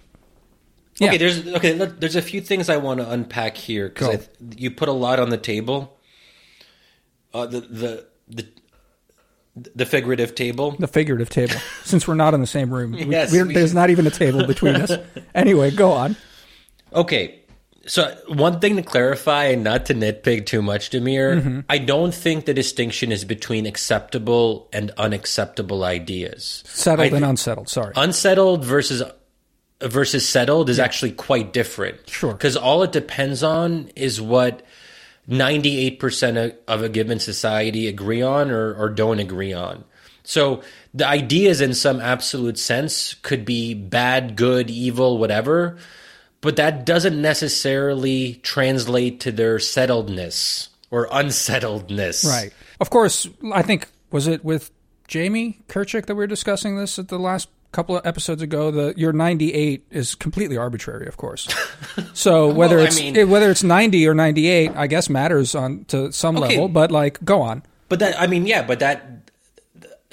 Yeah. 0.99 1.09
Okay, 1.09 1.17
there's 1.17 1.47
okay. 1.47 1.73
There's 1.73 2.17
a 2.17 2.21
few 2.21 2.43
things 2.43 2.69
I 2.69 2.77
want 2.77 3.01
to 3.01 3.11
unpack 3.11 3.57
here 3.57 3.89
because 3.89 4.29
you 4.55 4.71
put 4.71 4.91
a 4.91 4.93
lot 4.93 5.19
on 5.19 5.31
the 5.31 5.39
table. 5.39 5.97
Uh, 7.33 7.47
the 7.47 7.61
the 7.61 8.07
the 8.29 8.49
the 9.57 9.87
figurative 9.87 10.35
table. 10.35 10.73
The 10.73 10.89
figurative 10.89 11.31
table. 11.31 11.55
Since 11.85 12.07
we're 12.07 12.17
not 12.17 12.35
in 12.35 12.43
the 12.43 12.47
same 12.47 12.75
room, 12.75 12.93
yes, 12.93 13.33
we, 13.33 13.43
we 13.43 13.55
there's 13.55 13.73
not 13.73 13.89
even 13.89 14.07
a 14.07 14.11
table 14.11 14.47
between 14.47 14.77
us. 14.77 14.93
Anyway, 15.35 15.71
go 15.71 15.93
on. 15.93 16.17
Okay, 16.93 17.40
so 17.91 18.17
one 18.29 18.61
thing 18.61 18.77
to 18.77 18.85
clarify, 18.85 19.47
and 19.47 19.65
not 19.65 19.87
to 19.87 19.95
nitpick 19.95 20.47
too 20.47 20.63
much, 20.63 20.91
Damir, 20.91 21.41
mm-hmm. 21.41 21.61
I 21.69 21.79
don't 21.79 22.15
think 22.15 22.45
the 22.45 22.55
distinction 22.55 23.11
is 23.11 23.25
between 23.25 23.67
acceptable 23.67 24.69
and 24.73 24.93
unacceptable 24.93 25.83
ideas. 25.83 26.63
Settled 26.69 27.07
th- 27.09 27.15
and 27.15 27.25
unsettled. 27.25 27.69
Sorry, 27.69 27.93
unsettled 27.97 28.65
versus 28.65 29.03
versus 29.81 30.29
settled 30.29 30.71
is 30.71 30.79
yeah. 30.79 30.85
actually 30.85 31.11
quite 31.11 31.53
different. 31.53 32.09
Sure, 32.09 32.33
because 32.33 32.57
all 32.57 32.85
it 32.85 32.93
depends 32.93 33.43
on 33.43 33.91
is 33.97 34.21
what 34.21 34.63
ninety 35.27 35.79
eight 35.79 35.99
percent 35.99 36.55
of 36.69 36.83
a 36.85 36.89
given 36.89 37.19
society 37.19 37.89
agree 37.89 38.23
on 38.23 38.53
or, 38.53 38.73
or 38.73 38.89
don't 38.89 39.19
agree 39.19 39.53
on. 39.53 39.83
So 40.23 40.63
the 40.95 41.09
ideas, 41.09 41.61
in 41.61 41.75
some 41.75 41.99
absolute 41.99 42.57
sense, 42.57 43.15
could 43.15 43.45
be 43.45 43.75
bad, 43.75 44.37
good, 44.37 44.71
evil, 44.71 45.19
whatever 45.19 45.77
but 46.41 46.57
that 46.57 46.85
doesn't 46.87 47.21
necessarily 47.21 48.35
translate 48.43 49.21
to 49.21 49.33
their 49.33 49.57
settledness 49.57 50.69
or 50.91 51.07
unsettledness. 51.11 52.25
Right. 52.25 52.53
Of 52.81 52.91
course, 52.91 53.29
I 53.53 53.63
think 53.63 53.89
was 54.11 54.27
it 54.27 54.45
with 54.45 54.71
Jamie 55.07 55.61
Kirchick 55.69 56.07
that 56.07 56.15
we 56.15 56.21
were 56.21 56.27
discussing 56.27 56.77
this 56.77 56.99
at 56.99 57.09
the 57.09 57.19
last 57.19 57.49
couple 57.73 57.97
of 57.97 58.07
episodes 58.07 58.43
ago. 58.43 58.71
The 58.71 58.95
your 58.97 59.13
98 59.13 59.85
is 59.91 60.15
completely 60.15 60.57
arbitrary, 60.57 61.07
of 61.07 61.17
course. 61.17 61.49
So 62.15 62.49
whether 62.49 62.77
well, 62.77 62.87
it's 62.87 63.01
I 63.01 63.11
mean, 63.11 63.31
whether 63.31 63.51
it's 63.51 63.63
90 63.63 64.07
or 64.07 64.15
98, 64.15 64.73
I 64.77 64.87
guess 64.87 65.09
matters 65.09 65.55
on 65.55 65.85
to 65.87 66.13
some 66.13 66.37
okay, 66.37 66.49
level. 66.49 66.69
But 66.69 66.91
like, 66.91 67.23
go 67.25 67.43
on. 67.43 67.63
But 67.89 67.99
that 67.99 68.21
I 68.21 68.27
mean, 68.27 68.47
yeah, 68.47 68.63
but 68.63 68.81
that 68.81 69.31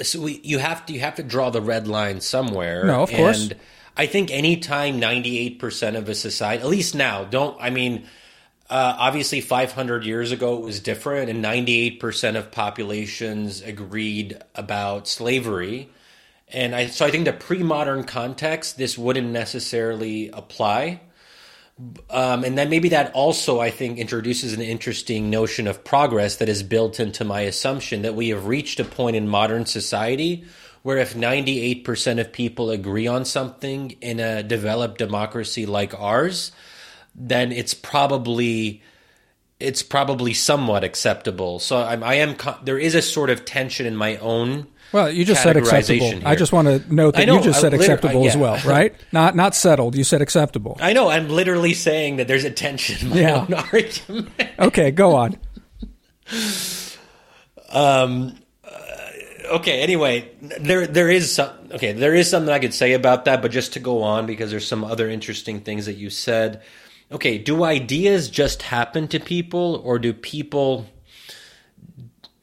so 0.02 0.22
we, 0.22 0.40
you 0.44 0.60
have 0.60 0.86
to 0.88 0.94
you 0.94 1.00
have 1.02 1.16
to 1.16 1.24
draw 1.24 1.50
the 1.50 1.62
red 1.62 1.88
line 1.88 2.22
somewhere. 2.22 2.86
No, 2.86 3.04
of 3.04 3.12
course. 3.12 3.50
I 3.98 4.06
think 4.06 4.30
anytime 4.30 5.02
98% 5.02 5.98
of 5.98 6.08
a 6.08 6.14
society, 6.14 6.62
at 6.62 6.70
least 6.70 6.94
now, 6.94 7.24
don't, 7.24 7.58
I 7.60 7.72
mean, 7.72 8.06
uh, 8.70 8.96
obviously 9.00 9.42
500 9.42 10.06
years 10.06 10.32
ago 10.32 10.58
it 10.58 10.62
was 10.62 10.80
different, 10.80 11.32
and 11.32 11.44
98% 11.44 12.36
of 12.36 12.52
populations 12.52 13.62
agreed 13.62 14.38
about 14.54 15.08
slavery. 15.08 15.90
And 16.50 16.76
I, 16.76 16.88
so 16.88 17.06
I 17.06 17.12
think 17.12 17.26
the 17.26 17.34
pre 17.34 17.64
modern 17.64 18.04
context, 18.04 18.78
this 18.78 18.98
wouldn't 18.98 19.32
necessarily 19.32 20.30
apply. 20.30 21.02
Um, 22.10 22.44
and 22.44 22.58
then 22.58 22.70
maybe 22.70 22.90
that 22.90 23.12
also, 23.14 23.60
I 23.60 23.72
think, 23.72 23.98
introduces 23.98 24.54
an 24.54 24.62
interesting 24.62 25.30
notion 25.30 25.68
of 25.68 25.84
progress 25.84 26.38
that 26.38 26.50
is 26.50 26.64
built 26.64 27.00
into 27.00 27.24
my 27.24 27.42
assumption 27.42 28.04
that 28.04 28.16
we 28.16 28.30
have 28.30 28.48
reached 28.48 28.80
a 28.80 28.84
point 28.84 29.16
in 29.16 29.28
modern 29.28 29.66
society 29.66 30.46
where 30.88 31.00
if 31.00 31.16
98% 31.16 32.18
of 32.18 32.32
people 32.32 32.72
agree 32.72 33.08
on 33.08 33.26
something 33.26 33.92
in 34.00 34.22
a 34.22 34.42
developed 34.42 34.98
democracy 34.98 35.66
like 35.66 35.94
ours, 36.00 36.54
then 37.14 37.52
it's 37.52 37.74
probably 37.74 38.82
it's 39.60 39.84
probably 39.84 40.34
somewhat 40.34 40.86
acceptable. 40.86 41.60
So 41.60 41.76
I'm, 41.76 42.06
I 42.06 42.14
am. 42.14 42.38
There 42.64 42.80
is 42.80 42.96
a 42.96 43.02
sort 43.02 43.30
of 43.30 43.44
tension 43.44 43.86
in 43.86 43.98
my 43.98 44.16
own. 44.20 44.66
Well, 44.94 45.12
you 45.12 45.26
just 45.26 45.44
said 45.44 45.58
acceptable. 45.58 46.10
Here. 46.10 46.22
I 46.24 46.36
just 46.36 46.54
want 46.54 46.70
to 46.70 46.94
note 46.96 47.16
that 47.16 47.28
know, 47.28 47.36
you 47.36 47.44
just 47.44 47.60
said 47.60 47.74
acceptable 47.74 48.22
yeah. 48.22 48.30
as 48.30 48.38
well, 48.38 48.58
right? 48.66 48.96
Not 49.12 49.36
not 49.36 49.56
settled. 49.56 49.94
You 49.94 50.06
said 50.06 50.22
acceptable. 50.22 50.78
I 50.80 50.94
know. 50.94 51.10
I'm 51.10 51.28
literally 51.28 51.74
saying 51.74 52.16
that 52.16 52.30
there's 52.30 52.46
a 52.46 52.50
tension 52.50 53.08
in 53.08 53.10
my 53.10 53.20
Yeah. 53.20 53.42
own 53.42 53.54
argument. 53.74 54.30
Okay, 54.58 54.92
go 54.92 55.16
on. 55.18 55.38
Um. 57.70 58.38
Okay. 59.52 59.82
Anyway, 59.82 60.32
there 60.42 60.88
there 60.88 61.10
is 61.10 61.34
some. 61.34 61.50
Okay, 61.72 61.94
there 61.94 62.16
is 62.16 62.30
something 62.30 62.54
I 62.54 62.60
could 62.60 62.74
say 62.74 62.94
about 62.94 63.26
that, 63.26 63.42
but 63.42 63.52
just 63.52 63.74
to 63.74 63.80
go 63.80 64.04
on 64.04 64.26
because 64.26 64.52
there's 64.52 64.68
some 64.68 64.84
other 64.84 65.10
interesting 65.10 65.62
things 65.62 65.86
that 65.86 65.96
you 65.96 66.10
said. 66.10 66.62
Okay, 67.12 67.38
do 67.38 67.64
ideas 67.64 68.30
just 68.30 68.62
happen 68.62 69.08
to 69.10 69.20
people, 69.20 69.82
or 69.84 69.98
do 69.98 70.14
people, 70.14 70.86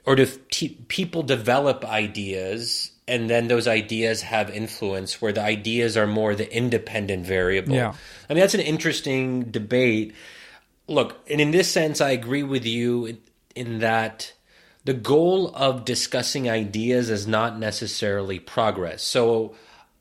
or 0.07 0.17
do 0.17 0.27
t- 0.51 0.79
people 0.89 1.23
develop 1.23 1.85
ideas? 1.85 2.91
And 3.07 3.29
then 3.29 3.49
those 3.49 3.69
ideas 3.69 4.23
have 4.23 4.49
influence, 4.49 5.21
where 5.21 5.33
the 5.33 5.43
ideas 5.43 5.99
are 5.99 6.07
more 6.07 6.35
the 6.35 6.51
independent 6.51 7.27
variable. 7.27 7.75
Yeah. 7.75 7.93
I 8.31 8.33
mean, 8.33 8.41
that's 8.41 8.55
an 8.55 8.61
interesting 8.61 9.51
debate. 9.51 10.15
Look, 10.89 11.19
and 11.29 11.39
in 11.39 11.51
this 11.51 11.71
sense, 11.71 12.01
I 12.01 12.11
agree 12.11 12.43
with 12.43 12.65
you 12.65 13.05
in, 13.05 13.19
in 13.55 13.79
that 13.81 14.33
the 14.85 14.95
goal 14.95 15.49
of 15.55 15.85
discussing 15.85 16.49
ideas 16.49 17.09
is 17.09 17.27
not 17.27 17.59
necessarily 17.59 18.39
progress. 18.39 19.03
So 19.03 19.55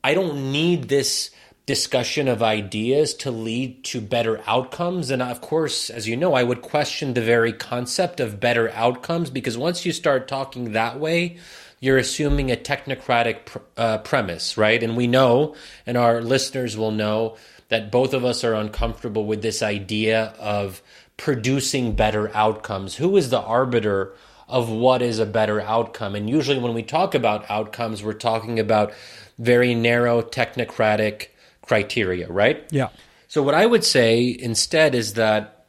I 0.04 0.14
don't 0.14 0.52
need 0.52 0.90
this 0.90 1.32
discussion 1.66 2.28
of 2.28 2.44
ideas 2.44 3.14
to 3.14 3.32
lead 3.32 3.86
to 3.86 4.02
better 4.02 4.42
outcomes. 4.46 5.10
And 5.10 5.22
of 5.22 5.40
course, 5.40 5.90
as 5.90 6.08
you 6.08 6.18
know, 6.18 6.34
I 6.34 6.44
would 6.44 6.62
question 6.62 7.14
the 7.14 7.22
very 7.22 7.54
concept 7.54 8.20
of 8.20 8.42
better 8.42 8.70
outcomes 8.72 9.30
because 9.30 9.58
once 9.58 9.86
you 9.86 9.94
start 9.94 10.28
talking 10.28 10.74
that 10.74 11.00
way, 11.00 11.38
you're 11.80 11.98
assuming 11.98 12.52
a 12.52 12.58
technocratic 12.58 13.46
pr- 13.46 13.60
uh, 13.78 13.98
premise, 14.00 14.58
right? 14.58 14.84
And 14.84 14.98
we 14.98 15.08
know, 15.08 15.56
and 15.86 15.98
our 15.98 16.22
listeners 16.22 16.76
will 16.76 16.92
know, 16.92 17.38
that 17.70 17.92
both 17.92 18.14
of 18.14 18.26
us 18.26 18.44
are 18.44 18.54
uncomfortable 18.54 19.26
with 19.26 19.42
this 19.42 19.64
idea 19.64 20.34
of 20.40 20.82
producing 21.16 21.96
better 21.96 22.36
outcomes. 22.36 22.96
Who 22.96 23.16
is 23.16 23.30
the 23.30 23.42
arbiter 23.42 24.14
of 24.48 24.70
what 24.70 25.02
is 25.02 25.20
a 25.20 25.26
better 25.26 25.62
outcome? 25.62 26.16
And 26.16 26.30
usually, 26.30 26.60
when 26.60 26.74
we 26.74 26.84
talk 26.84 27.16
about 27.16 27.50
outcomes, 27.50 28.04
we're 28.04 28.14
talking 28.14 28.60
about 28.60 28.94
very 29.38 29.76
narrow 29.76 30.22
technocratic 30.22 31.28
criteria, 31.62 32.32
right? 32.32 32.66
Yeah. 32.72 32.90
So, 33.28 33.42
what 33.42 33.56
I 33.56 33.66
would 33.66 33.84
say 33.84 34.36
instead 34.40 34.96
is 34.96 35.14
that 35.14 35.66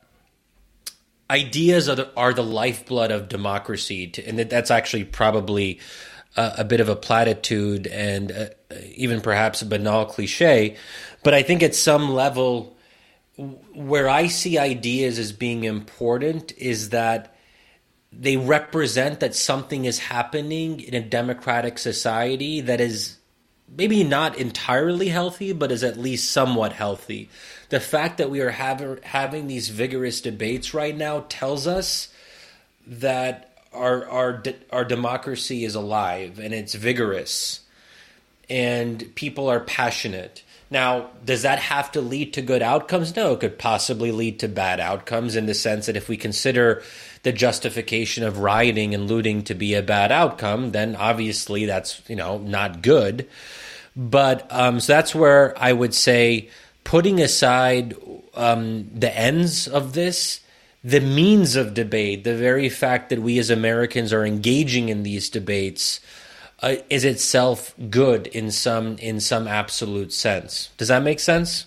ideas 1.30 1.88
are 1.88 1.94
the, 1.94 2.14
are 2.16 2.34
the 2.34 2.42
lifeblood 2.42 3.10
of 3.10 3.28
democracy, 3.28 4.08
to, 4.08 4.26
and 4.26 4.38
that 4.38 4.50
that's 4.50 4.70
actually 4.70 5.04
probably 5.04 5.80
a, 6.36 6.54
a 6.58 6.64
bit 6.64 6.80
of 6.80 6.88
a 6.88 6.96
platitude 6.96 7.86
and 7.86 8.32
uh, 8.32 8.46
even 8.94 9.20
perhaps 9.20 9.62
a 9.62 9.66
banal 9.66 10.04
cliche. 10.06 10.76
But 11.22 11.34
I 11.34 11.42
think 11.42 11.62
at 11.62 11.74
some 11.74 12.10
level, 12.10 12.76
where 13.36 14.08
I 14.08 14.28
see 14.28 14.58
ideas 14.58 15.18
as 15.18 15.32
being 15.32 15.64
important 15.64 16.52
is 16.58 16.90
that 16.90 17.33
they 18.20 18.36
represent 18.36 19.20
that 19.20 19.34
something 19.34 19.84
is 19.84 19.98
happening 19.98 20.80
in 20.80 20.94
a 20.94 21.00
democratic 21.00 21.78
society 21.78 22.60
that 22.60 22.80
is 22.80 23.18
maybe 23.76 24.04
not 24.04 24.38
entirely 24.38 25.08
healthy, 25.08 25.52
but 25.52 25.72
is 25.72 25.82
at 25.82 25.98
least 25.98 26.30
somewhat 26.30 26.72
healthy. 26.72 27.28
The 27.70 27.80
fact 27.80 28.18
that 28.18 28.30
we 28.30 28.40
are 28.40 28.50
have, 28.50 29.02
having 29.04 29.46
these 29.46 29.68
vigorous 29.68 30.20
debates 30.20 30.74
right 30.74 30.96
now 30.96 31.24
tells 31.28 31.66
us 31.66 32.08
that 32.86 33.50
our 33.72 34.08
our 34.08 34.42
our 34.70 34.84
democracy 34.84 35.64
is 35.64 35.74
alive 35.74 36.38
and 36.38 36.54
it's 36.54 36.74
vigorous, 36.74 37.60
and 38.48 39.12
people 39.14 39.48
are 39.48 39.60
passionate. 39.60 40.44
Now, 40.70 41.10
does 41.24 41.42
that 41.42 41.58
have 41.58 41.92
to 41.92 42.00
lead 42.00 42.32
to 42.34 42.42
good 42.42 42.62
outcomes? 42.62 43.14
No, 43.14 43.32
it 43.32 43.40
could 43.40 43.58
possibly 43.58 44.12
lead 44.12 44.40
to 44.40 44.48
bad 44.48 44.80
outcomes 44.80 45.36
in 45.36 45.46
the 45.46 45.54
sense 45.54 45.86
that 45.86 45.96
if 45.96 46.08
we 46.08 46.16
consider 46.16 46.82
the 47.24 47.32
justification 47.32 48.22
of 48.22 48.38
rioting 48.38 48.94
and 48.94 49.08
looting 49.08 49.42
to 49.42 49.54
be 49.54 49.74
a 49.74 49.82
bad 49.82 50.12
outcome, 50.12 50.70
then 50.70 50.94
obviously 50.94 51.66
that's 51.66 52.00
you 52.08 52.16
know 52.16 52.38
not 52.38 52.82
good. 52.82 53.28
But 53.96 54.46
um, 54.50 54.80
so 54.80 54.92
that's 54.92 55.14
where 55.14 55.54
I 55.60 55.72
would 55.72 55.94
say, 55.94 56.50
putting 56.84 57.20
aside 57.20 57.94
um, 58.34 58.90
the 58.94 59.16
ends 59.16 59.66
of 59.66 59.94
this, 59.94 60.40
the 60.82 61.00
means 61.00 61.56
of 61.56 61.74
debate, 61.74 62.24
the 62.24 62.36
very 62.36 62.68
fact 62.68 63.08
that 63.10 63.22
we 63.22 63.38
as 63.38 63.50
Americans 63.50 64.12
are 64.12 64.24
engaging 64.24 64.88
in 64.88 65.02
these 65.02 65.30
debates, 65.30 66.00
uh, 66.60 66.76
is 66.90 67.04
itself 67.04 67.74
good 67.90 68.26
in 68.28 68.50
some 68.50 68.96
in 68.98 69.20
some 69.20 69.48
absolute 69.48 70.12
sense. 70.12 70.70
Does 70.76 70.88
that 70.88 71.02
make 71.02 71.20
sense? 71.20 71.66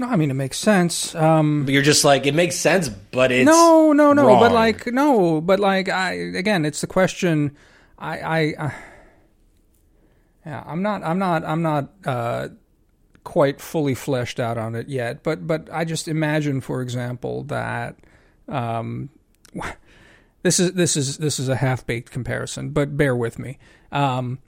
No, 0.00 0.06
I 0.08 0.16
mean 0.16 0.30
it 0.30 0.34
makes 0.34 0.56
sense. 0.56 1.14
Um, 1.14 1.66
But 1.66 1.74
you're 1.74 1.82
just 1.82 2.06
like 2.06 2.24
it 2.24 2.34
makes 2.34 2.56
sense, 2.56 2.88
but 2.88 3.30
it's 3.30 3.44
no, 3.44 3.92
no, 3.92 4.14
no. 4.14 4.40
But 4.40 4.50
like, 4.50 4.86
no, 4.86 5.42
but 5.42 5.60
like, 5.60 5.90
I 5.90 6.12
again, 6.12 6.64
it's 6.64 6.80
the 6.80 6.86
question. 6.86 7.54
I, 7.98 8.18
I, 8.18 8.38
I 8.58 8.74
yeah, 10.46 10.64
I'm 10.66 10.80
not, 10.80 11.02
I'm 11.02 11.18
not, 11.18 11.44
I'm 11.44 11.60
not 11.60 11.90
uh, 12.06 12.48
quite 13.24 13.60
fully 13.60 13.94
fleshed 13.94 14.40
out 14.40 14.56
on 14.56 14.74
it 14.74 14.88
yet. 14.88 15.22
But, 15.22 15.46
but 15.46 15.68
I 15.70 15.84
just 15.84 16.08
imagine, 16.08 16.62
for 16.62 16.80
example, 16.80 17.42
that 17.44 17.96
um, 18.48 19.10
this 20.42 20.58
is 20.58 20.72
this 20.72 20.96
is 20.96 21.18
this 21.18 21.38
is 21.38 21.50
a 21.50 21.56
half 21.56 21.86
baked 21.86 22.10
comparison, 22.10 22.70
but 22.70 22.96
bear 22.96 23.14
with 23.14 23.38
me. 23.38 23.58
Um, 23.92 24.38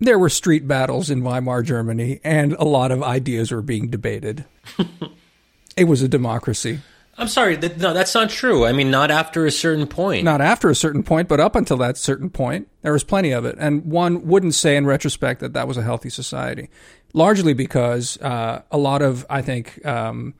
there 0.00 0.18
were 0.18 0.28
street 0.28 0.68
battles 0.68 1.10
in 1.10 1.22
Weimar 1.22 1.62
Germany, 1.62 2.20
and 2.22 2.52
a 2.54 2.64
lot 2.64 2.90
of 2.90 3.02
ideas 3.02 3.50
were 3.50 3.62
being 3.62 3.88
debated. 3.88 4.44
it 5.76 5.84
was 5.84 6.02
a 6.02 6.08
democracy. 6.08 6.80
I'm 7.18 7.26
sorry, 7.26 7.56
that, 7.56 7.78
no, 7.78 7.92
that's 7.92 8.14
not 8.14 8.30
true. 8.30 8.64
I 8.64 8.72
mean, 8.72 8.92
not 8.92 9.10
after 9.10 9.44
a 9.44 9.50
certain 9.50 9.88
point. 9.88 10.22
Not 10.22 10.40
after 10.40 10.70
a 10.70 10.74
certain 10.74 11.02
point, 11.02 11.26
but 11.26 11.40
up 11.40 11.56
until 11.56 11.76
that 11.78 11.98
certain 11.98 12.30
point, 12.30 12.68
there 12.82 12.92
was 12.92 13.02
plenty 13.02 13.32
of 13.32 13.44
it. 13.44 13.56
And 13.58 13.84
one 13.86 14.28
wouldn't 14.28 14.54
say 14.54 14.76
in 14.76 14.86
retrospect 14.86 15.40
that 15.40 15.52
that 15.54 15.66
was 15.66 15.76
a 15.76 15.82
healthy 15.82 16.10
society, 16.10 16.70
largely 17.12 17.54
because 17.54 18.20
uh, 18.22 18.62
a 18.70 18.78
lot 18.78 19.02
of, 19.02 19.26
I 19.28 19.42
think, 19.42 19.84
um, 19.84 20.34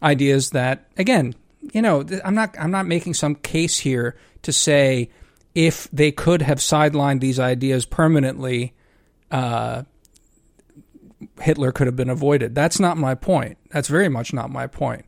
ideas 0.00 0.50
that, 0.50 0.86
again, 0.96 1.34
you 1.72 1.82
know, 1.82 2.04
th- 2.04 2.22
I'm 2.24 2.36
not, 2.36 2.54
I'm 2.56 2.70
not 2.70 2.86
making 2.86 3.14
some 3.14 3.34
case 3.34 3.78
here 3.78 4.16
to 4.42 4.52
say 4.52 5.10
if 5.56 5.88
they 5.92 6.12
could 6.12 6.42
have 6.42 6.58
sidelined 6.58 7.20
these 7.20 7.40
ideas 7.40 7.84
permanently, 7.84 8.74
uh, 9.32 9.82
Hitler 11.40 11.72
could 11.72 11.88
have 11.88 11.96
been 11.96 12.10
avoided. 12.10 12.54
That's 12.54 12.78
not 12.78 12.96
my 12.96 13.14
point. 13.14 13.58
That's 13.70 13.88
very 13.88 14.08
much 14.08 14.32
not 14.32 14.50
my 14.50 14.66
point. 14.66 15.06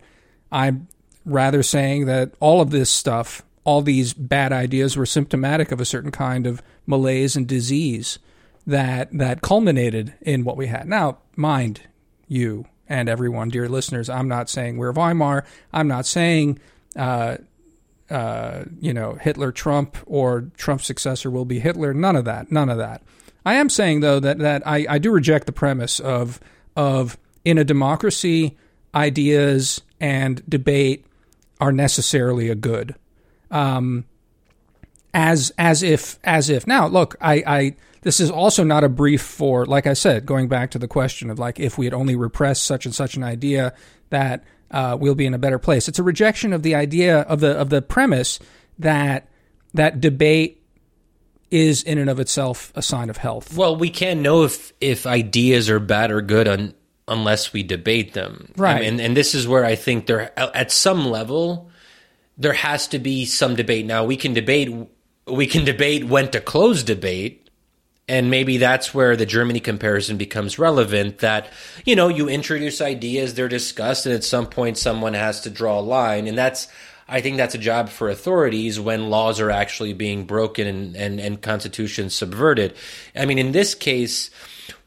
I'm 0.50 0.88
rather 1.24 1.62
saying 1.62 2.06
that 2.06 2.32
all 2.40 2.60
of 2.60 2.70
this 2.70 2.90
stuff, 2.90 3.42
all 3.64 3.82
these 3.82 4.14
bad 4.14 4.52
ideas, 4.52 4.96
were 4.96 5.06
symptomatic 5.06 5.70
of 5.70 5.80
a 5.80 5.84
certain 5.84 6.10
kind 6.10 6.46
of 6.46 6.62
malaise 6.86 7.36
and 7.36 7.46
disease 7.46 8.18
that 8.66 9.10
that 9.12 9.42
culminated 9.42 10.14
in 10.22 10.44
what 10.44 10.56
we 10.56 10.66
had. 10.66 10.88
Now, 10.88 11.18
mind 11.36 11.82
you 12.26 12.66
and 12.88 13.08
everyone, 13.08 13.50
dear 13.50 13.68
listeners, 13.68 14.08
I'm 14.08 14.28
not 14.28 14.48
saying 14.48 14.78
we're 14.78 14.92
Weimar. 14.92 15.44
I'm 15.72 15.88
not 15.88 16.06
saying. 16.06 16.58
Uh, 16.96 17.38
uh, 18.10 18.64
you 18.80 18.92
know, 18.92 19.14
Hitler 19.14 19.50
Trump 19.50 19.96
or 20.06 20.50
Trump's 20.58 20.86
successor 20.86 21.30
will 21.30 21.46
be 21.46 21.58
Hitler. 21.58 21.94
None 21.94 22.16
of 22.16 22.26
that. 22.26 22.52
None 22.52 22.68
of 22.68 22.76
that. 22.76 23.02
I 23.44 23.54
am 23.54 23.68
saying 23.68 24.00
though 24.00 24.20
that 24.20 24.38
that 24.38 24.66
I, 24.66 24.86
I 24.88 24.98
do 24.98 25.10
reject 25.10 25.46
the 25.46 25.52
premise 25.52 26.00
of 26.00 26.40
of 26.76 27.18
in 27.44 27.58
a 27.58 27.64
democracy 27.64 28.56
ideas 28.94 29.82
and 30.00 30.42
debate 30.48 31.06
are 31.60 31.72
necessarily 31.72 32.48
a 32.48 32.54
good. 32.54 32.94
Um, 33.50 34.04
as 35.12 35.52
as 35.58 35.82
if 35.82 36.18
as 36.24 36.50
if 36.50 36.66
now 36.66 36.88
look 36.88 37.14
I, 37.20 37.34
I 37.46 37.76
this 38.02 38.18
is 38.18 38.30
also 38.30 38.64
not 38.64 38.82
a 38.82 38.88
brief 38.88 39.22
for 39.22 39.64
like 39.64 39.86
I 39.86 39.92
said 39.92 40.26
going 40.26 40.48
back 40.48 40.72
to 40.72 40.78
the 40.78 40.88
question 40.88 41.30
of 41.30 41.38
like 41.38 41.60
if 41.60 41.78
we 41.78 41.86
had 41.86 41.94
only 41.94 42.16
repressed 42.16 42.64
such 42.64 42.84
and 42.84 42.94
such 42.94 43.16
an 43.16 43.22
idea 43.22 43.74
that 44.10 44.44
uh, 44.70 44.96
we'll 44.98 45.14
be 45.14 45.26
in 45.26 45.34
a 45.34 45.38
better 45.38 45.58
place. 45.60 45.86
It's 45.86 46.00
a 46.00 46.02
rejection 46.02 46.52
of 46.52 46.64
the 46.64 46.74
idea 46.74 47.20
of 47.20 47.38
the 47.38 47.52
of 47.52 47.70
the 47.70 47.80
premise 47.80 48.40
that 48.78 49.28
that 49.72 50.00
debate 50.00 50.63
is 51.54 51.84
in 51.84 51.98
and 51.98 52.10
of 52.10 52.18
itself 52.18 52.72
a 52.74 52.82
sign 52.82 53.08
of 53.08 53.16
health. 53.16 53.56
Well, 53.56 53.76
we 53.76 53.88
can't 53.88 54.20
know 54.20 54.42
if 54.42 54.72
if 54.80 55.06
ideas 55.06 55.70
are 55.70 55.78
bad 55.78 56.10
or 56.10 56.20
good 56.20 56.48
un, 56.48 56.74
unless 57.06 57.52
we 57.52 57.62
debate 57.62 58.12
them. 58.12 58.52
Right. 58.56 58.76
I 58.76 58.80
mean, 58.80 58.98
and 58.98 59.16
this 59.16 59.36
is 59.36 59.46
where 59.46 59.64
I 59.64 59.76
think 59.76 60.06
there 60.06 60.36
at 60.38 60.72
some 60.72 61.06
level 61.06 61.70
there 62.36 62.52
has 62.52 62.88
to 62.88 62.98
be 62.98 63.24
some 63.24 63.54
debate. 63.54 63.86
Now 63.86 64.04
we 64.04 64.16
can 64.16 64.34
debate 64.34 64.68
we 65.26 65.46
can 65.46 65.64
debate 65.64 66.04
when 66.04 66.30
to 66.32 66.40
close 66.40 66.82
debate. 66.82 67.40
And 68.06 68.28
maybe 68.28 68.58
that's 68.58 68.92
where 68.92 69.16
the 69.16 69.24
Germany 69.24 69.60
comparison 69.60 70.18
becomes 70.18 70.58
relevant 70.58 71.20
that, 71.20 71.50
you 71.86 71.96
know, 71.96 72.08
you 72.08 72.28
introduce 72.28 72.82
ideas, 72.82 73.32
they're 73.32 73.48
discussed, 73.48 74.04
and 74.04 74.14
at 74.14 74.24
some 74.24 74.46
point 74.46 74.76
someone 74.76 75.14
has 75.14 75.40
to 75.42 75.50
draw 75.50 75.78
a 75.78 75.80
line. 75.80 76.26
And 76.26 76.36
that's, 76.36 76.68
I 77.08 77.20
think 77.20 77.36
that's 77.36 77.54
a 77.54 77.58
job 77.58 77.90
for 77.90 78.08
authorities 78.08 78.80
when 78.80 79.10
laws 79.10 79.40
are 79.40 79.50
actually 79.50 79.92
being 79.92 80.24
broken 80.24 80.66
and, 80.66 80.96
and, 80.96 81.20
and 81.20 81.40
constitutions 81.40 82.14
subverted. 82.14 82.74
I 83.14 83.26
mean, 83.26 83.38
in 83.38 83.52
this 83.52 83.74
case, 83.74 84.30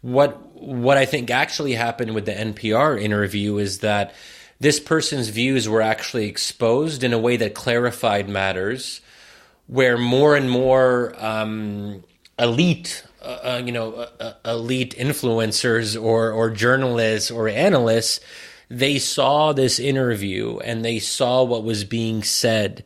what 0.02 0.44
what 0.54 0.98
I 0.98 1.06
think 1.06 1.30
actually 1.30 1.74
happened 1.74 2.16
with 2.16 2.26
the 2.26 2.34
NPR 2.34 3.00
interview 3.00 3.58
is 3.58 3.80
that 3.80 4.16
this 4.60 4.80
person's 4.80 5.30
views 5.30 5.70
were 5.70 5.82
actually 5.82 6.28
exposed 6.28 7.04
in 7.04 7.14
a 7.14 7.20
way 7.20 7.38
that 7.38 7.54
clarified 7.54 8.28
matters, 8.28 9.02
where 9.68 9.98
more 9.98 10.36
and 10.36 10.50
more 10.50 11.14
um, 11.24 12.04
elite, 12.40 13.04
uh, 13.22 13.26
uh 13.44 13.62
you 13.64 13.72
know, 13.72 13.94
uh, 13.94 14.10
uh, 14.20 14.34
elite 14.52 14.96
influencers 14.98 16.02
or 16.02 16.32
or 16.32 16.50
journalists 16.50 17.30
or 17.30 17.48
analysts 17.48 18.20
they 18.70 19.00
saw 19.00 19.54
this 19.54 19.80
interview 19.80 20.58
and 20.60 20.84
they 20.84 21.00
saw 21.00 21.44
what 21.44 21.64
was 21.64 21.84
being 21.84 22.24
said 22.24 22.84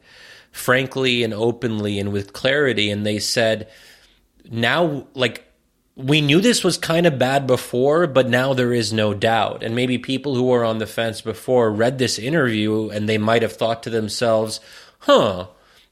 frankly 0.52 1.24
and 1.24 1.34
openly 1.34 2.00
and 2.00 2.12
with 2.12 2.34
clarity. 2.34 2.92
And 2.92 3.06
they 3.06 3.20
said 3.20 3.70
now 4.50 5.08
like 5.14 5.48
we 5.96 6.22
knew 6.22 6.40
this 6.40 6.64
was 6.64 6.78
kind 6.78 7.06
of 7.06 7.20
bad 7.20 7.48
before 7.48 8.08
but 8.08 8.30
now 8.30 8.54
there 8.54 8.74
is 8.74 8.94
no 8.94 9.14
doubt. 9.14 9.64
And 9.64 9.76
maybe 9.76 9.98
people 9.98 10.36
who 10.36 10.44
were 10.44 10.66
on 10.66 10.78
the 10.78 10.88
fence 10.88 11.22
before 11.22 11.72
read 11.72 11.98
this 11.98 12.20
interview 12.20 12.90
and 12.90 13.08
they 13.08 13.18
might 13.18 13.42
have 13.42 13.54
thought 13.54 13.84
to 13.84 13.90
themselves 13.90 14.60
huh 15.00 15.48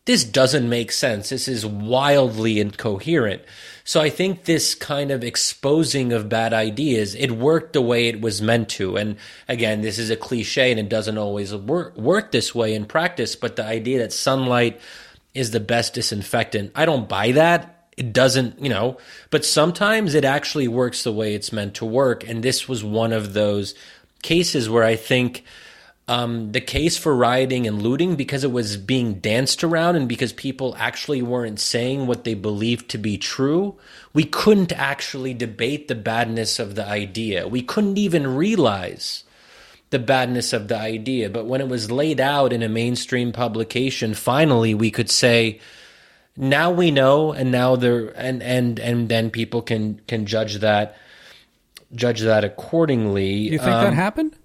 this 0.06 0.24
doesn't 0.24 0.68
make 0.68 0.92
sense. 0.92 1.30
This 1.30 1.48
is 1.48 1.68
wildly 1.68 2.60
incoherent 2.60 3.44
so 3.90 4.00
I 4.00 4.12
think 4.12 4.44
this 4.44 4.76
kind 4.76 5.10
of 5.10 5.24
exposing 5.24 6.14
of 6.14 6.30
bad 6.30 6.54
ideas, 6.54 7.16
it 7.16 7.32
worked 7.32 7.74
the 7.74 7.82
way 7.82 8.08
it 8.08 8.22
was 8.22 8.40
meant 8.40 8.70
to. 8.78 8.98
And 8.98 9.16
again, 9.48 9.82
this 9.82 9.98
is 9.98 10.12
a 10.12 10.16
cliche 10.16 10.70
and 10.70 10.80
it 10.80 10.90
doesn't 10.90 11.18
always 11.18 11.56
work, 11.56 11.98
work 11.98 12.32
this 12.32 12.54
way 12.54 12.76
in 12.76 12.86
practice, 12.86 13.36
but 13.36 13.56
the 13.56 13.66
idea 13.66 13.98
that 13.98 14.14
sunlight 14.14 14.80
is 15.34 15.50
the 15.50 15.60
best 15.60 15.96
disinfectant, 15.96 16.72
I 16.76 16.86
don't 16.86 17.10
buy 17.10 17.32
that. 17.32 17.88
It 17.98 18.14
doesn't, 18.14 18.62
you 18.62 18.70
know, 18.70 19.00
but 19.32 19.44
sometimes 19.44 20.14
it 20.14 20.24
actually 20.24 20.68
works 20.68 21.04
the 21.04 21.12
way 21.12 21.34
it's 21.34 21.52
meant 21.52 21.74
to 21.78 21.86
work. 21.86 22.30
And 22.30 22.44
this 22.44 22.70
was 22.70 22.84
one 22.84 23.12
of 23.12 23.34
those 23.34 23.74
cases 24.22 24.70
where 24.70 24.84
I 24.84 24.98
think 24.98 25.44
um, 26.10 26.54
the 26.54 26.60
case 26.60 26.98
for 26.98 27.16
rioting 27.16 27.68
and 27.68 27.84
looting 27.84 28.16
because 28.16 28.44
it 28.44 28.52
was 28.52 28.78
being 28.78 29.20
danced 29.20 29.64
around 29.64 29.96
and 29.96 30.10
because 30.10 30.34
people 30.34 30.76
actually 30.80 31.22
weren't 31.22 31.60
saying 31.60 32.08
what 32.08 32.24
they 32.24 32.34
believed 32.34 32.90
to 32.90 32.98
be 32.98 33.16
true, 33.16 33.78
we 34.12 34.24
couldn't 34.24 34.72
actually 34.72 35.36
debate 35.36 35.88
the 35.88 35.94
badness 35.94 36.58
of 36.58 36.74
the 36.74 36.84
idea. 36.84 37.48
We 37.48 37.62
couldn't 37.62 38.00
even 38.00 38.36
realize 38.36 39.24
the 39.92 40.00
badness 40.00 40.52
of 40.52 40.68
the 40.68 40.80
idea. 40.80 41.30
But 41.30 41.46
when 41.46 41.62
it 41.62 41.68
was 41.68 41.92
laid 41.92 42.20
out 42.20 42.54
in 42.54 42.64
a 42.64 42.70
mainstream 42.70 43.32
publication, 43.32 44.16
finally 44.16 44.74
we 44.74 44.90
could 44.90 45.12
say, 45.12 45.60
now 46.36 46.72
we 46.72 46.90
know, 46.90 47.34
and 47.34 47.52
now 47.52 47.76
there, 47.76 48.08
and 48.18 48.42
and 48.42 48.80
and 48.80 49.10
then 49.10 49.30
people 49.30 49.62
can 49.62 50.02
can 50.08 50.26
judge 50.26 50.56
that 50.56 50.98
judge 51.94 52.22
that 52.22 52.44
accordingly. 52.44 53.34
You 53.34 53.60
think 53.60 53.70
um, 53.70 53.84
that 53.84 53.94
happened? 53.94 54.36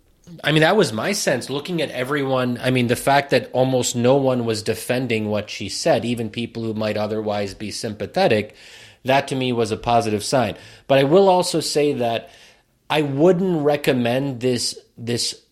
I 0.43 0.53
mean, 0.53 0.63
that 0.63 0.77
was 0.77 0.93
my 0.93 1.13
sense 1.13 1.51
looking 1.51 1.83
at 1.83 1.91
everyone. 1.91 2.59
I 2.63 2.71
mean, 2.71 2.87
the 2.87 2.97
fact 2.97 3.31
that 3.31 3.51
almost 3.53 3.95
no 3.95 4.17
one 4.17 4.45
was 4.47 4.63
defending 4.63 5.29
what 5.29 5.51
she 5.51 5.69
said, 5.69 6.05
even 6.05 6.31
people 6.31 6.63
who 6.63 6.75
might 6.75 6.97
otherwise 6.97 7.55
be 7.55 7.71
sympathetic, 7.71 8.55
that 9.05 9.29
to 9.29 9.35
me 9.35 9.53
was 9.53 9.71
a 9.71 9.77
positive 9.77 10.25
sign. 10.25 10.57
But 10.87 10.99
I 10.99 11.05
will 11.05 11.29
also 11.29 11.61
say 11.61 11.93
that 11.95 12.31
I 12.89 13.03
wouldn't 13.03 13.65
recommend 13.65 14.41
this 14.41 14.79
this 14.97 15.43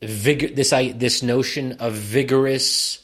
vigor 0.00 0.48
this 0.48 0.72
I, 0.72 0.92
this 0.92 1.22
notion 1.22 1.72
of 1.72 1.92
vigorous 1.92 3.00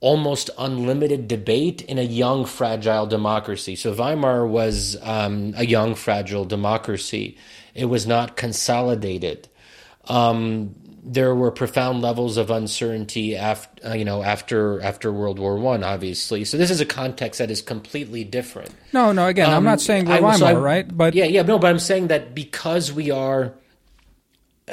almost 0.00 0.50
unlimited 0.58 1.28
debate 1.28 1.80
in 1.82 1.98
a 1.98 2.02
young 2.02 2.44
fragile 2.44 3.06
democracy. 3.06 3.74
So 3.74 3.94
Weimar 3.94 4.46
was 4.46 4.98
um, 5.00 5.54
a 5.56 5.64
young 5.64 5.94
fragile 5.94 6.44
democracy. 6.44 7.38
It 7.74 7.86
was 7.86 8.06
not 8.06 8.36
consolidated. 8.36 9.48
Um, 10.08 10.74
there 11.04 11.34
were 11.34 11.50
profound 11.50 12.00
levels 12.00 12.38
of 12.38 12.50
uncertainty 12.50 13.36
after 13.36 13.88
uh, 13.88 13.92
you 13.92 14.04
know 14.04 14.22
after 14.22 14.80
after 14.80 15.12
World 15.12 15.38
War 15.38 15.56
One, 15.56 15.84
obviously. 15.84 16.44
So 16.44 16.56
this 16.56 16.70
is 16.70 16.80
a 16.80 16.86
context 16.86 17.38
that 17.38 17.50
is 17.50 17.60
completely 17.60 18.24
different. 18.24 18.70
No, 18.92 19.12
no. 19.12 19.26
Again, 19.26 19.50
um, 19.50 19.56
I'm 19.56 19.64
not 19.64 19.74
um, 19.74 19.78
saying 19.80 20.06
we're 20.06 20.20
Weimar, 20.20 20.38
so 20.38 20.60
right? 20.60 20.96
But 20.96 21.14
yeah, 21.14 21.26
yeah, 21.26 21.42
no. 21.42 21.58
But 21.58 21.68
I'm 21.68 21.78
saying 21.78 22.08
that 22.08 22.34
because 22.34 22.90
we 22.90 23.10
are, 23.10 23.52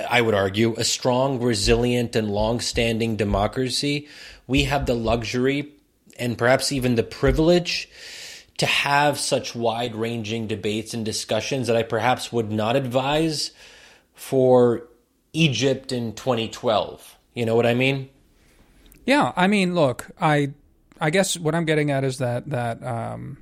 I 0.10 0.22
would 0.22 0.34
argue, 0.34 0.74
a 0.78 0.86
strong, 0.86 1.42
resilient, 1.42 2.16
and 2.16 2.30
long-standing 2.32 3.18
democracy, 3.18 4.08
we 4.48 4.64
have 4.64 4.86
the 4.86 4.96
luxury 4.96 5.74
and 6.18 6.38
perhaps 6.38 6.72
even 6.72 6.96
the 6.96 7.04
privilege 7.04 7.90
to 8.58 8.66
have 8.66 9.20
such 9.20 9.56
wide-ranging 9.56 10.48
debates 10.48 10.94
and 10.94 11.04
discussions 11.04 11.68
that 11.68 11.76
I 11.76 11.84
perhaps 11.84 12.32
would 12.32 12.52
not 12.52 12.76
advise 12.76 13.52
for 14.14 14.84
Egypt 15.34 15.92
in 15.92 16.14
2012. 16.14 17.18
You 17.34 17.46
know 17.46 17.56
what 17.56 17.66
I 17.66 17.74
mean? 17.74 18.10
Yeah, 19.06 19.32
I 19.36 19.48
mean, 19.48 19.74
look, 19.74 20.08
I 20.20 20.54
I 21.00 21.10
guess 21.10 21.38
what 21.38 21.56
I'm 21.56 21.66
getting 21.66 21.90
at 21.90 22.04
is 22.04 22.20
that 22.20 22.50
that 22.50 22.84
um, 22.86 23.38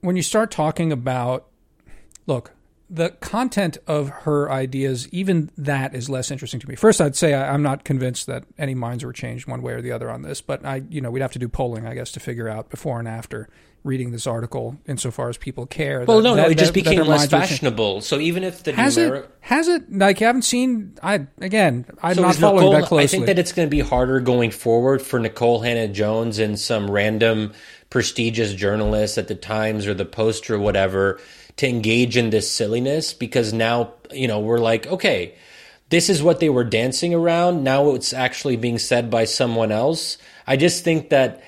when 0.00 0.16
you 0.16 0.22
start 0.22 0.50
talking 0.50 0.92
about 0.92 1.46
look, 2.26 2.52
the 2.88 3.10
content 3.10 3.78
of 3.86 4.08
her 4.08 4.50
ideas, 4.50 5.08
even 5.08 5.50
that 5.58 5.94
is 5.94 6.08
less 6.08 6.30
interesting 6.30 6.60
to 6.60 6.68
me. 6.68 6.76
First, 6.76 7.00
I'd 7.00 7.16
say 7.16 7.34
I, 7.34 7.52
am 7.52 7.62
not 7.62 7.84
convinced 7.84 8.26
that 8.26 8.44
any 8.58 8.74
minds 8.74 9.04
were 9.04 9.12
changed 9.12 9.48
one 9.48 9.62
way 9.62 9.72
or 9.72 9.82
the 9.82 9.92
other 9.92 10.10
on 10.10 10.22
this, 10.22 10.40
but 10.40 10.64
I, 10.64 10.82
you 10.88 11.00
know, 11.00 11.10
we'd 11.10 11.20
have 11.20 11.32
to 11.32 11.38
do 11.38 11.48
polling, 11.48 11.86
I 11.86 11.94
guess, 11.94 12.12
to 12.12 12.20
figure 12.20 12.48
out 12.48 12.70
before 12.70 12.98
and 12.98 13.08
after 13.08 13.48
reading 13.82 14.10
this 14.10 14.26
article, 14.26 14.76
insofar 14.86 15.28
as 15.28 15.36
people 15.36 15.64
care. 15.66 16.04
Well, 16.06 16.18
that, 16.18 16.22
no, 16.22 16.34
no, 16.34 16.42
that, 16.42 16.50
it 16.50 16.58
just 16.58 16.74
that, 16.74 16.84
became 16.84 17.04
less 17.04 17.26
fashionable. 17.26 18.02
So 18.02 18.18
even 18.18 18.44
if 18.44 18.64
the 18.64 18.72
has 18.72 18.96
numeric- 18.96 19.24
it 19.24 19.30
has 19.40 19.68
it 19.68 19.92
like 19.92 20.20
you 20.20 20.26
haven't 20.26 20.42
seen, 20.42 20.96
I 21.02 21.26
again, 21.40 21.86
I'm 22.02 22.16
so 22.16 22.22
not 22.22 22.34
following 22.34 22.66
Nikole, 22.66 22.80
that 22.80 22.88
closely. 22.88 23.04
I 23.04 23.06
think 23.06 23.26
that 23.26 23.38
it's 23.38 23.52
going 23.52 23.66
to 23.66 23.70
be 23.70 23.80
harder 23.80 24.20
going 24.20 24.50
forward 24.50 25.02
for 25.02 25.20
Nikole 25.20 25.64
Hannah-Jones 25.64 26.38
and 26.38 26.58
some 26.58 26.90
random 26.90 27.52
prestigious 27.88 28.52
journalist 28.54 29.18
at 29.18 29.28
the 29.28 29.36
Times 29.36 29.86
or 29.86 29.94
the 29.94 30.04
Post 30.04 30.50
or 30.50 30.58
whatever 30.58 31.20
to 31.56 31.68
engage 31.68 32.16
in 32.16 32.30
this 32.30 32.50
silliness 32.50 33.12
because 33.12 33.52
now 33.52 33.92
you 34.12 34.28
know 34.28 34.40
we're 34.40 34.58
like, 34.58 34.86
okay, 34.86 35.34
this 35.88 36.08
is 36.08 36.22
what 36.22 36.40
they 36.40 36.48
were 36.48 36.64
dancing 36.64 37.14
around. 37.14 37.64
Now 37.64 37.94
it's 37.94 38.12
actually 38.12 38.56
being 38.56 38.78
said 38.78 39.10
by 39.10 39.24
someone 39.24 39.72
else. 39.72 40.18
I 40.46 40.56
just 40.56 40.84
think 40.84 41.10
that 41.10 41.42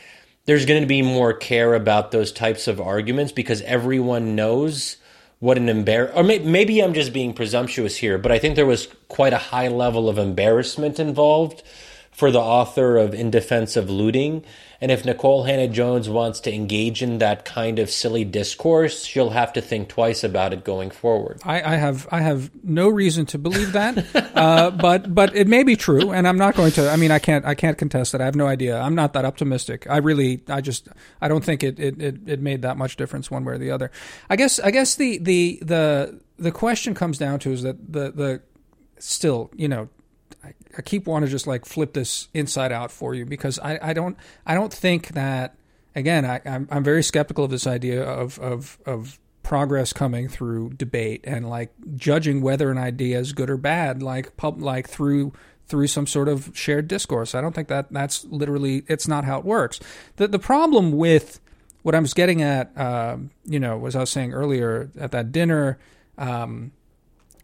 there's 0.44 0.66
going 0.66 0.80
to 0.80 0.86
be 0.86 1.02
more 1.02 1.32
care 1.32 1.74
about 1.74 2.10
those 2.10 2.32
types 2.32 2.68
of 2.68 2.80
arguments 2.80 3.32
because 3.32 3.60
everyone 3.62 4.34
knows 4.34 4.96
what 5.40 5.58
an 5.58 5.68
embarrass 5.68 6.16
or 6.16 6.24
may- 6.24 6.38
maybe 6.38 6.80
I'm 6.80 6.94
just 6.94 7.12
being 7.12 7.34
presumptuous 7.34 7.96
here, 7.96 8.18
but 8.18 8.32
I 8.32 8.38
think 8.38 8.56
there 8.56 8.66
was 8.66 8.88
quite 9.08 9.32
a 9.32 9.38
high 9.38 9.68
level 9.68 10.08
of 10.08 10.18
embarrassment 10.18 10.98
involved 10.98 11.62
for 12.10 12.30
the 12.30 12.40
author 12.40 12.96
of 12.96 13.14
In 13.14 13.30
Defense 13.30 13.76
of 13.76 13.90
Looting 13.90 14.44
and 14.80 14.92
if 14.92 15.02
Nikole 15.02 15.44
Hannah-Jones 15.44 16.08
wants 16.08 16.38
to 16.40 16.54
engage 16.54 17.02
in 17.02 17.18
that 17.18 17.44
kind 17.44 17.80
of 17.80 17.90
silly 17.90 18.24
discourse, 18.24 19.04
she'll 19.04 19.30
have 19.30 19.52
to 19.54 19.60
think 19.60 19.88
twice 19.88 20.22
about 20.22 20.52
it 20.52 20.62
going 20.62 20.90
forward. 20.90 21.40
I, 21.44 21.56
I 21.56 21.76
have 21.76 22.06
I 22.12 22.20
have 22.20 22.50
no 22.62 22.88
reason 22.88 23.26
to 23.26 23.38
believe 23.38 23.72
that, 23.72 24.06
uh, 24.36 24.70
but 24.80 25.12
but 25.12 25.34
it 25.34 25.48
may 25.48 25.64
be 25.64 25.74
true, 25.74 26.12
and 26.12 26.28
I'm 26.28 26.38
not 26.38 26.54
going 26.54 26.70
to. 26.72 26.88
I 26.88 26.96
mean, 26.96 27.10
I 27.10 27.18
can't 27.18 27.44
I 27.44 27.56
can't 27.56 27.76
contest 27.76 28.12
that. 28.12 28.20
I 28.20 28.24
have 28.24 28.36
no 28.36 28.46
idea. 28.46 28.78
I'm 28.78 28.94
not 28.94 29.14
that 29.14 29.24
optimistic. 29.24 29.88
I 29.90 29.96
really 29.96 30.42
I 30.48 30.60
just 30.60 30.88
I 31.20 31.26
don't 31.26 31.44
think 31.44 31.64
it 31.64 31.80
it, 31.80 32.00
it, 32.00 32.16
it 32.28 32.40
made 32.40 32.62
that 32.62 32.76
much 32.76 32.96
difference 32.96 33.32
one 33.32 33.44
way 33.44 33.54
or 33.54 33.58
the 33.58 33.72
other. 33.72 33.90
I 34.30 34.36
guess 34.36 34.60
I 34.60 34.70
guess 34.70 34.94
the 34.94 35.18
the 35.18 35.58
the 35.62 36.20
the 36.38 36.52
question 36.52 36.94
comes 36.94 37.18
down 37.18 37.40
to 37.40 37.50
is 37.50 37.62
that 37.62 37.92
the 37.92 38.12
the 38.12 38.42
still 39.00 39.50
you 39.56 39.66
know 39.66 39.88
I, 40.44 40.54
I 40.78 40.82
keep 40.82 41.06
wanting 41.06 41.26
to 41.26 41.30
just 41.30 41.46
like 41.46 41.66
flip 41.66 41.92
this 41.92 42.28
inside 42.32 42.70
out 42.70 42.92
for 42.92 43.14
you 43.14 43.26
because 43.26 43.58
I, 43.58 43.78
I 43.82 43.92
don't 43.92 44.16
I 44.46 44.54
don't 44.54 44.72
think 44.72 45.08
that 45.08 45.56
again 45.96 46.24
I, 46.24 46.40
I'm 46.46 46.68
I'm 46.70 46.84
very 46.84 47.02
skeptical 47.02 47.44
of 47.44 47.50
this 47.50 47.66
idea 47.66 48.02
of 48.02 48.38
of 48.38 48.78
of 48.86 49.18
progress 49.42 49.92
coming 49.92 50.28
through 50.28 50.70
debate 50.70 51.22
and 51.24 51.48
like 51.48 51.72
judging 51.96 52.42
whether 52.42 52.70
an 52.70 52.78
idea 52.78 53.18
is 53.18 53.32
good 53.32 53.50
or 53.50 53.56
bad 53.56 54.02
like 54.02 54.36
pub 54.36 54.60
like 54.62 54.88
through 54.88 55.32
through 55.66 55.86
some 55.86 56.06
sort 56.06 56.28
of 56.28 56.50
shared 56.54 56.88
discourse. 56.88 57.34
I 57.34 57.40
don't 57.40 57.54
think 57.54 57.68
that 57.68 57.92
that's 57.92 58.24
literally 58.26 58.84
it's 58.86 59.08
not 59.08 59.24
how 59.24 59.38
it 59.38 59.44
works. 59.44 59.80
The 60.16 60.28
the 60.28 60.38
problem 60.38 60.92
with 60.92 61.40
what 61.82 61.94
I 61.94 62.00
was 62.00 62.14
getting 62.14 62.42
at, 62.42 62.76
um, 62.78 63.30
you 63.44 63.58
know, 63.58 63.86
as 63.86 63.96
I 63.96 64.00
was 64.00 64.10
saying 64.10 64.32
earlier 64.32 64.90
at 64.98 65.10
that 65.12 65.32
dinner, 65.32 65.78
um, 66.18 66.72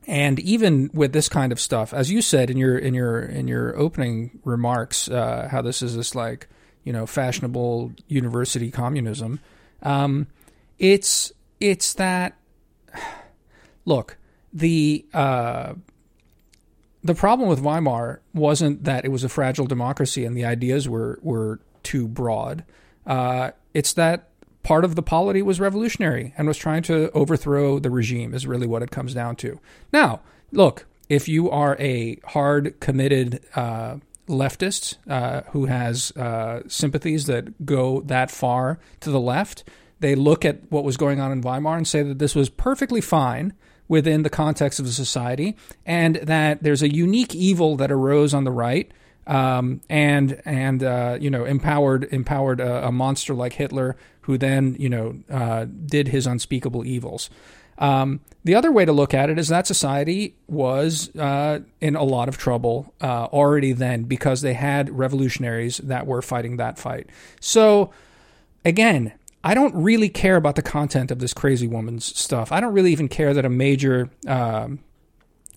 and 0.06 0.38
even 0.40 0.90
with 0.92 1.12
this 1.12 1.28
kind 1.28 1.52
of 1.52 1.60
stuff, 1.60 1.94
as 1.94 2.10
you 2.10 2.22
said 2.22 2.50
in 2.50 2.56
your 2.56 2.76
in 2.76 2.94
your 2.94 3.20
in 3.20 3.48
your 3.48 3.76
opening 3.76 4.38
remarks, 4.44 5.08
uh, 5.08 5.48
how 5.50 5.62
this 5.62 5.82
is 5.82 5.96
this 5.96 6.14
like 6.14 6.48
you 6.84 6.92
know 6.92 7.06
fashionable 7.06 7.92
university 8.08 8.70
communism. 8.70 9.40
Um, 9.82 10.26
it's 10.78 11.32
it's 11.60 11.94
that 11.94 12.36
look 13.84 14.18
the 14.52 15.04
uh, 15.12 15.74
the 17.02 17.14
problem 17.14 17.48
with 17.48 17.60
Weimar 17.60 18.20
wasn't 18.32 18.84
that 18.84 19.04
it 19.04 19.08
was 19.08 19.24
a 19.24 19.28
fragile 19.28 19.66
democracy 19.66 20.24
and 20.24 20.36
the 20.36 20.44
ideas 20.44 20.88
were 20.88 21.18
were 21.22 21.60
too 21.82 22.08
broad. 22.08 22.64
Uh, 23.06 23.50
it's 23.74 23.92
that 23.94 24.30
part 24.64 24.84
of 24.84 24.96
the 24.96 25.02
polity 25.02 25.42
was 25.42 25.60
revolutionary 25.60 26.34
and 26.36 26.48
was 26.48 26.58
trying 26.58 26.82
to 26.82 27.10
overthrow 27.12 27.78
the 27.78 27.90
regime. 27.90 28.34
Is 28.34 28.46
really 28.46 28.66
what 28.66 28.82
it 28.82 28.90
comes 28.90 29.14
down 29.14 29.36
to. 29.36 29.60
Now, 29.92 30.20
look, 30.50 30.86
if 31.08 31.28
you 31.28 31.50
are 31.50 31.76
a 31.78 32.18
hard 32.24 32.80
committed 32.80 33.44
uh, 33.54 33.98
leftist 34.26 34.96
uh, 35.08 35.42
who 35.52 35.66
has 35.66 36.10
uh, 36.12 36.62
sympathies 36.66 37.26
that 37.26 37.64
go 37.64 38.00
that 38.02 38.30
far 38.30 38.80
to 39.00 39.10
the 39.10 39.20
left, 39.20 39.64
they 40.00 40.14
look 40.14 40.44
at 40.44 40.70
what 40.70 40.84
was 40.84 40.96
going 40.96 41.20
on 41.20 41.30
in 41.30 41.40
Weimar 41.40 41.76
and 41.76 41.86
say 41.86 42.02
that 42.02 42.18
this 42.18 42.34
was 42.34 42.48
perfectly 42.48 43.00
fine 43.00 43.52
within 43.86 44.22
the 44.22 44.30
context 44.30 44.80
of 44.80 44.86
the 44.86 44.92
society, 44.92 45.56
and 45.84 46.16
that 46.16 46.62
there's 46.62 46.82
a 46.82 46.94
unique 46.94 47.34
evil 47.34 47.76
that 47.76 47.92
arose 47.92 48.32
on 48.32 48.44
the 48.44 48.50
right. 48.50 48.90
Um, 49.26 49.80
and 49.88 50.42
and 50.44 50.84
uh, 50.84 51.16
you 51.18 51.30
know 51.30 51.44
empowered 51.44 52.04
empowered 52.12 52.60
a, 52.60 52.88
a, 52.88 52.92
monster 52.92 53.32
like 53.32 53.54
Hitler 53.54 53.96
who 54.22 54.36
then 54.36 54.76
you 54.78 54.90
know 54.90 55.18
uh, 55.30 55.64
did 55.86 56.08
his 56.08 56.26
unspeakable 56.26 56.84
evils. 56.84 57.30
Um, 57.78 58.20
the 58.44 58.54
other 58.54 58.70
way 58.70 58.84
to 58.84 58.92
look 58.92 59.14
at 59.14 59.30
it 59.30 59.38
is 59.38 59.48
that 59.48 59.66
society 59.66 60.36
was 60.46 61.14
uh, 61.16 61.60
in 61.80 61.96
a 61.96 62.04
lot 62.04 62.28
of 62.28 62.38
trouble 62.38 62.92
uh, 63.00 63.24
already 63.26 63.72
then 63.72 64.04
because 64.04 64.42
they 64.42 64.54
had 64.54 64.90
revolutionaries 64.90 65.78
that 65.78 66.06
were 66.06 66.22
fighting 66.22 66.58
that 66.58 66.78
fight. 66.78 67.08
So, 67.40 67.90
again, 68.64 69.12
I 69.42 69.54
don't 69.54 69.74
really 69.74 70.08
care 70.08 70.36
about 70.36 70.56
the 70.56 70.62
content 70.62 71.10
of 71.10 71.18
this 71.18 71.34
crazy 71.34 71.66
woman's 71.66 72.04
stuff. 72.04 72.52
I 72.52 72.60
don't 72.60 72.72
really 72.72 72.92
even 72.92 73.08
care 73.08 73.34
that 73.34 73.44
a 73.44 73.50
major 73.50 74.10
um, 74.26 74.78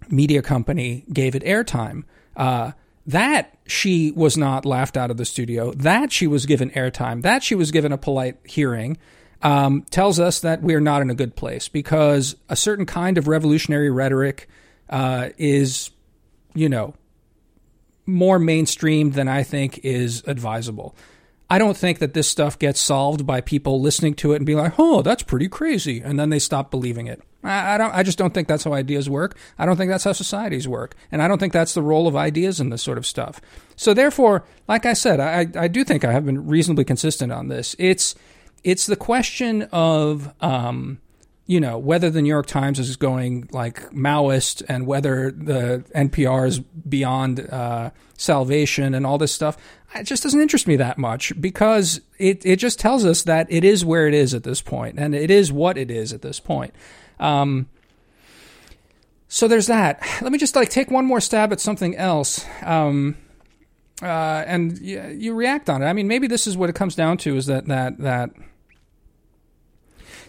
media 0.09 0.41
company 0.41 1.03
gave 1.11 1.36
it 1.36 1.43
airtime. 1.43 2.03
That 3.08 3.58
she 3.66 4.12
was 4.12 4.38
not 4.38 4.66
laughed 4.66 4.97
out 4.97 5.10
of 5.10 5.18
the 5.18 5.26
studio, 5.26 5.72
that 5.74 6.12
she 6.12 6.28
was 6.28 6.45
given 6.45 6.70
airtime, 6.72 7.22
that 7.22 7.41
she 7.41 7.55
was 7.55 7.72
given 7.72 7.91
a 7.91 7.97
polite 7.97 8.38
hearing 8.43 8.97
um, 9.41 9.84
tells 9.89 10.20
us 10.20 10.39
that 10.41 10.62
we're 10.62 10.80
not 10.80 11.01
in 11.01 11.10
a 11.10 11.16
good 11.16 11.36
place 11.36 11.68
because 11.68 12.36
a 12.49 12.55
certain 12.55 12.86
kind 12.86 13.18
of 13.18 13.28
revolutionary 13.28 13.89
rhetoric 13.89 14.49
uh, 14.89 15.30
is, 15.38 15.91
you 16.53 16.70
know, 16.70 16.93
more 18.05 18.39
mainstream 18.39 19.12
than 19.12 19.28
I 19.28 19.43
think 19.43 19.80
is 19.84 20.24
advisable. 20.26 20.95
I 21.49 21.60
don't 21.60 21.78
think 21.78 21.99
that 21.99 22.14
this 22.14 22.30
stuff 22.30 22.60
gets 22.60 22.80
solved 22.80 23.26
by 23.26 23.41
people 23.41 23.80
listening 23.80 24.16
to 24.16 24.34
it 24.34 24.38
and 24.38 24.45
being 24.45 24.58
like, 24.58 24.74
"Oh, 24.78 25.01
that's 25.01 25.24
pretty 25.24 25.47
crazy," 25.47 26.01
and 26.01 26.20
then 26.20 26.30
they 26.30 26.39
stop 26.39 26.72
believing 26.72 27.08
it. 27.08 27.22
I, 27.48 27.76
I, 27.76 27.78
don't. 27.78 27.93
I 27.93 28.04
just 28.04 28.18
don't 28.18 28.34
think 28.34 28.48
that's 28.48 28.64
how 28.64 28.74
ideas 28.74 29.10
work. 29.10 29.38
I 29.58 29.66
don't 29.66 29.78
think 29.78 29.89
that's 29.89 30.04
how 30.04 30.14
societies 30.14 30.68
work, 30.68 30.95
and 31.12 31.22
I 31.22 31.28
don't 31.28 31.38
think 31.38 31.54
that's 31.54 31.74
the 31.74 31.82
role 31.82 32.08
of 32.08 32.16
ideas 32.16 32.60
in 32.60 32.70
this 32.70 32.84
sort 32.84 32.98
of 32.98 33.06
stuff. 33.06 33.39
So, 33.76 33.93
therefore, 33.93 34.43
like 34.68 34.86
I 34.86 34.93
said, 34.93 35.20
I, 35.20 35.48
I 35.60 35.68
do 35.68 35.84
think 35.84 36.04
I 36.04 36.12
have 36.12 36.26
been 36.26 36.48
reasonably 36.48 36.84
consistent 36.84 37.32
on 37.32 37.48
this. 37.48 37.76
It's 37.80 38.16
it's 38.64 38.86
the 38.86 38.95
question 38.95 39.64
of 39.72 40.34
um, 40.41 41.00
you 41.45 41.60
know 41.60 41.78
whether 41.78 42.10
the 42.10 42.22
New 42.22 42.30
York 42.30 42.48
Times 42.48 42.80
is 42.80 42.95
going 42.95 43.48
like 43.52 43.89
Maoist 43.91 44.64
and 44.68 44.86
whether 44.86 45.32
the 45.32 45.86
NPR 45.95 46.48
is 46.48 46.60
beyond 46.60 47.48
uh, 47.50 47.91
salvation 48.18 48.93
and 48.93 49.06
all 49.06 49.18
this 49.18 49.34
stuff. 49.34 49.58
It 49.95 50.04
just 50.04 50.22
doesn't 50.22 50.41
interest 50.41 50.68
me 50.68 50.76
that 50.76 50.98
much 50.98 51.39
because 51.39 52.02
it 52.18 52.45
it 52.45 52.58
just 52.58 52.80
tells 52.80 53.06
us 53.06 53.24
that 53.24 53.48
it 53.50 53.64
is 53.64 53.86
where 53.86 54.08
it 54.08 54.14
is 54.14 54.34
at 54.34 54.43
this 54.43 54.62
point 54.62 55.00
and 55.00 55.16
it 55.16 55.32
is 55.32 55.52
what 55.52 55.78
it 55.78 55.89
is 55.89 56.12
at 56.12 56.22
this 56.22 56.39
point. 56.39 56.74
Um, 57.20 57.68
so 59.28 59.47
there's 59.47 59.68
that. 59.68 60.01
Let 60.22 60.32
me 60.32 60.38
just 60.38 60.55
like 60.55 60.70
take 60.70 60.89
one 60.89 61.05
more 61.05 61.20
stab 61.20 61.51
at 61.51 61.59
something 61.59 61.95
else. 61.95 62.45
Um, 62.63 63.18
uh, 64.01 64.05
and 64.45 64.78
you, 64.80 65.03
you 65.18 65.34
react 65.34 65.70
on 65.70 65.82
it. 65.82 65.86
I 65.86 65.93
mean, 65.93 66.07
maybe 66.07 66.28
this 66.28 66.47
is 66.47 66.55
what 66.55 66.70
it 66.70 66.76
comes 66.76 66.95
down 66.95 67.18
to: 67.20 67.36
is 67.36 67.47
that 67.47 67.65
that 67.65 67.97
that 67.99 68.30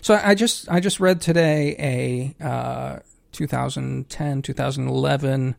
so 0.01 0.18
I 0.22 0.34
just 0.34 0.68
I 0.70 0.80
just 0.80 1.01
read 1.01 1.20
today 1.20 2.34
a 2.41 2.45
uh, 2.45 2.99
2010 3.32 4.43
2011 4.43 5.57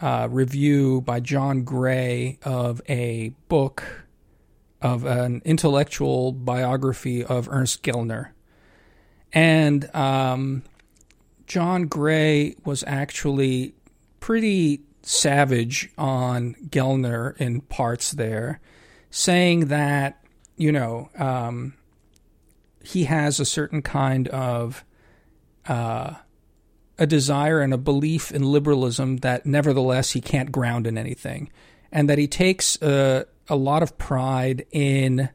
uh, 0.00 0.28
review 0.30 1.00
by 1.00 1.20
John 1.20 1.62
Gray 1.64 2.38
of 2.42 2.80
a 2.88 3.30
book 3.48 4.06
of 4.80 5.04
an 5.04 5.42
intellectual 5.44 6.32
biography 6.32 7.24
of 7.24 7.48
Ernst 7.50 7.82
Gellner, 7.82 8.30
and 9.32 9.94
um, 9.94 10.62
John 11.46 11.86
Gray 11.86 12.56
was 12.64 12.84
actually 12.86 13.74
pretty 14.20 14.82
savage 15.02 15.90
on 15.96 16.54
Gellner 16.68 17.36
in 17.38 17.62
parts 17.62 18.12
there, 18.12 18.60
saying 19.10 19.66
that 19.66 20.22
you 20.56 20.72
know. 20.72 21.10
Um, 21.16 21.74
he 22.82 23.04
has 23.04 23.40
a 23.40 23.44
certain 23.44 23.82
kind 23.82 24.28
of 24.28 24.84
uh, 25.66 26.14
a 26.98 27.06
desire 27.06 27.60
and 27.60 27.72
a 27.72 27.78
belief 27.78 28.32
in 28.32 28.42
liberalism 28.42 29.18
that 29.18 29.46
nevertheless 29.46 30.10
he 30.12 30.20
can't 30.20 30.50
ground 30.50 30.86
in 30.86 30.98
anything, 30.98 31.50
and 31.92 32.08
that 32.08 32.18
he 32.18 32.26
takes 32.26 32.80
a, 32.82 33.26
a 33.48 33.56
lot 33.56 33.82
of 33.82 33.98
pride 33.98 34.66
in 34.70 35.28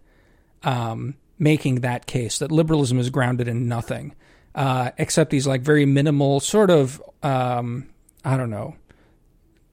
um, 0.63 1.15
making 1.37 1.81
that 1.81 2.05
case 2.05 2.39
that 2.39 2.51
liberalism 2.51 2.99
is 2.99 3.09
grounded 3.09 3.47
in 3.47 3.67
nothing, 3.67 4.15
uh, 4.53 4.91
except 4.97 5.31
these 5.31 5.45
like 5.45 5.61
very 5.61 5.85
minimal 5.85 6.39
sort 6.39 6.69
of 6.69 7.01
um, 7.23 7.89
I 8.23 8.37
don't 8.37 8.49
know. 8.49 8.75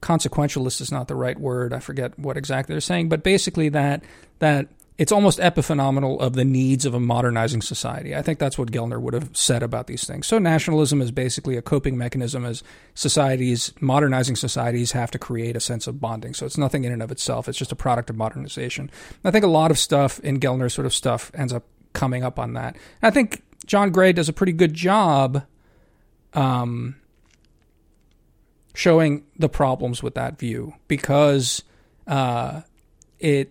Consequentialist 0.01 0.81
is 0.81 0.91
not 0.91 1.07
the 1.07 1.15
right 1.15 1.39
word. 1.39 1.73
I 1.73 1.79
forget 1.79 2.19
what 2.19 2.37
exactly 2.37 2.75
they're 2.75 2.81
saying, 2.81 3.09
but 3.09 3.23
basically 3.23 3.69
that 3.71 4.03
that 4.41 4.69
it's 5.03 5.11
almost 5.11 5.41
epiphenomenal 5.41 6.21
of 6.21 6.35
the 6.35 6.45
needs 6.45 6.87
of 6.87 6.95
a 6.95 7.01
modernizing 7.01 7.61
society. 7.61 8.15
I 8.15 8.23
think 8.23 8.39
that's 8.39 8.57
what 8.57 8.71
Gellner 8.71 9.01
would 9.01 9.15
have 9.15 9.37
said 9.37 9.61
about 9.61 9.89
these 9.89 10.05
things. 10.05 10.29
So 10.29 10.39
nationalism 10.39 11.03
is 11.03 11.11
basically 11.11 11.57
a 11.57 11.61
coping 11.61 11.99
mechanism 11.99 12.45
as 12.45 12.63
societies, 12.95 13.73
modernizing 13.81 14.37
societies 14.37 14.93
have 14.93 15.11
to 15.11 15.19
create 15.19 15.57
a 15.57 15.61
sense 15.61 15.89
of 15.89 16.01
bonding. 16.01 16.35
So 16.35 16.47
it's 16.47 16.57
nothing 16.57 16.85
in 16.85 16.93
and 16.93 17.03
of 17.03 17.11
itself. 17.11 17.49
It's 17.49 17.59
just 17.59 17.73
a 17.73 17.77
product 17.77 18.11
of 18.11 18.17
modernization. 18.17 18.93
I 19.25 19.33
think 19.33 19.45
a 19.45 19.49
lot 19.49 19.73
of 19.73 19.79
stuff 19.79 20.21
in 20.21 20.39
Gellner's 20.39 20.73
sort 20.73 20.87
of 20.87 20.95
stuff 20.95 21.33
ends 21.35 21.53
up 21.53 21.65
coming 21.95 22.23
up 22.23 22.39
on 22.39 22.53
that. 22.53 22.77
And 23.03 23.09
I 23.09 23.11
think 23.11 23.43
John 23.67 23.91
Gray 23.91 24.13
does 24.13 24.29
a 24.29 24.33
pretty 24.33 24.53
good 24.53 24.73
job 24.73 25.45
um, 26.33 26.95
showing 28.73 29.25
the 29.37 29.49
problems 29.49 30.01
with 30.01 30.15
that 30.15 30.39
view 30.39 30.75
because 30.87 31.65
uh, 32.07 32.61
it 33.19 33.51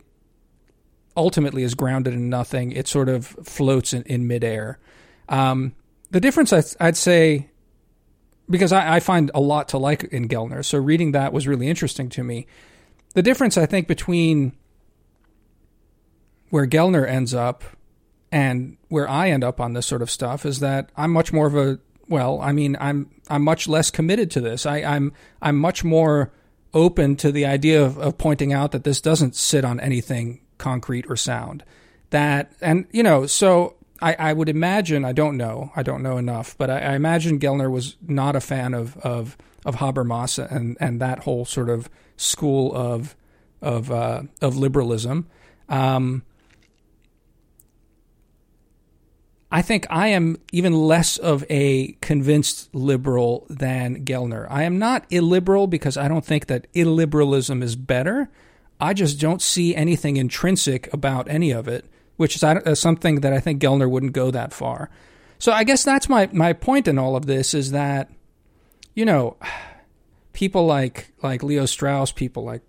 ultimately 1.16 1.64
is 1.64 1.76
grounded 1.76 2.14
in 2.14 2.30
nothing. 2.30 2.72
It 2.72 2.88
sort 2.88 3.10
of 3.10 3.26
floats 3.26 3.94
in, 3.94 4.04
in 4.04 4.28
midair. 4.28 4.80
Um, 5.30 5.74
the 6.12 6.20
difference, 6.20 6.54
I, 6.54 6.64
I'd 6.80 6.98
say, 6.98 7.50
because 8.50 8.72
I, 8.72 8.96
I, 8.96 9.00
find 9.00 9.32
a 9.34 9.40
lot 9.40 9.70
to 9.70 9.78
like 9.78 10.04
in 10.06 10.28
Gellner, 10.28 10.64
so 10.64 10.78
reading 10.78 11.14
that 11.14 11.32
was 11.32 11.48
really 11.48 11.70
interesting 11.70 12.10
to 12.10 12.24
me. 12.24 12.48
The 13.14 13.22
difference, 13.22 13.58
I 13.58 13.66
think, 13.66 13.88
between 13.88 14.54
where 16.50 16.68
Gellner 16.68 17.08
ends 17.08 17.34
up 17.34 17.64
and 18.32 18.78
where 18.90 19.10
I 19.10 19.30
end 19.30 19.44
up 19.44 19.60
on 19.60 19.74
this 19.74 19.86
sort 19.86 20.02
of 20.02 20.12
stuff 20.12 20.46
is 20.46 20.60
that 20.60 20.90
I'm 20.96 21.12
much 21.12 21.34
more 21.34 21.48
of 21.48 21.56
a 21.56 21.80
well, 22.08 22.42
I 22.42 22.52
mean, 22.52 22.76
I'm 22.80 23.10
I'm 23.30 23.42
much 23.42 23.70
less 23.70 23.90
committed 23.90 24.30
to 24.32 24.42
this. 24.42 24.66
I, 24.66 24.78
I'm 24.78 25.14
I'm 25.42 25.58
much 25.58 25.84
more 25.84 26.32
open 26.74 27.16
to 27.18 27.32
the 27.32 27.46
idea 27.46 27.84
of, 27.84 27.98
of 27.98 28.18
pointing 28.18 28.54
out 28.54 28.72
that 28.72 28.84
this 28.84 29.02
doesn't 29.02 29.36
sit 29.36 29.64
on 29.66 29.80
anything 29.80 30.42
concrete 30.62 31.06
or 31.10 31.18
sound. 31.18 31.66
That 32.12 32.54
and 32.62 32.88
you 32.92 33.04
know, 33.04 33.26
so 33.26 33.76
I, 34.02 34.16
I 34.18 34.34
would 34.34 34.48
imagine 34.48 35.04
I 35.04 35.12
don't 35.12 35.36
know, 35.36 35.72
I 35.76 35.84
don't 35.84 36.04
know 36.04 36.18
enough, 36.18 36.58
but 36.58 36.70
I, 36.70 36.80
I 36.80 36.96
imagine 36.96 37.40
Gellner 37.40 37.70
was 37.70 37.98
not 38.02 38.36
a 38.36 38.42
fan 38.42 38.74
of 38.74 38.96
of 38.98 39.38
of 39.66 39.76
Habermas 39.76 40.40
and 40.40 40.78
and 40.80 41.02
that 41.02 41.20
whole 41.20 41.46
sort 41.46 41.70
of 41.70 41.90
school 42.16 42.74
of 42.74 43.16
of 43.62 43.92
uh, 43.92 44.24
of 44.42 44.58
liberalism. 44.58 45.28
Um, 45.68 46.24
I 49.52 49.62
think 49.62 49.86
I 49.90 50.08
am 50.08 50.38
even 50.54 50.74
less 50.74 51.18
of 51.18 51.44
a 51.50 51.98
convinced 52.02 52.74
liberal 52.74 53.46
than 53.50 54.06
Gellner. 54.06 54.48
I 54.50 54.64
am 54.64 54.80
not 54.80 55.06
illiberal 55.10 55.68
because 55.68 55.98
I 55.98 56.08
don't 56.08 56.26
think 56.26 56.48
that 56.48 56.72
illiberalism 56.74 57.62
is 57.62 57.76
better. 57.76 58.30
I 58.82 58.94
just 58.94 59.20
don't 59.20 59.42
see 59.42 59.76
anything 59.76 60.18
intrinsic 60.18 60.92
about 60.92 61.30
any 61.30 61.52
of 61.52 61.68
it, 61.68 61.86
which 62.18 62.36
is 62.36 62.44
uh, 62.44 62.74
something 62.74 63.22
that 63.22 63.32
I 63.32 63.40
think 63.40 63.62
Gellner 63.62 63.90
wouldn't 63.90 64.14
go 64.14 64.32
that 64.32 64.54
far. 64.54 64.90
So 65.38 65.52
I 65.52 65.64
guess 65.64 65.84
that's 65.84 66.10
my, 66.10 66.30
my 66.34 66.54
point 66.54 66.88
in 66.88 66.98
all 66.98 67.16
of 67.16 67.28
this 67.28 67.54
is 67.54 67.72
that, 67.72 68.10
you 68.96 69.06
know, 69.06 69.38
people 70.34 70.66
like 70.66 71.12
like 71.22 71.44
Leo 71.44 71.66
Strauss, 71.66 72.12
people 72.12 72.44
like 72.44 72.64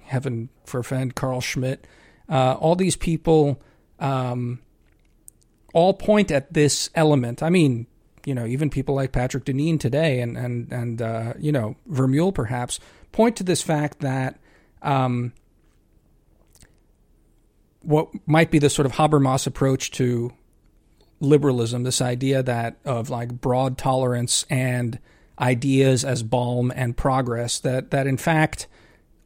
heaven 0.00 0.48
forfend 0.64 1.14
Carl 1.14 1.40
Schmitt, 1.40 1.86
uh, 2.28 2.54
all 2.54 2.74
these 2.74 2.96
people 2.96 3.60
um, 3.98 4.60
all 5.74 5.92
point 5.92 6.30
at 6.30 6.52
this 6.52 6.88
element. 6.94 7.42
I 7.42 7.50
mean, 7.50 7.86
you 8.24 8.34
know 8.34 8.46
even 8.46 8.70
people 8.70 8.94
like 8.94 9.12
Patrick 9.12 9.44
Deneen 9.44 9.78
today 9.78 10.20
and 10.20 10.36
and 10.36 10.72
and 10.72 11.02
uh, 11.02 11.34
you 11.38 11.52
know 11.52 11.76
Vermeule 11.90 12.32
perhaps 12.32 12.78
point 13.10 13.36
to 13.36 13.44
this 13.44 13.62
fact 13.62 14.00
that 14.00 14.38
um, 14.82 15.32
what 17.84 18.08
might 18.26 18.50
be 18.50 18.58
the 18.58 18.70
sort 18.70 18.86
of 18.86 18.92
Habermas 18.92 19.46
approach 19.46 19.90
to 19.92 20.32
liberalism, 21.20 21.84
this 21.84 22.00
idea 22.00 22.42
that 22.42 22.76
of 22.84 23.10
like 23.10 23.40
broad 23.40 23.78
tolerance 23.78 24.44
and 24.50 24.98
ideas 25.38 26.04
as 26.04 26.22
balm 26.22 26.72
and 26.74 26.96
progress, 26.96 27.58
that 27.60 27.90
that 27.90 28.06
in 28.06 28.16
fact 28.16 28.66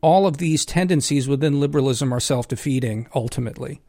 all 0.01 0.27
of 0.27 0.37
these 0.37 0.65
tendencies 0.65 1.27
within 1.27 1.59
liberalism 1.59 2.13
are 2.13 2.21
self 2.21 2.49
defeating 2.49 3.09
ultimately. 3.15 3.81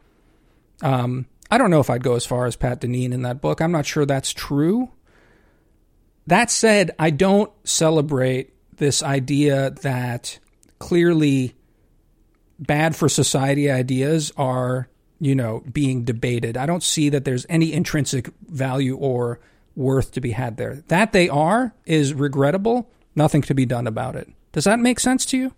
Um, 0.82 1.26
I 1.50 1.58
don't 1.58 1.72
know 1.72 1.80
if 1.80 1.90
I'd 1.90 2.04
go 2.04 2.16
as 2.16 2.26
far 2.26 2.46
as 2.46 2.56
Pat 2.56 2.82
Deneen 2.82 3.14
in 3.14 3.22
that 3.24 3.42
book. 3.42 3.62
I'm 3.62 3.72
not 3.72 3.86
sure 3.86 4.06
that's 4.06 4.32
true. 4.32 4.92
That 6.28 6.52
said, 6.52 6.92
I 7.00 7.10
don't 7.10 7.52
celebrate 7.64 8.54
this 8.76 9.02
idea 9.02 9.72
that 9.82 10.40
clearly 10.80 11.56
bad 12.60 12.96
for 12.96 13.10
society 13.10 13.70
ideas 13.70 14.32
are, 14.38 14.88
you 15.20 15.36
know, 15.36 15.64
being 15.72 16.04
debated. 16.04 16.58
I 16.58 16.66
don't 16.66 16.84
see 16.84 17.10
that 17.10 17.26
there's 17.26 17.46
any 17.50 17.74
intrinsic 17.74 18.30
value 18.48 18.96
or 18.96 19.40
worth 19.76 20.12
to 20.14 20.22
be 20.22 20.32
had 20.32 20.58
there. 20.58 20.84
That 20.88 21.12
they 21.12 21.30
are 21.30 21.74
is 21.86 22.14
regrettable, 22.14 22.90
nothing 23.16 23.42
to 23.44 23.54
be 23.54 23.66
done 23.66 23.88
about 23.88 24.16
it. 24.16 24.28
Does 24.52 24.64
that 24.64 24.80
make 24.80 25.00
sense 25.00 25.26
to 25.28 25.38
you? 25.38 25.54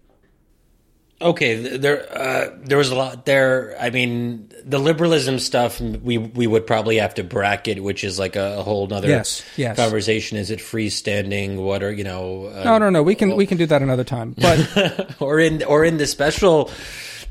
Okay, 1.22 1.78
there 1.78 2.18
uh, 2.18 2.58
there 2.60 2.78
was 2.78 2.92
a 2.92 2.96
lot 2.96 3.26
there. 3.26 3.76
I 3.80 3.90
mean, 3.90 4.50
the 4.64 4.80
liberalism 4.80 5.40
stuff 5.40 5.82
we 5.82 6.18
we 6.18 6.48
would 6.48 6.66
probably 6.66 6.98
have 6.98 7.14
to 7.16 7.26
bracket, 7.26 7.84
which 7.84 8.06
is 8.06 8.18
like 8.18 8.38
a, 8.38 8.60
a 8.60 8.64
whole 8.64 8.92
other 8.94 9.10
yes, 9.10 9.44
yes. 9.58 9.76
conversation. 9.76 10.38
Is 10.38 10.50
it 10.50 10.60
freestanding? 10.60 11.58
What 11.58 11.84
are 11.84 11.92
you 11.92 12.06
know? 12.06 12.46
Uh, 12.46 12.64
no, 12.64 12.78
no, 12.78 12.90
no. 12.90 13.04
We 13.04 13.16
can 13.16 13.36
we 13.36 13.46
can 13.46 13.58
do 13.58 13.66
that 13.66 13.82
another 13.82 14.06
time. 14.06 14.34
But 14.38 15.16
or 15.20 15.40
in 15.40 15.62
or 15.64 15.84
in 15.84 15.98
the 15.98 16.08
special 16.08 16.72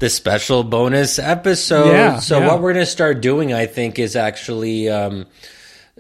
the 0.01 0.11
special 0.11 0.65
bonus 0.65 1.19
episode. 1.19 1.93
Yeah, 1.93 2.19
so 2.19 2.41
yeah. 2.41 2.47
what 2.49 2.61
we're 2.61 2.75
gonna 2.75 2.85
start 2.85 3.23
doing, 3.23 3.55
I 3.55 3.65
think, 3.67 3.99
is 3.99 4.17
actually. 4.17 4.91
Um, 4.91 5.27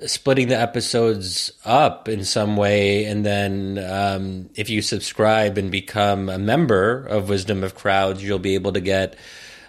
splitting 0.06 0.48
the 0.48 0.58
episodes 0.58 1.52
up 1.64 2.08
in 2.08 2.24
some 2.24 2.56
way 2.56 3.04
and 3.04 3.24
then 3.26 3.78
um, 3.78 4.48
if 4.54 4.70
you 4.70 4.80
subscribe 4.82 5.58
and 5.58 5.70
become 5.70 6.28
a 6.28 6.38
member 6.38 7.04
of 7.06 7.28
wisdom 7.28 7.64
of 7.64 7.74
crowds 7.74 8.22
you'll 8.22 8.38
be 8.38 8.54
able 8.54 8.72
to 8.72 8.80
get 8.80 9.16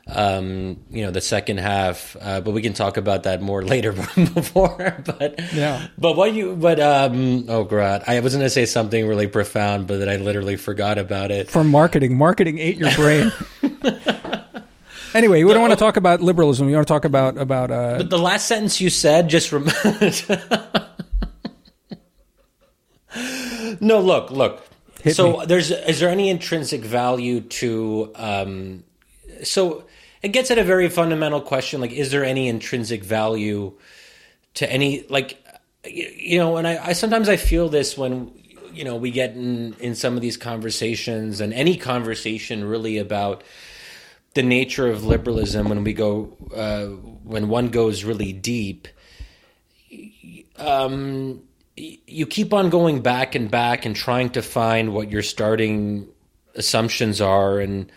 um, 0.08 0.78
you 0.90 1.04
know 1.04 1.12
the 1.12 1.22
second 1.22 1.60
half 1.60 2.16
uh, 2.20 2.42
but 2.42 2.52
we 2.52 2.62
can 2.64 2.74
talk 2.74 2.98
about 2.98 3.24
that 3.24 3.42
more 3.42 3.62
later 3.74 3.92
before 4.34 4.98
but 5.06 5.40
Yeah. 5.54 5.88
but 5.98 6.16
what 6.16 6.34
you 6.34 6.56
but 6.56 6.80
um 6.80 7.46
oh 7.48 7.64
god 7.64 8.04
i 8.08 8.20
was 8.20 8.34
gonna 8.36 8.50
say 8.50 8.66
something 8.66 9.08
really 9.08 9.28
profound 9.28 9.86
but 9.88 10.00
then 10.00 10.10
i 10.10 10.16
literally 10.16 10.56
forgot 10.58 10.98
about 10.98 11.30
it 11.32 11.50
For 11.50 11.64
marketing, 11.64 12.18
marketing 12.18 12.58
ate 12.60 12.78
your 12.78 12.92
brain. 12.96 13.32
anyway, 15.14 15.44
we 15.44 15.54
don't 15.54 15.62
want 15.62 15.74
to 15.74 15.80
talk 15.80 15.98
about 15.98 16.22
liberalism. 16.22 16.68
We 16.68 16.74
want 16.74 16.88
to 16.88 16.92
talk 16.94 17.06
about 17.06 17.38
about 17.38 17.72
uh, 17.72 17.98
But 17.98 18.10
the 18.10 18.20
last 18.20 18.48
sentence 18.48 18.80
you 18.82 18.90
said 18.90 19.30
just 19.30 19.52
rem- 19.52 19.68
No, 23.82 24.00
look, 24.00 24.30
look. 24.32 24.66
Hit 25.04 25.16
so 25.16 25.38
me. 25.40 25.46
there's 25.46 25.72
is 25.72 26.00
there 26.00 26.10
any 26.10 26.30
intrinsic 26.30 26.82
value 26.82 27.40
to 27.42 28.12
um 28.16 28.84
so 29.44 29.86
it 30.22 30.30
gets 30.30 30.52
at 30.52 30.58
a 30.58 30.64
very 30.64 30.90
fundamental 30.90 31.40
question 31.40 31.80
like 31.80 31.94
is 31.94 32.12
there 32.12 32.26
any 32.26 32.50
intrinsic 32.50 33.02
value 33.06 33.72
to 34.56 34.70
any 34.70 35.06
like 35.08 35.42
you 35.86 36.38
know 36.38 36.58
and 36.58 36.68
I, 36.68 36.88
I 36.88 36.94
sometimes 36.94 37.30
I 37.30 37.38
feel 37.38 37.70
this 37.70 37.98
when 37.98 38.30
you 38.74 38.84
know 38.84 38.98
we 38.98 39.10
get 39.10 39.36
in 39.36 39.74
in 39.80 39.96
some 39.96 40.16
of 40.16 40.22
these 40.22 40.36
conversations 40.36 41.40
and 41.40 41.54
any 41.54 41.78
conversation 41.78 42.66
really 42.66 42.98
about 42.98 43.42
the 44.34 44.44
nature 44.44 44.88
of 44.88 45.06
liberalism 45.06 45.70
when 45.70 45.84
we 45.84 45.94
go 45.94 46.36
uh, 46.56 46.86
when 47.24 47.50
one 47.50 47.70
goes 47.70 48.04
really 48.04 48.34
deep 48.34 48.88
um, 50.58 51.42
you 51.76 52.26
keep 52.26 52.54
on 52.54 52.70
going 52.70 53.02
back 53.02 53.36
and 53.36 53.50
back 53.50 53.86
and 53.86 53.96
trying 53.96 54.30
to 54.32 54.42
find 54.42 54.94
what 54.94 55.10
your 55.10 55.24
starting 55.24 56.08
assumptions 56.56 57.22
are 57.22 57.60
and 57.60 57.92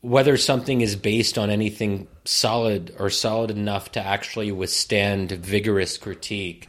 whether 0.00 0.36
something 0.36 0.80
is 0.80 0.96
based 0.96 1.38
on 1.38 1.50
anything 1.50 2.06
solid 2.24 2.94
or 2.98 3.10
solid 3.10 3.50
enough 3.50 3.92
to 3.92 4.00
actually 4.00 4.50
withstand 4.52 5.32
vigorous 5.32 5.98
critique. 5.98 6.66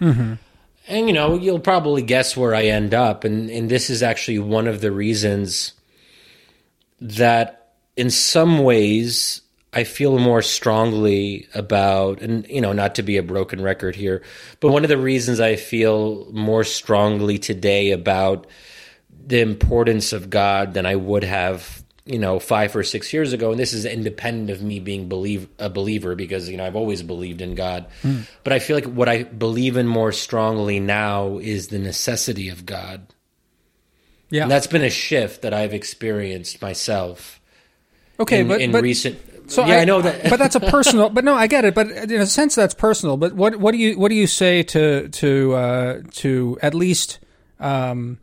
And 0.88 1.08
you 1.08 1.14
know, 1.14 1.36
you'll 1.36 1.60
probably 1.60 2.02
guess 2.02 2.36
where 2.36 2.54
I 2.54 2.64
end 2.64 2.94
up 2.94 3.24
and 3.24 3.50
and 3.50 3.70
this 3.70 3.90
is 3.90 4.04
actually 4.04 4.40
one 4.40 4.68
of 4.68 4.82
the 4.82 4.92
reasons 4.92 5.74
that 7.00 7.62
in 7.96 8.10
some 8.10 8.64
ways 8.64 9.41
I 9.74 9.84
feel 9.86 10.20
more 10.20 10.44
strongly 10.44 11.48
about, 11.56 12.22
and 12.22 12.48
you 12.48 12.62
know, 12.62 12.74
not 12.74 12.96
to 12.96 13.04
be 13.04 13.18
a 13.18 13.24
broken 13.24 13.62
record 13.62 13.96
here, 13.96 14.22
but 14.60 14.72
one 14.72 14.84
of 14.84 14.89
the 14.89 14.98
reasons 14.98 15.39
I 15.39 15.56
feel 15.56 16.28
more 16.32 16.64
strongly 16.64 17.39
today 17.39 17.91
about 17.91 18.46
the 19.26 19.41
importance 19.41 20.14
of 20.14 20.30
God 20.30 20.76
than 20.76 20.86
I 20.86 20.96
would 20.96 21.24
have, 21.24 21.84
you 22.06 22.20
know, 22.20 22.39
five 22.39 22.76
or 22.76 22.84
six 22.84 23.12
years 23.14 23.34
ago. 23.34 23.50
And 23.50 23.60
this 23.60 23.74
is 23.74 23.86
independent 23.86 24.52
of 24.52 24.62
me 24.62 24.80
being 24.80 25.10
believe 25.10 25.48
a 25.58 25.70
believer 25.70 26.14
because 26.14 26.50
you 26.50 26.58
know 26.58 26.66
I've 26.66 26.76
always 26.76 27.02
believed 27.02 27.41
in 27.41 27.56
God, 27.56 27.88
hmm. 28.04 28.22
but 28.44 28.54
I 28.54 28.60
feel 28.60 28.78
like 28.78 28.86
what 28.86 29.10
I 29.10 29.24
believe 29.24 29.76
in 29.76 29.88
more 29.88 30.12
strongly 30.12 30.80
now 30.80 31.39
is 31.39 31.70
the 31.70 31.80
necessity 31.80 32.50
of 32.50 32.68
God. 32.68 33.08
yeah. 34.30 34.44
And 34.44 34.52
that's 34.52 34.68
been 34.68 34.84
a 34.84 34.91
shift 34.91 35.41
that 35.41 35.54
I've 35.54 35.74
experienced 35.74 36.62
myself 36.62 37.39
okay, 38.20 38.41
in, 38.41 38.47
but 38.47 38.61
in 38.61 38.72
but 38.72 38.84
recent. 38.84 39.20
so 39.51 39.66
yeah, 39.66 39.78
I, 39.78 39.86
know 39.86 40.01
that. 40.01 40.30
but 40.30 40.38
that's 40.38 40.55
a 40.55 40.59
personal. 40.72 41.09
But 41.09 41.24
no, 41.24 41.34
I 41.36 41.47
get 41.47 41.66
it. 41.66 41.74
But 41.74 41.89
in 41.89 42.22
a 42.22 42.26
sense, 42.26 42.55
that's 42.55 42.74
personal. 42.74 43.18
But 43.18 43.34
what 43.34 43.55
what 43.57 43.72
do 43.72 43.78
you 43.78 43.97
what 43.97 44.09
do 44.09 44.16
you 44.16 44.28
say 44.28 44.64
to 44.64 45.07
to 45.09 45.53
uh, 45.53 46.01
to 46.11 46.57
at 46.61 46.74
least 46.74 47.20
um, 47.59 48.20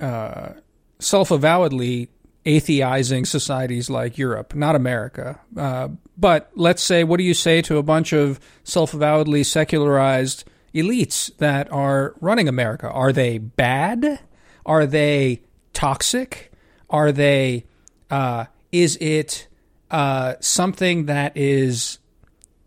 uh, 0.00 0.50
self 0.98 1.30
avowedly 1.30 2.08
atheizing 2.46 3.26
societies 3.26 3.90
like 3.90 4.18
Europe, 4.18 4.54
not 4.54 4.74
America? 4.74 5.40
Uh, 5.56 5.88
but 6.16 6.50
let's 6.54 6.82
say, 6.82 7.02
what 7.04 7.16
do 7.16 7.24
you 7.24 7.34
say 7.34 7.62
to 7.62 7.78
a 7.78 7.82
bunch 7.82 8.12
of 8.12 8.38
self 8.64 8.94
avowedly 8.94 9.42
secularized 9.42 10.44
elites 10.74 11.36
that 11.38 11.70
are 11.72 12.14
running 12.20 12.48
America? 12.48 12.88
Are 12.88 13.12
they 13.12 13.38
bad? 13.38 14.20
Are 14.66 14.86
they 14.86 15.42
toxic? 15.72 16.52
Are 16.88 17.10
they? 17.10 17.64
Uh, 18.10 18.44
is 18.72 18.96
it 19.00 19.48
uh, 19.90 20.34
something 20.40 21.06
that 21.06 21.36
is 21.36 21.98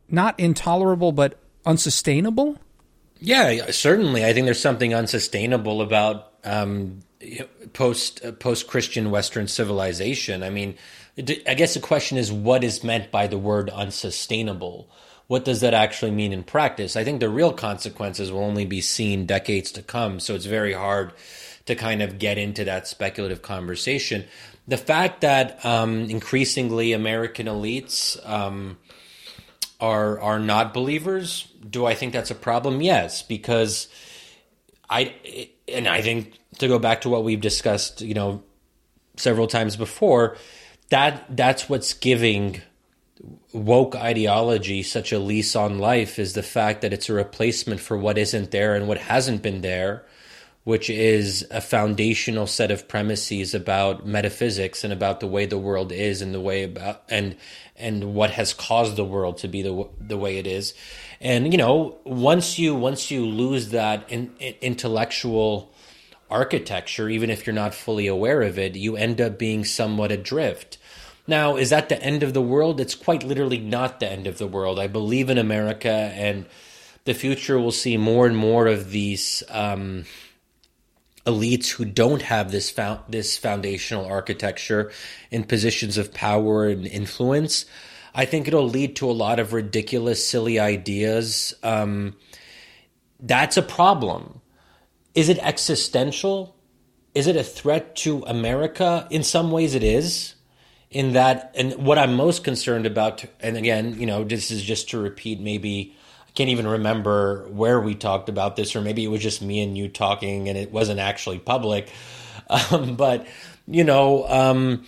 not 0.09 0.39
intolerable 0.39 1.11
but 1.11 1.39
unsustainable? 1.65 2.57
yeah, 3.19 3.71
certainly. 3.71 4.25
I 4.25 4.33
think 4.33 4.45
there's 4.45 4.59
something 4.59 4.93
unsustainable 4.93 5.81
about 5.81 6.33
um, 6.43 6.99
post 7.71 8.23
uh, 8.23 8.33
post 8.33 8.67
Christian 8.67 9.11
Western 9.11 9.47
civilization. 9.47 10.43
I 10.43 10.49
mean, 10.49 10.75
I 11.17 11.53
guess 11.53 11.73
the 11.73 11.79
question 11.79 12.17
is, 12.17 12.31
what 12.31 12.63
is 12.63 12.83
meant 12.83 13.11
by 13.11 13.27
the 13.27 13.37
word 13.37 13.69
unsustainable? 13.69 14.89
What 15.27 15.45
does 15.45 15.61
that 15.61 15.73
actually 15.73 16.11
mean 16.11 16.33
in 16.33 16.43
practice? 16.43 16.97
I 16.97 17.03
think 17.05 17.21
the 17.21 17.29
real 17.29 17.53
consequences 17.53 18.31
will 18.31 18.43
only 18.43 18.65
be 18.65 18.81
seen 18.81 19.25
decades 19.25 19.71
to 19.71 19.81
come. 19.81 20.19
So 20.19 20.35
it's 20.35 20.45
very 20.45 20.73
hard 20.73 21.13
to 21.65 21.75
kind 21.75 22.01
of 22.01 22.19
get 22.19 22.37
into 22.37 22.63
that 22.65 22.87
speculative 22.87 23.41
conversation. 23.41 24.25
The 24.67 24.77
fact 24.77 25.21
that 25.21 25.63
um, 25.65 26.09
increasingly 26.09 26.93
American 26.93 27.47
elites 27.47 28.17
um, 28.27 28.77
are 29.79 30.19
are 30.19 30.39
not 30.39 30.73
believers, 30.73 31.47
do 31.69 31.85
I 31.85 31.95
think 31.95 32.13
that's 32.13 32.31
a 32.31 32.35
problem? 32.35 32.81
Yes, 32.81 33.21
because 33.21 33.87
I 34.89 35.49
and 35.67 35.87
I 35.87 36.01
think 36.01 36.39
to 36.59 36.67
go 36.67 36.79
back 36.79 37.01
to 37.01 37.09
what 37.09 37.23
we've 37.23 37.41
discussed, 37.41 38.01
you 38.01 38.13
know, 38.13 38.43
several 39.17 39.47
times 39.47 39.75
before, 39.75 40.37
that 40.89 41.35
that's 41.35 41.67
what's 41.69 41.93
giving 41.93 42.61
woke 43.53 43.95
ideology 43.95 44.83
such 44.83 45.11
a 45.11 45.19
lease 45.19 45.55
on 45.55 45.79
life 45.79 46.19
is 46.19 46.33
the 46.33 46.43
fact 46.43 46.81
that 46.81 46.93
it's 46.93 47.09
a 47.09 47.13
replacement 47.13 47.79
for 47.79 47.97
what 47.97 48.17
isn't 48.17 48.51
there 48.51 48.75
and 48.75 48.87
what 48.87 48.97
hasn't 48.97 49.41
been 49.41 49.61
there, 49.61 50.05
which 50.63 50.89
is 50.89 51.45
a 51.51 51.59
foundational 51.59 52.47
set 52.47 52.71
of 52.71 52.87
premises 52.87 53.53
about 53.53 54.05
metaphysics 54.05 54.83
and 54.83 54.93
about 54.93 55.19
the 55.19 55.27
way 55.27 55.45
the 55.45 55.57
world 55.57 55.91
is 55.91 56.21
and 56.21 56.33
the 56.33 56.39
way 56.39 56.63
about 56.63 57.03
and 57.09 57.35
and 57.75 58.13
what 58.13 58.31
has 58.31 58.53
caused 58.53 58.95
the 58.95 59.03
world 59.03 59.37
to 59.37 59.47
be 59.47 59.61
the 59.61 59.89
the 59.99 60.17
way 60.17 60.37
it 60.37 60.47
is. 60.47 60.73
And 61.19 61.51
you 61.51 61.57
know, 61.57 61.97
once 62.05 62.57
you 62.57 62.75
once 62.75 63.11
you 63.11 63.25
lose 63.25 63.69
that 63.69 64.09
in, 64.09 64.33
in 64.39 64.55
intellectual 64.61 65.73
architecture, 66.29 67.09
even 67.09 67.29
if 67.29 67.45
you're 67.45 67.53
not 67.53 67.75
fully 67.75 68.07
aware 68.07 68.41
of 68.41 68.57
it, 68.57 68.75
you 68.75 68.95
end 68.95 69.19
up 69.19 69.37
being 69.37 69.65
somewhat 69.65 70.11
adrift. 70.11 70.77
Now, 71.27 71.55
is 71.55 71.69
that 71.69 71.89
the 71.89 72.01
end 72.01 72.23
of 72.23 72.33
the 72.33 72.41
world? 72.41 72.81
It's 72.81 72.95
quite 72.95 73.23
literally 73.23 73.59
not 73.59 73.99
the 73.99 74.11
end 74.11 74.27
of 74.27 74.37
the 74.37 74.47
world. 74.47 74.79
I 74.79 74.87
believe 74.87 75.29
in 75.29 75.37
America 75.37 75.89
and 75.89 76.45
the 77.05 77.13
future 77.13 77.59
will 77.59 77.71
see 77.71 77.97
more 77.97 78.25
and 78.25 78.35
more 78.35 78.67
of 78.67 78.91
these 78.91 79.43
um, 79.49 80.05
elites 81.25 81.69
who 81.69 81.85
don't 81.85 82.21
have 82.21 82.51
this 82.51 82.73
this 83.07 83.37
foundational 83.37 84.05
architecture 84.05 84.91
in 85.31 85.43
positions 85.43 85.97
of 85.97 86.13
power 86.13 86.67
and 86.67 86.85
influence. 86.85 87.65
I 88.15 88.25
think 88.25 88.47
it'll 88.47 88.69
lead 88.69 88.95
to 88.97 89.09
a 89.09 89.13
lot 89.13 89.39
of 89.39 89.53
ridiculous, 89.53 90.25
silly 90.25 90.59
ideas. 90.59 91.53
Um, 91.63 92.15
that's 93.19 93.57
a 93.57 93.61
problem. 93.61 94.41
Is 95.15 95.29
it 95.29 95.39
existential? 95.39 96.55
Is 97.15 97.27
it 97.27 97.35
a 97.35 97.43
threat 97.43 97.95
to 97.97 98.23
America? 98.27 99.07
In 99.09 99.23
some 99.23 99.51
ways, 99.51 99.75
it 99.75 99.83
is. 99.83 100.35
In 100.91 101.13
that, 101.13 101.51
and 101.55 101.73
what 101.85 101.97
I'm 101.97 102.13
most 102.13 102.43
concerned 102.43 102.85
about, 102.85 103.25
and 103.39 103.57
again, 103.57 103.99
you 103.99 104.05
know, 104.05 104.23
this 104.23 104.51
is 104.51 104.61
just 104.61 104.89
to 104.91 104.99
repeat 104.99 105.39
maybe 105.39 105.95
can't 106.35 106.49
even 106.49 106.67
remember 106.67 107.47
where 107.49 107.79
we 107.79 107.95
talked 107.95 108.27
about 108.27 108.55
this, 108.55 108.75
or 108.75 108.81
maybe 108.81 109.03
it 109.03 109.07
was 109.07 109.21
just 109.21 109.41
me 109.41 109.61
and 109.61 109.77
you 109.77 109.87
talking 109.87 110.49
and 110.49 110.57
it 110.57 110.71
wasn't 110.71 110.99
actually 110.99 111.39
public. 111.39 111.91
Um, 112.49 112.97
but, 112.97 113.25
you 113.67 113.85
know, 113.85 114.27
um, 114.27 114.85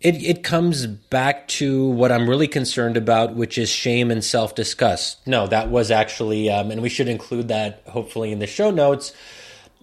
it, 0.00 0.16
it 0.16 0.42
comes 0.42 0.86
back 0.86 1.46
to 1.48 1.88
what 1.90 2.10
I'm 2.10 2.28
really 2.28 2.48
concerned 2.48 2.96
about, 2.96 3.36
which 3.36 3.58
is 3.58 3.70
shame 3.70 4.10
and 4.10 4.24
self 4.24 4.56
disgust. 4.56 5.24
No, 5.26 5.46
that 5.46 5.70
was 5.70 5.92
actually, 5.92 6.50
um, 6.50 6.72
and 6.72 6.82
we 6.82 6.88
should 6.88 7.06
include 7.06 7.48
that 7.48 7.84
hopefully 7.86 8.32
in 8.32 8.40
the 8.40 8.46
show 8.46 8.72
notes. 8.72 9.12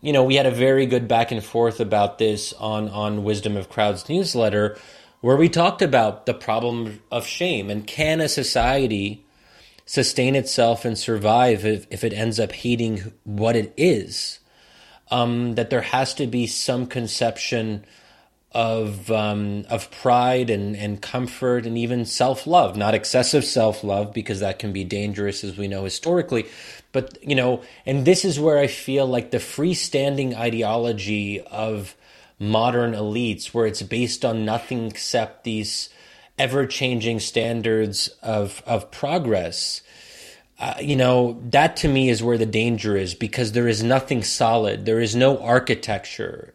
You 0.01 0.11
know, 0.11 0.23
we 0.23 0.35
had 0.35 0.45
a 0.45 0.51
very 0.51 0.85
good 0.85 1.07
back 1.07 1.31
and 1.31 1.43
forth 1.43 1.79
about 1.79 2.17
this 2.17 2.51
on, 2.53 2.89
on 2.89 3.23
Wisdom 3.23 3.55
of 3.55 3.69
Crowds 3.69 4.09
newsletter, 4.09 4.77
where 5.21 5.37
we 5.37 5.47
talked 5.47 5.81
about 5.81 6.25
the 6.25 6.33
problem 6.33 6.99
of 7.09 7.25
shame 7.25 7.69
and 7.69 7.87
can 7.87 8.19
a 8.19 8.27
society 8.27 9.22
sustain 9.85 10.35
itself 10.35 10.85
and 10.85 10.97
survive 10.97 11.65
if, 11.65 11.87
if 11.89 12.03
it 12.03 12.13
ends 12.13 12.39
up 12.39 12.51
hating 12.51 13.13
what 13.23 13.55
it 13.55 13.73
is. 13.77 14.39
Um, 15.11 15.55
that 15.55 15.69
there 15.69 15.81
has 15.81 16.13
to 16.15 16.25
be 16.25 16.47
some 16.47 16.87
conception 16.87 17.85
of 18.53 19.09
um, 19.09 19.65
of 19.69 19.89
pride 19.89 20.49
and, 20.49 20.75
and 20.75 21.01
comfort 21.01 21.65
and 21.65 21.77
even 21.77 22.05
self 22.05 22.45
love, 22.45 22.77
not 22.77 22.93
excessive 22.93 23.43
self 23.43 23.83
love 23.83 24.13
because 24.13 24.39
that 24.39 24.59
can 24.59 24.71
be 24.71 24.83
dangerous 24.83 25.43
as 25.43 25.57
we 25.57 25.67
know 25.67 25.83
historically. 25.83 26.45
But 26.91 27.17
you 27.27 27.35
know, 27.35 27.63
and 27.85 28.05
this 28.05 28.23
is 28.23 28.39
where 28.39 28.59
I 28.59 28.67
feel 28.67 29.07
like 29.07 29.31
the 29.31 29.37
freestanding 29.37 30.35
ideology 30.35 31.41
of 31.41 31.95
modern 32.39 32.91
elites, 32.93 33.47
where 33.47 33.65
it's 33.65 33.81
based 33.81 34.23
on 34.23 34.45
nothing 34.45 34.87
except 34.87 35.43
these 35.43 35.89
ever 36.37 36.65
changing 36.65 37.19
standards 37.19 38.09
of 38.21 38.63
of 38.65 38.91
progress. 38.91 39.81
Uh, 40.59 40.75
you 40.79 40.95
know 40.95 41.41
that 41.49 41.75
to 41.77 41.87
me 41.87 42.09
is 42.09 42.23
where 42.23 42.37
the 42.37 42.45
danger 42.45 42.95
is 42.95 43.13
because 43.13 43.51
there 43.51 43.67
is 43.67 43.83
nothing 43.83 44.23
solid. 44.23 44.85
There 44.85 44.99
is 44.99 45.15
no 45.15 45.39
architecture. 45.39 46.53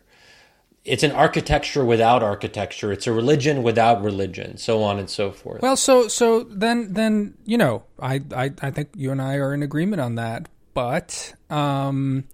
It's 0.84 1.02
an 1.02 1.12
architecture 1.12 1.84
without 1.84 2.22
architecture. 2.22 2.92
It's 2.92 3.06
a 3.06 3.12
religion 3.12 3.62
without 3.62 4.02
religion, 4.02 4.56
so 4.56 4.82
on 4.82 4.98
and 4.98 5.10
so 5.10 5.30
forth. 5.30 5.60
Well, 5.60 5.76
so 5.76 6.08
so 6.08 6.44
then 6.44 6.94
then 6.94 7.34
you 7.44 7.58
know 7.58 7.84
I 8.00 8.22
I, 8.34 8.52
I 8.62 8.70
think 8.70 8.90
you 8.96 9.10
and 9.12 9.20
I 9.20 9.34
are 9.34 9.52
in 9.52 9.62
agreement 9.62 10.00
on 10.00 10.14
that. 10.14 10.48
But 10.74 11.34
um, 11.50 12.24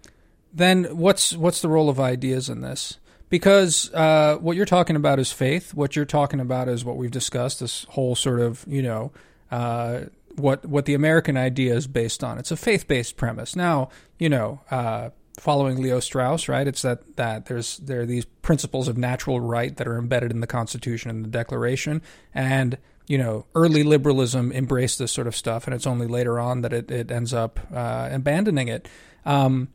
then 0.53 0.85
what's 0.97 1.35
what's 1.35 1.63
the 1.63 1.69
role 1.69 1.89
of 1.89 1.99
ideas 1.99 2.49
in 2.49 2.61
this? 2.61 2.99
Because 3.29 3.93
uh, 3.95 4.37
what 4.41 4.57
you're 4.57 4.67
talking 4.67 4.97
about 4.97 5.19
is 5.19 5.33
faith. 5.33 5.75
What 5.75 5.97
you're 5.97 6.05
talking 6.05 6.41
about 6.41 6.69
is 6.69 6.85
what 6.85 6.97
we've 6.97 7.11
discussed. 7.11 7.61
This 7.61 7.85
whole 7.91 8.15
sort 8.15 8.41
of 8.41 8.65
you 8.69 8.83
know 8.83 9.13
uh, 9.51 10.01
what 10.37 10.65
what 10.65 10.85
the 10.85 10.95
American 10.95 11.37
idea 11.37 11.75
is 11.75 11.87
based 11.87 12.23
on. 12.23 12.39
It's 12.39 12.51
a 12.51 12.57
faith 12.57 12.87
based 12.89 13.17
premise. 13.17 13.57
Now 13.57 13.91
you 14.19 14.29
know. 14.29 14.61
Uh, 14.71 15.11
following 15.41 15.83
Leo 15.83 15.99
Strauss, 15.99 16.49
right? 16.49 16.65
It's 16.65 16.83
that 16.83 17.17
that 17.17 17.47
there's 17.47 17.79
there 17.79 18.03
are 18.03 18.07
these 18.07 18.25
principles 18.25 18.87
of 18.87 18.97
natural 18.97 19.41
right 19.41 19.77
that 19.77 19.89
are 19.89 19.99
embedded 19.99 20.31
in 20.31 20.39
the 20.39 20.47
Constitution 20.47 21.11
and 21.11 21.25
the 21.25 21.29
Declaration, 21.29 22.03
and 22.33 22.79
you 23.07 23.19
know, 23.19 23.45
early 23.55 23.83
liberalism 23.83 24.51
embraced 24.53 24.99
this 24.99 25.13
sort 25.13 25.27
of 25.27 25.37
stuff, 25.37 25.67
and 25.67 25.75
it's 25.75 25.87
only 25.87 26.07
later 26.07 26.41
on 26.41 26.63
that 26.63 26.73
it, 26.73 26.91
it 26.91 27.11
ends 27.11 27.35
up 27.35 27.61
uh, 27.73 28.09
abandoning 28.11 28.69
it. 28.69 28.89
Um, 29.27 29.69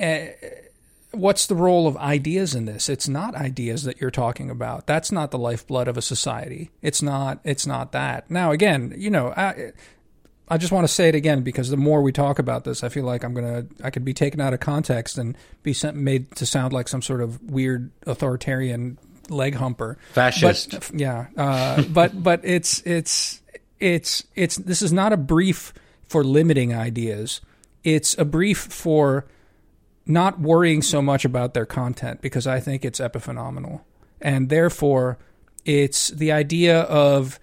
uh, 0.00 0.26
what's 1.12 1.46
the 1.46 1.54
role 1.54 1.86
of 1.86 1.96
ideas 1.96 2.54
in 2.54 2.66
this? 2.66 2.88
It's 2.88 3.08
not 3.08 3.34
ideas 3.34 3.84
that 3.84 4.00
you're 4.00 4.10
talking 4.10 4.50
about. 4.50 4.86
That's 4.86 5.10
not 5.10 5.30
the 5.30 5.38
lifeblood 5.38 5.88
of 5.88 5.96
a 5.96 6.02
society. 6.02 6.70
It's 6.82 7.02
not. 7.02 7.40
It's 7.44 7.66
not 7.66 7.92
that. 7.92 8.30
Now, 8.30 8.50
again, 8.50 8.94
you 8.96 9.10
know, 9.10 9.32
I, 9.36 9.72
I 10.48 10.58
just 10.58 10.72
want 10.72 10.86
to 10.86 10.92
say 10.92 11.08
it 11.08 11.14
again 11.14 11.42
because 11.42 11.70
the 11.70 11.76
more 11.76 12.02
we 12.02 12.12
talk 12.12 12.38
about 12.38 12.64
this, 12.64 12.84
I 12.84 12.88
feel 12.88 13.04
like 13.04 13.24
I'm 13.24 13.34
gonna. 13.34 13.66
I 13.82 13.90
could 13.90 14.04
be 14.04 14.14
taken 14.14 14.40
out 14.40 14.52
of 14.52 14.60
context 14.60 15.18
and 15.18 15.36
be 15.62 15.72
sent, 15.72 15.96
made 15.96 16.34
to 16.36 16.46
sound 16.46 16.72
like 16.72 16.88
some 16.88 17.02
sort 17.02 17.20
of 17.20 17.42
weird 17.50 17.90
authoritarian 18.06 18.98
leg 19.30 19.54
humper, 19.54 19.98
fascist. 20.12 20.70
But, 20.72 20.90
yeah, 20.94 21.26
uh, 21.36 21.82
but 21.90 22.22
but 22.22 22.40
it's 22.44 22.82
it's 22.86 23.40
it's 23.80 24.24
it's 24.34 24.56
this 24.56 24.82
is 24.82 24.92
not 24.92 25.12
a 25.12 25.16
brief 25.16 25.72
for 26.06 26.24
limiting 26.24 26.74
ideas. 26.74 27.40
It's 27.84 28.16
a 28.18 28.24
brief 28.24 28.58
for 28.58 29.26
not 30.08 30.40
worrying 30.40 30.80
so 30.80 31.02
much 31.02 31.24
about 31.24 31.52
their 31.52 31.66
content 31.66 32.22
because 32.22 32.46
I 32.46 32.60
think 32.60 32.84
it's 32.84 32.98
epiphenomenal. 32.98 33.82
And 34.20 34.48
therefore, 34.48 35.18
it's 35.64 36.08
the 36.08 36.32
idea 36.32 36.80
of 36.80 37.38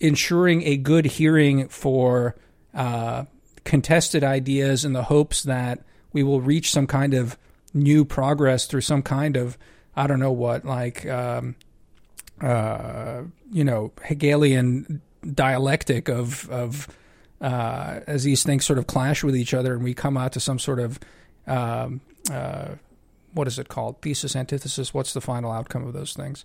ensuring 0.00 0.62
a 0.64 0.76
good 0.76 1.06
hearing 1.06 1.68
for 1.68 2.34
uh, 2.74 3.24
contested 3.64 4.24
ideas 4.24 4.84
in 4.84 4.92
the 4.92 5.04
hopes 5.04 5.44
that 5.44 5.84
we 6.12 6.22
will 6.22 6.40
reach 6.40 6.72
some 6.72 6.86
kind 6.88 7.14
of 7.14 7.38
new 7.72 8.04
progress 8.04 8.66
through 8.66 8.80
some 8.80 9.02
kind 9.02 9.36
of, 9.36 9.56
I 9.94 10.06
don't 10.06 10.20
know 10.20 10.32
what, 10.32 10.64
like, 10.64 11.06
um, 11.06 11.54
uh, 12.40 13.22
you 13.50 13.64
know, 13.64 13.92
Hegelian 14.04 15.00
dialectic 15.34 16.08
of, 16.08 16.50
of 16.50 16.88
uh, 17.40 18.00
as 18.06 18.24
these 18.24 18.42
things 18.42 18.64
sort 18.64 18.78
of 18.78 18.86
clash 18.86 19.22
with 19.22 19.36
each 19.36 19.54
other 19.54 19.74
and 19.74 19.84
we 19.84 19.94
come 19.94 20.16
out 20.16 20.32
to 20.32 20.40
some 20.40 20.58
sort 20.58 20.80
of 20.80 20.98
um, 21.46 22.00
uh, 22.30 22.70
what 23.32 23.46
is 23.46 23.58
it 23.58 23.68
called? 23.68 24.00
Thesis, 24.02 24.34
antithesis. 24.34 24.94
What's 24.94 25.12
the 25.12 25.20
final 25.20 25.52
outcome 25.52 25.86
of 25.86 25.92
those 25.92 26.14
things? 26.14 26.44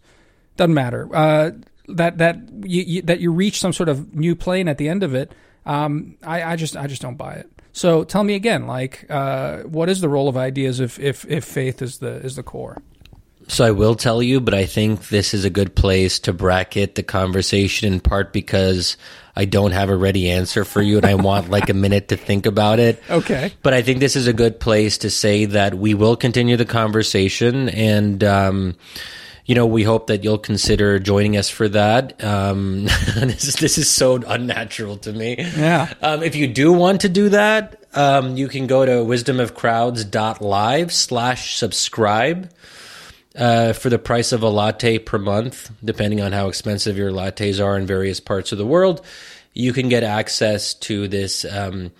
Doesn't 0.57 0.73
matter. 0.73 1.07
Uh, 1.13 1.51
that 1.87 2.17
that 2.17 2.37
you, 2.63 2.81
you, 2.81 3.01
that 3.03 3.19
you 3.19 3.31
reach 3.31 3.59
some 3.59 3.73
sort 3.73 3.89
of 3.89 4.13
new 4.13 4.35
plane 4.35 4.67
at 4.67 4.77
the 4.77 4.89
end 4.89 5.03
of 5.03 5.15
it. 5.15 5.33
Um, 5.65 6.17
I, 6.23 6.43
I 6.43 6.55
just 6.55 6.75
I 6.75 6.87
just 6.87 7.01
don't 7.01 7.17
buy 7.17 7.33
it. 7.33 7.49
So 7.73 8.03
tell 8.03 8.23
me 8.23 8.35
again, 8.35 8.67
like, 8.67 9.05
uh, 9.09 9.59
what 9.59 9.87
is 9.89 10.01
the 10.01 10.09
role 10.09 10.27
of 10.27 10.35
ideas 10.35 10.79
if, 10.79 10.99
if 10.99 11.25
if 11.25 11.45
faith 11.45 11.81
is 11.81 11.99
the 11.99 12.15
is 12.17 12.35
the 12.35 12.43
core? 12.43 12.81
So 13.47 13.65
I 13.65 13.71
will 13.71 13.95
tell 13.95 14.23
you, 14.23 14.39
but 14.39 14.53
I 14.53 14.65
think 14.65 15.09
this 15.09 15.33
is 15.33 15.45
a 15.45 15.49
good 15.49 15.75
place 15.75 16.19
to 16.19 16.33
bracket 16.33 16.95
the 16.95 17.03
conversation 17.03 17.93
in 17.93 17.99
part 17.99 18.31
because 18.31 18.97
I 19.35 19.45
don't 19.45 19.71
have 19.71 19.89
a 19.89 19.95
ready 19.95 20.29
answer 20.29 20.65
for 20.65 20.81
you 20.81 20.97
and 20.97 21.05
I 21.05 21.15
want 21.15 21.49
like 21.49 21.69
a 21.69 21.73
minute 21.73 22.09
to 22.09 22.17
think 22.17 22.45
about 22.45 22.79
it. 22.79 23.01
Okay. 23.11 23.51
But 23.61 23.73
I 23.73 23.81
think 23.81 23.99
this 23.99 24.15
is 24.15 24.27
a 24.27 24.33
good 24.33 24.59
place 24.59 24.99
to 24.99 25.09
say 25.09 25.45
that 25.45 25.75
we 25.75 25.93
will 25.93 26.15
continue 26.15 26.55
the 26.55 26.65
conversation 26.65 27.67
and, 27.69 28.23
um, 28.23 28.75
you 29.45 29.53
know, 29.53 29.65
we 29.65 29.83
hope 29.83 30.07
that 30.07 30.23
you'll 30.23 30.37
consider 30.37 30.97
joining 30.97 31.35
us 31.35 31.49
for 31.49 31.67
that. 31.69 32.23
Um, 32.23 32.85
this, 32.85 33.49
is, 33.49 33.55
this 33.55 33.77
is 33.77 33.89
so 33.89 34.15
unnatural 34.15 34.97
to 34.97 35.11
me. 35.11 35.35
Yeah. 35.39 35.93
Um, 36.01 36.23
if 36.23 36.35
you 36.35 36.47
do 36.47 36.71
want 36.71 37.01
to 37.01 37.09
do 37.09 37.29
that, 37.29 37.83
um, 37.93 38.37
you 38.37 38.47
can 38.47 38.65
go 38.65 38.85
to 38.85 38.91
wisdomofcrowds.live 38.91 40.93
slash 40.93 41.57
subscribe 41.57 42.49
uh, 43.35 43.73
for 43.73 43.89
the 43.89 43.99
price 43.99 44.31
of 44.31 44.43
a 44.43 44.49
latte 44.49 44.99
per 44.99 45.17
month, 45.17 45.71
depending 45.83 46.21
on 46.21 46.31
how 46.31 46.47
expensive 46.47 46.97
your 46.97 47.11
lattes 47.11 47.63
are 47.63 47.77
in 47.77 47.85
various 47.85 48.19
parts 48.19 48.51
of 48.51 48.57
the 48.57 48.65
world, 48.65 49.05
you 49.53 49.73
can 49.73 49.89
get 49.89 50.03
access 50.03 50.73
to 50.73 51.07
this 51.07 51.45
um, 51.45 51.91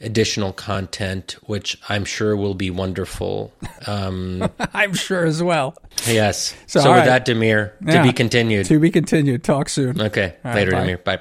additional 0.00 0.52
content, 0.52 1.36
which 1.44 1.78
I'm 1.88 2.04
sure 2.04 2.36
will 2.36 2.54
be 2.54 2.70
wonderful. 2.70 3.52
Um, 3.86 4.48
I'm 4.74 4.94
sure 4.94 5.24
as 5.24 5.42
well. 5.42 5.76
Yes. 6.06 6.54
So, 6.66 6.80
so 6.80 6.90
with 6.90 7.00
right. 7.00 7.06
that, 7.06 7.26
Damir, 7.26 7.72
yeah. 7.84 7.98
to 7.98 8.02
be 8.02 8.12
continued. 8.12 8.66
To 8.66 8.78
be 8.78 8.90
continued. 8.90 9.44
Talk 9.44 9.68
soon. 9.68 10.00
Okay. 10.00 10.36
All 10.44 10.54
Later, 10.54 10.72
right, 10.72 10.98
Damir. 10.98 11.04
Bye. 11.04 11.20